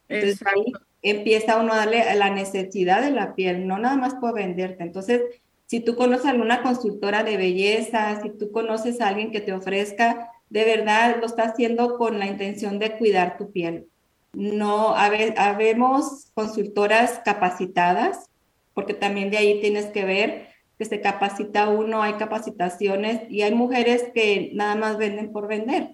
[0.09, 4.33] Entonces ahí empieza uno a darle la necesidad de la piel, no nada más por
[4.33, 4.83] venderte.
[4.83, 5.21] Entonces,
[5.65, 9.53] si tú conoces a alguna consultora de belleza, si tú conoces a alguien que te
[9.53, 13.87] ofrezca, de verdad lo está haciendo con la intención de cuidar tu piel.
[14.33, 18.29] No, habemos consultoras capacitadas,
[18.73, 20.47] porque también de ahí tienes que ver
[20.81, 25.91] que se capacita uno, hay capacitaciones y hay mujeres que nada más venden por vender.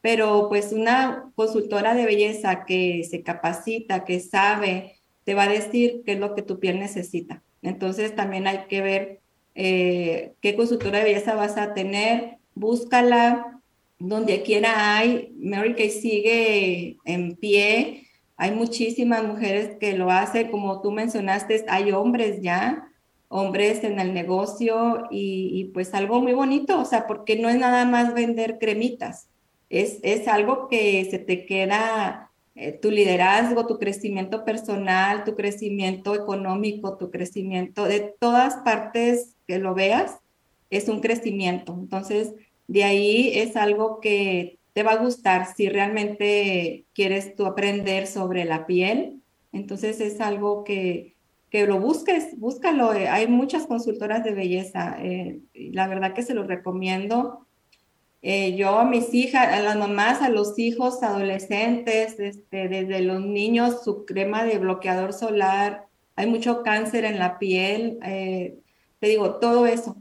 [0.00, 6.02] Pero pues una consultora de belleza que se capacita, que sabe, te va a decir
[6.06, 7.42] qué es lo que tu piel necesita.
[7.62, 9.20] Entonces también hay que ver
[9.56, 13.60] eh, qué consultora de belleza vas a tener, búscala,
[13.98, 18.06] donde quiera hay, Mary Kay sigue en pie,
[18.36, 22.87] hay muchísimas mujeres que lo hacen, como tú mencionaste, hay hombres ya,
[23.28, 27.84] hombres en el negocio y, pues algo muy bonito, o sea, porque no es nada
[27.84, 29.28] más vender cremitas,
[29.70, 36.14] es, es algo que se te queda eh, tu liderazgo, tu crecimiento personal, tu crecimiento
[36.14, 40.16] económico, tu crecimiento de todas partes que lo veas,
[40.70, 41.72] es un crecimiento.
[41.78, 42.32] Entonces,
[42.66, 48.44] de ahí es algo que te va a gustar si realmente quieres tú aprender sobre
[48.44, 49.22] la piel.
[49.52, 51.14] Entonces es algo que,
[51.50, 52.92] que lo busques, búscalo.
[52.94, 54.96] Eh, hay muchas consultoras de belleza.
[55.00, 57.46] Eh, la verdad que se los recomiendo.
[58.20, 63.20] Eh, yo a mis hijas, a las mamás, a los hijos adolescentes, este, desde los
[63.20, 69.66] niños, su crema de bloqueador solar, hay mucho cáncer en la piel, te digo, todo
[69.66, 69.96] eso.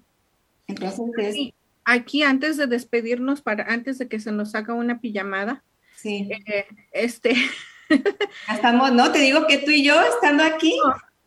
[0.66, 1.54] Entonces
[1.86, 5.64] Aquí antes de despedirnos, para antes de que se nos haga una pijamada,
[5.96, 6.28] sí.
[6.92, 7.36] este...
[8.52, 10.78] Estamos, no, te digo que tú y yo estando aquí,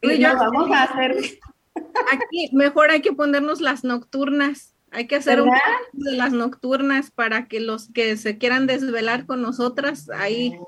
[0.03, 1.17] y yo, vamos a hacer.
[2.13, 4.75] Aquí mejor hay que ponernos las nocturnas.
[4.93, 5.51] Hay que hacer un
[5.93, 10.59] de las nocturnas para que los que se quieran desvelar con nosotras ahí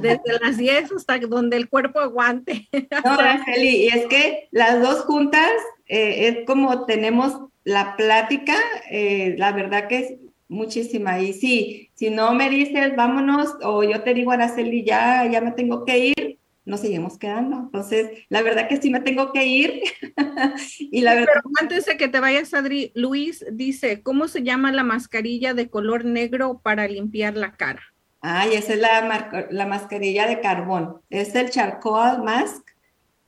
[0.00, 2.68] desde las 10 hasta donde el cuerpo aguante.
[3.04, 5.50] No, Araceli, y es que las dos juntas
[5.86, 8.56] eh, es como tenemos la plática,
[8.90, 10.14] eh, la verdad que es
[10.48, 11.20] muchísima.
[11.20, 15.52] Y sí, si no me dices vámonos o yo te digo Araceli ya, ya me
[15.52, 16.38] tengo que ir,
[16.68, 17.56] nos seguimos quedando.
[17.56, 19.82] Entonces, la verdad que sí me tengo que ir.
[20.78, 21.32] y la verdad...
[21.42, 25.70] Pero antes de que te vayas, Adri, Luis dice, ¿cómo se llama la mascarilla de
[25.70, 27.82] color negro para limpiar la cara?
[28.20, 31.00] Ay, esa es la, la mascarilla de carbón.
[31.08, 32.68] Es el charcoal mask,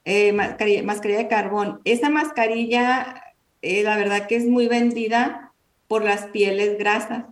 [0.04, 1.80] eh, mascarilla, de carbón.
[1.84, 3.22] Esa mascarilla,
[3.62, 5.52] eh, la verdad que es muy vendida
[5.88, 7.24] por las pieles grasas.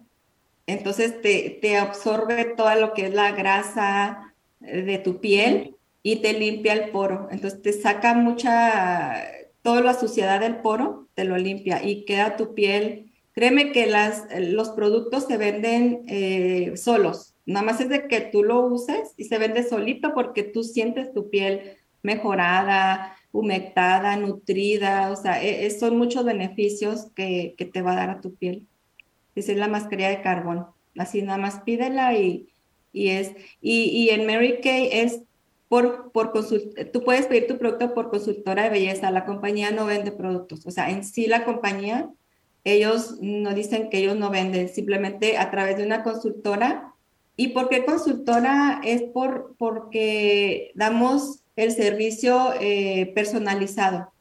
[0.67, 6.17] Entonces te, te absorbe todo lo que es la grasa eh, de tu piel y
[6.17, 7.29] te limpia el poro.
[7.31, 9.23] Entonces te saca mucha,
[9.63, 13.13] toda la suciedad del poro, te lo limpia y queda tu piel.
[13.33, 18.43] Créeme que las, los productos se venden eh, solos, nada más es de que tú
[18.43, 25.17] lo uses y se vende solito porque tú sientes tu piel mejorada, humectada, nutrida, o
[25.17, 28.67] sea, e, e, son muchos beneficios que, que, te va a dar a tu piel.
[29.35, 30.67] Esa es la mascarilla de carbón.
[30.97, 32.49] Así nada más pídela y,
[32.93, 35.23] y es, y, y en Mary Kay es
[35.69, 36.33] por, por
[36.93, 40.71] tú puedes pedir tu producto por consultora de belleza, la compañía no vende productos, o
[40.71, 42.11] sea, en sí la compañía,
[42.65, 46.95] ellos no dicen que ellos no venden, simplemente a través de una consultora.
[47.37, 48.81] ¿Y por qué consultora?
[48.85, 54.13] Es por, porque damos el servicio eh, personalizado.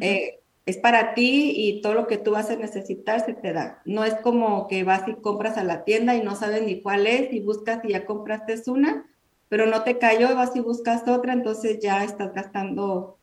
[0.00, 3.82] Eh, es para ti y todo lo que tú vas a necesitar se te da.
[3.84, 7.06] No es como que vas y compras a la tienda y no sabes ni cuál
[7.06, 9.06] es y buscas y ya compraste una
[9.52, 13.18] pero no te cayó, vas y buscas otra, entonces ya estás gastando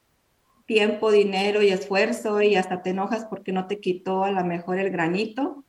[0.67, 4.77] tiempo, dinero y esfuerzo y hasta te enojas porque no te quitó a lo mejor
[4.77, 5.65] el granito,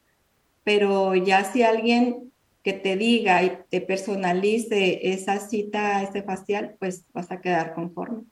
[0.62, 2.30] pero ya si alguien
[2.62, 8.24] que te diga y te personalice esa cita, ese facial, pues vas a quedar conforme.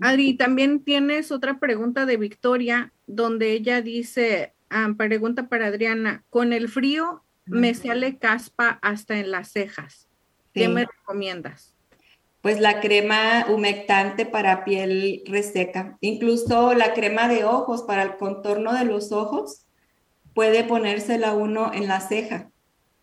[0.00, 6.52] Adri, también tienes otra pregunta de Victoria, donde ella dice, ah, pregunta para Adriana, con
[6.52, 10.10] el frío me sale caspa hasta en las cejas.
[10.54, 11.74] ¿Qué me recomiendas?
[12.40, 18.72] Pues la crema humectante para piel reseca, incluso la crema de ojos para el contorno
[18.72, 19.66] de los ojos,
[20.34, 22.50] puede ponérsela uno en la ceja.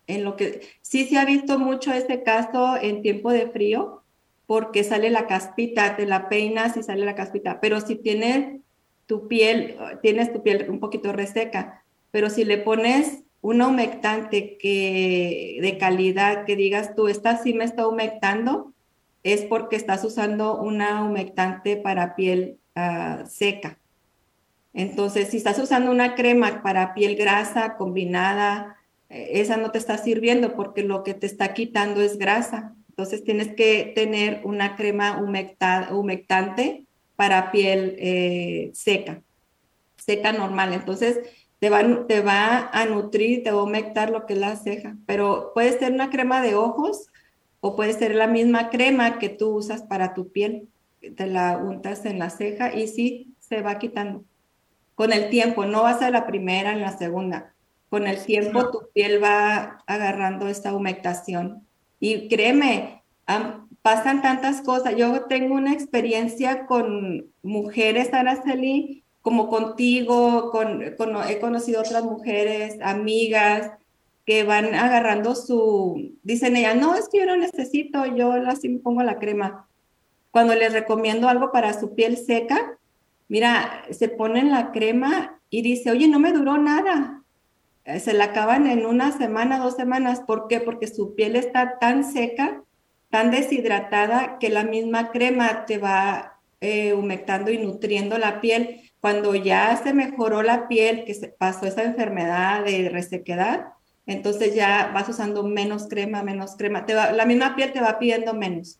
[0.08, 4.04] En lo que sí se ha visto mucho este caso en tiempo de frío,
[4.46, 8.62] porque sale la caspita, te la peinas y sale la caspita, pero si tienes
[9.08, 15.58] tu piel, tienes tu piel un poquito reseca, pero si le pones un humectante que,
[15.62, 18.74] de calidad que digas tú, esta sí me está humectando,
[19.24, 23.80] es porque estás usando una humectante para piel ah, seca.
[24.74, 28.78] Entonces, si estás usando una crema para piel grasa combinada,
[29.10, 32.74] eh, esa no te está sirviendo porque lo que te está quitando es grasa.
[32.90, 36.86] Entonces, tienes que tener una crema humectante
[37.16, 39.22] para piel eh, seca,
[39.98, 40.74] seca normal.
[40.74, 41.20] Entonces,
[41.62, 44.98] te va, te va a nutrir, te va a humectar lo que es la ceja,
[45.06, 47.12] pero puede ser una crema de ojos
[47.60, 50.68] o puede ser la misma crema que tú usas para tu piel,
[51.16, 54.24] te la untas en la ceja y sí, se va quitando.
[54.96, 57.54] Con el tiempo, no va a la primera en la segunda.
[57.90, 61.68] Con el tiempo tu piel va agarrando esta humectación.
[62.00, 63.04] Y créeme,
[63.84, 64.96] pasan tantas cosas.
[64.96, 73.72] Yo tengo una experiencia con mujeres, Araceli, como contigo, con, he conocido otras mujeres, amigas,
[74.26, 78.80] que van agarrando su, dicen ella, no, es que yo no necesito, yo así me
[78.80, 79.68] pongo la crema.
[80.32, 82.78] Cuando les recomiendo algo para su piel seca,
[83.28, 87.24] mira, se ponen la crema y dice, oye, no me duró nada.
[87.86, 90.22] Eh, se la acaban en una semana, dos semanas.
[90.22, 90.60] ¿Por qué?
[90.60, 92.64] Porque su piel está tan seca,
[93.10, 98.91] tan deshidratada, que la misma crema te va eh, humectando y nutriendo la piel.
[99.02, 103.74] Cuando ya se mejoró la piel, que se pasó esa enfermedad de resequedad,
[104.06, 106.86] entonces ya vas usando menos crema, menos crema.
[106.86, 108.80] Te la misma piel te va pidiendo menos.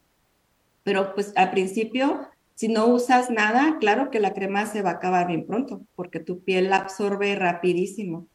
[0.84, 4.94] Pero pues al principio, si no usas nada, claro que la crema se va a
[4.94, 8.28] acabar bien pronto, porque tu piel la absorbe rapidísimo.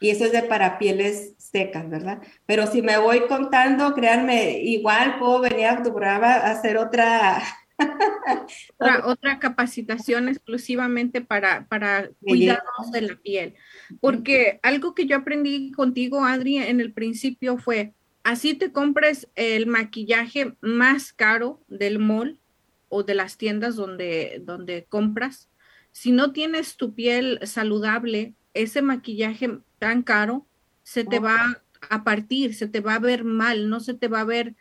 [0.00, 2.20] Y eso es de para pieles secas, ¿verdad?
[2.46, 7.42] Pero si me voy contando, créanme, igual puedo venir a tu programa a hacer otra
[9.04, 13.54] otra, capacitación exclusivamente para, para cuidados de la piel.
[14.00, 19.66] Porque algo que yo aprendí contigo, Adri, en el principio fue, así te compres el
[19.66, 22.38] maquillaje más caro del mall
[22.88, 25.48] o de las tiendas donde, donde compras.
[25.92, 30.46] Si no tienes tu piel saludable, ese maquillaje tan caro
[30.82, 34.20] se te va a partir, se te va a ver mal, no se te va
[34.20, 34.54] a ver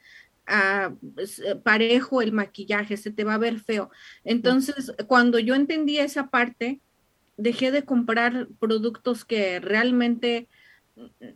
[1.16, 3.90] pues, eh, parejo el maquillaje, se te va a ver feo.
[4.24, 6.82] Entonces, cuando yo entendí esa parte,
[7.38, 10.48] dejé de comprar productos que realmente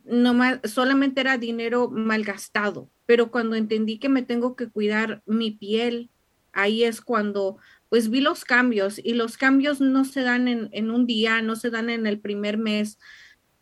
[0.04, 0.36] no
[0.66, 6.12] solamente era dinero malgastado, pero cuando entendí que me tengo que cuidar mi piel,
[6.54, 7.58] ahí es cuando
[7.90, 11.56] pues vi los cambios y los cambios no se dan en, en un día, no
[11.56, 13.00] se dan en el primer mes,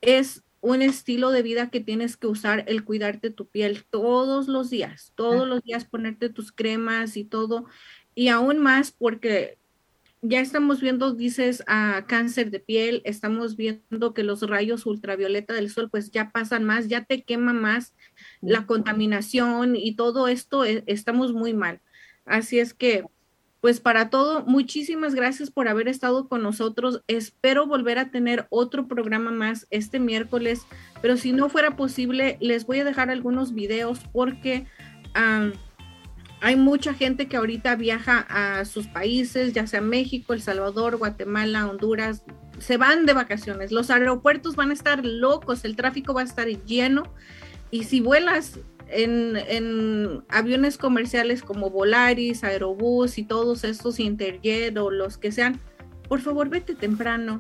[0.02, 4.72] es un estilo de vida que tienes que usar el cuidarte tu piel todos los
[4.72, 7.66] días, todos los días ponerte tus cremas y todo.
[8.16, 9.60] Y aún más porque
[10.24, 15.70] ya estamos viendo, dices, a cáncer de piel, estamos viendo que los rayos ultravioleta del
[15.70, 17.94] sol pues ya pasan más, ya te quema más
[18.42, 21.80] la contaminación y todo esto, eh, estamos muy mal.
[22.26, 23.06] Así es que
[23.66, 27.02] pues para todo, muchísimas gracias por haber estado con nosotros.
[27.08, 30.68] Espero volver a tener otro programa más este miércoles,
[31.02, 34.68] pero si no fuera posible, les voy a dejar algunos videos porque
[35.16, 41.68] hay mucha gente que ahorita viaja a sus países, ya sea México, El Salvador, Guatemala,
[41.68, 42.22] Honduras,
[42.60, 43.72] se van de vacaciones.
[43.72, 47.16] Los aeropuertos van a estar locos, el tráfico va a estar lleno.
[47.72, 48.60] Y si vuelas
[48.90, 55.60] en, aviones comerciales como Volaris, Aerobús y todos estos Interjet o los que sean,
[56.08, 57.40] por favor vete temprano.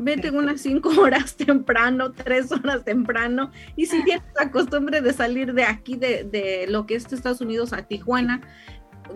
[0.00, 3.50] Vete unas cinco horas temprano, tres horas temprano.
[3.76, 7.40] Y si tienes la costumbre de salir de aquí, de, de lo que es Estados
[7.40, 8.40] Unidos a Tijuana,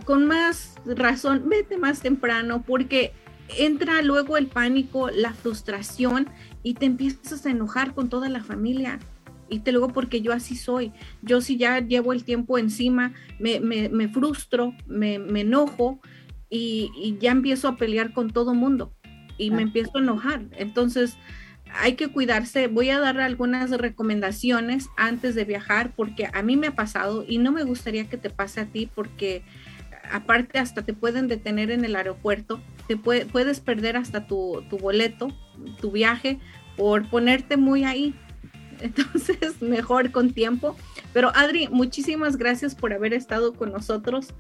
[0.05, 3.13] con más razón, vete más temprano porque
[3.59, 6.29] entra luego el pánico, la frustración
[6.63, 8.99] y te empiezas a enojar con toda la familia
[9.53, 10.93] y te luego porque yo así soy.
[11.21, 16.01] Yo si ya llevo el tiempo encima, me, me, frustro, me, me enojo
[16.49, 18.93] y, ya empiezo a pelear con todo mundo
[19.39, 20.43] y me empiezo a enojar.
[20.53, 21.17] Entonces,
[21.81, 22.67] hay que cuidarse.
[22.67, 27.39] Voy a dar algunas recomendaciones antes de viajar porque a mí me ha pasado y
[27.39, 29.43] no me gustaría que te pase a ti porque
[30.11, 35.29] aparte hasta te pueden detener en el aeropuerto, te puedes perder hasta tu, tu boleto,
[35.81, 36.39] tu viaje
[36.77, 38.15] por ponerte muy ahí.
[38.83, 40.77] Entonces mejor con tiempo.
[41.13, 44.35] Pero Adri, muchísimas gracias por haber estado con nosotros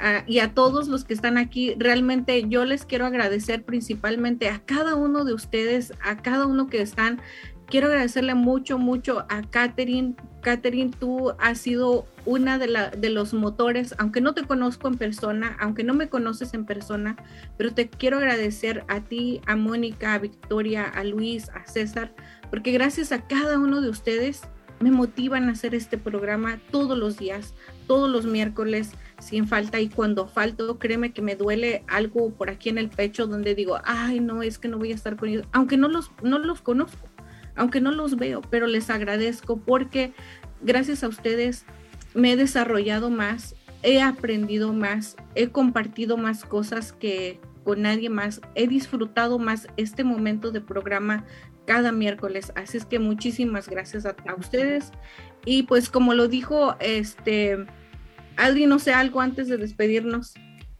[0.00, 1.74] ah, y a todos los que están aquí.
[1.78, 6.80] Realmente yo les quiero agradecer principalmente a cada uno de ustedes, a cada uno que
[6.80, 7.20] están.
[7.66, 10.14] Quiero agradecerle mucho, mucho a Catherine.
[10.40, 15.56] Catherine, tú has sido una de, de los motores, aunque no te conozco en persona,
[15.58, 17.16] aunque no me conoces en persona,
[17.56, 22.14] pero te quiero agradecer a ti, a Mónica, a Victoria, a Luis, a César,
[22.50, 24.42] porque gracias a cada uno de ustedes
[24.80, 27.54] me motivan a hacer este programa todos los días,
[27.86, 29.80] todos los miércoles, sin falta.
[29.80, 33.78] Y cuando falto, créeme que me duele algo por aquí en el pecho donde digo,
[33.84, 36.60] ay, no, es que no voy a estar con ellos, aunque no los, no los
[36.60, 37.08] conozco,
[37.54, 40.12] aunque no los veo, pero les agradezco porque
[40.60, 41.64] gracias a ustedes
[42.14, 48.40] me he desarrollado más, he aprendido más, he compartido más cosas que con nadie más,
[48.54, 51.24] he disfrutado más este momento de programa
[51.66, 52.52] cada miércoles.
[52.54, 54.92] Así es que muchísimas gracias a, ustedes.
[55.44, 57.66] Y pues como lo dijo, este,
[58.36, 60.34] Adri, no sé, algo antes de despedirnos.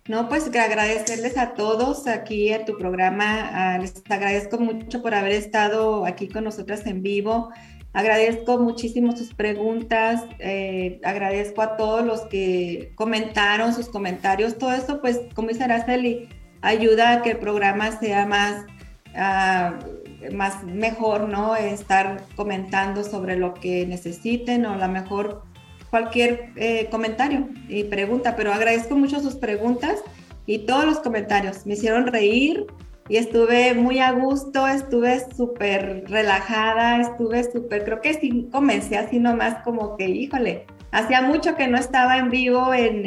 [0.09, 3.75] No, pues agradecerles a todos aquí a tu programa.
[3.75, 7.51] Ah, les agradezco mucho por haber estado aquí con nosotras en vivo.
[7.97, 14.59] Agradezco muchísimo sus preguntas, eh, agradezco a todos los que comentaron sus comentarios.
[14.59, 16.29] Todo eso, pues, como dice Araceli,
[16.61, 18.67] ayuda a que el programa sea más,
[19.15, 19.83] uh,
[20.33, 21.57] más mejor, ¿no?
[21.57, 25.43] Estar comentando sobre lo que necesiten o a lo mejor
[25.91, 30.03] cualquier eh, comentario y pregunta, pero agradezco mucho sus preguntas
[30.47, 31.67] y todos los comentarios.
[31.67, 32.67] Me hicieron reír
[33.09, 39.19] y estuve muy a gusto, estuve súper relajada, estuve súper, creo que sí comencé así
[39.19, 43.07] nomás como que, híjole, hacía mucho que no estaba en vivo en,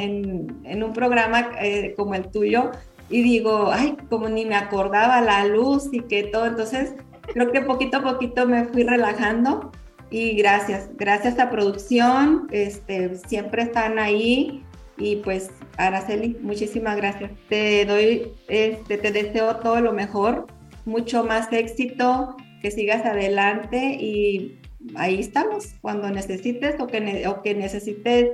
[0.63, 2.71] en, un programa eh, como el tuyo
[3.09, 6.93] y digo, ay, como ni me acordaba la luz y que todo, entonces
[7.34, 9.72] creo que poquito a poquito me fui relajando
[10.11, 14.64] y gracias, gracias a producción, este, siempre están ahí
[14.97, 17.31] y pues Araceli, muchísimas gracias.
[17.47, 20.47] Te doy, este, te deseo todo lo mejor,
[20.85, 24.60] mucho más éxito, que sigas adelante y
[24.95, 25.76] ahí estamos.
[25.81, 28.31] Cuando necesites o que, o que necesites,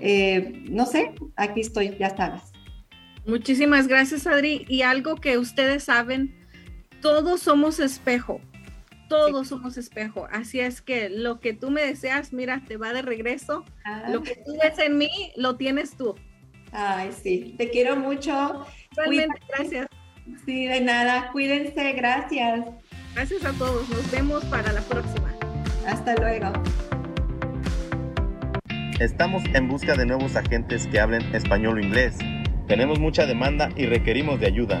[0.00, 2.42] eh, no sé, aquí estoy, ya sabes.
[3.26, 4.64] Muchísimas gracias, Adri.
[4.68, 6.41] Y algo que ustedes saben,
[7.02, 8.40] todos somos espejo
[9.12, 10.26] todos somos espejo.
[10.32, 13.62] Así es que lo que tú me deseas, mira, te va de regreso.
[14.08, 16.14] Lo que tú ves en mí, lo tienes tú.
[16.72, 18.64] Ay, sí, te quiero mucho.
[18.96, 19.86] Realmente, gracias.
[20.46, 22.64] Sí, de nada, cuídense, gracias.
[23.14, 25.30] Gracias a todos, nos vemos para la próxima.
[25.86, 26.50] Hasta luego.
[28.98, 32.16] Estamos en busca de nuevos agentes que hablen español o inglés.
[32.66, 34.80] Tenemos mucha demanda y requerimos de ayuda.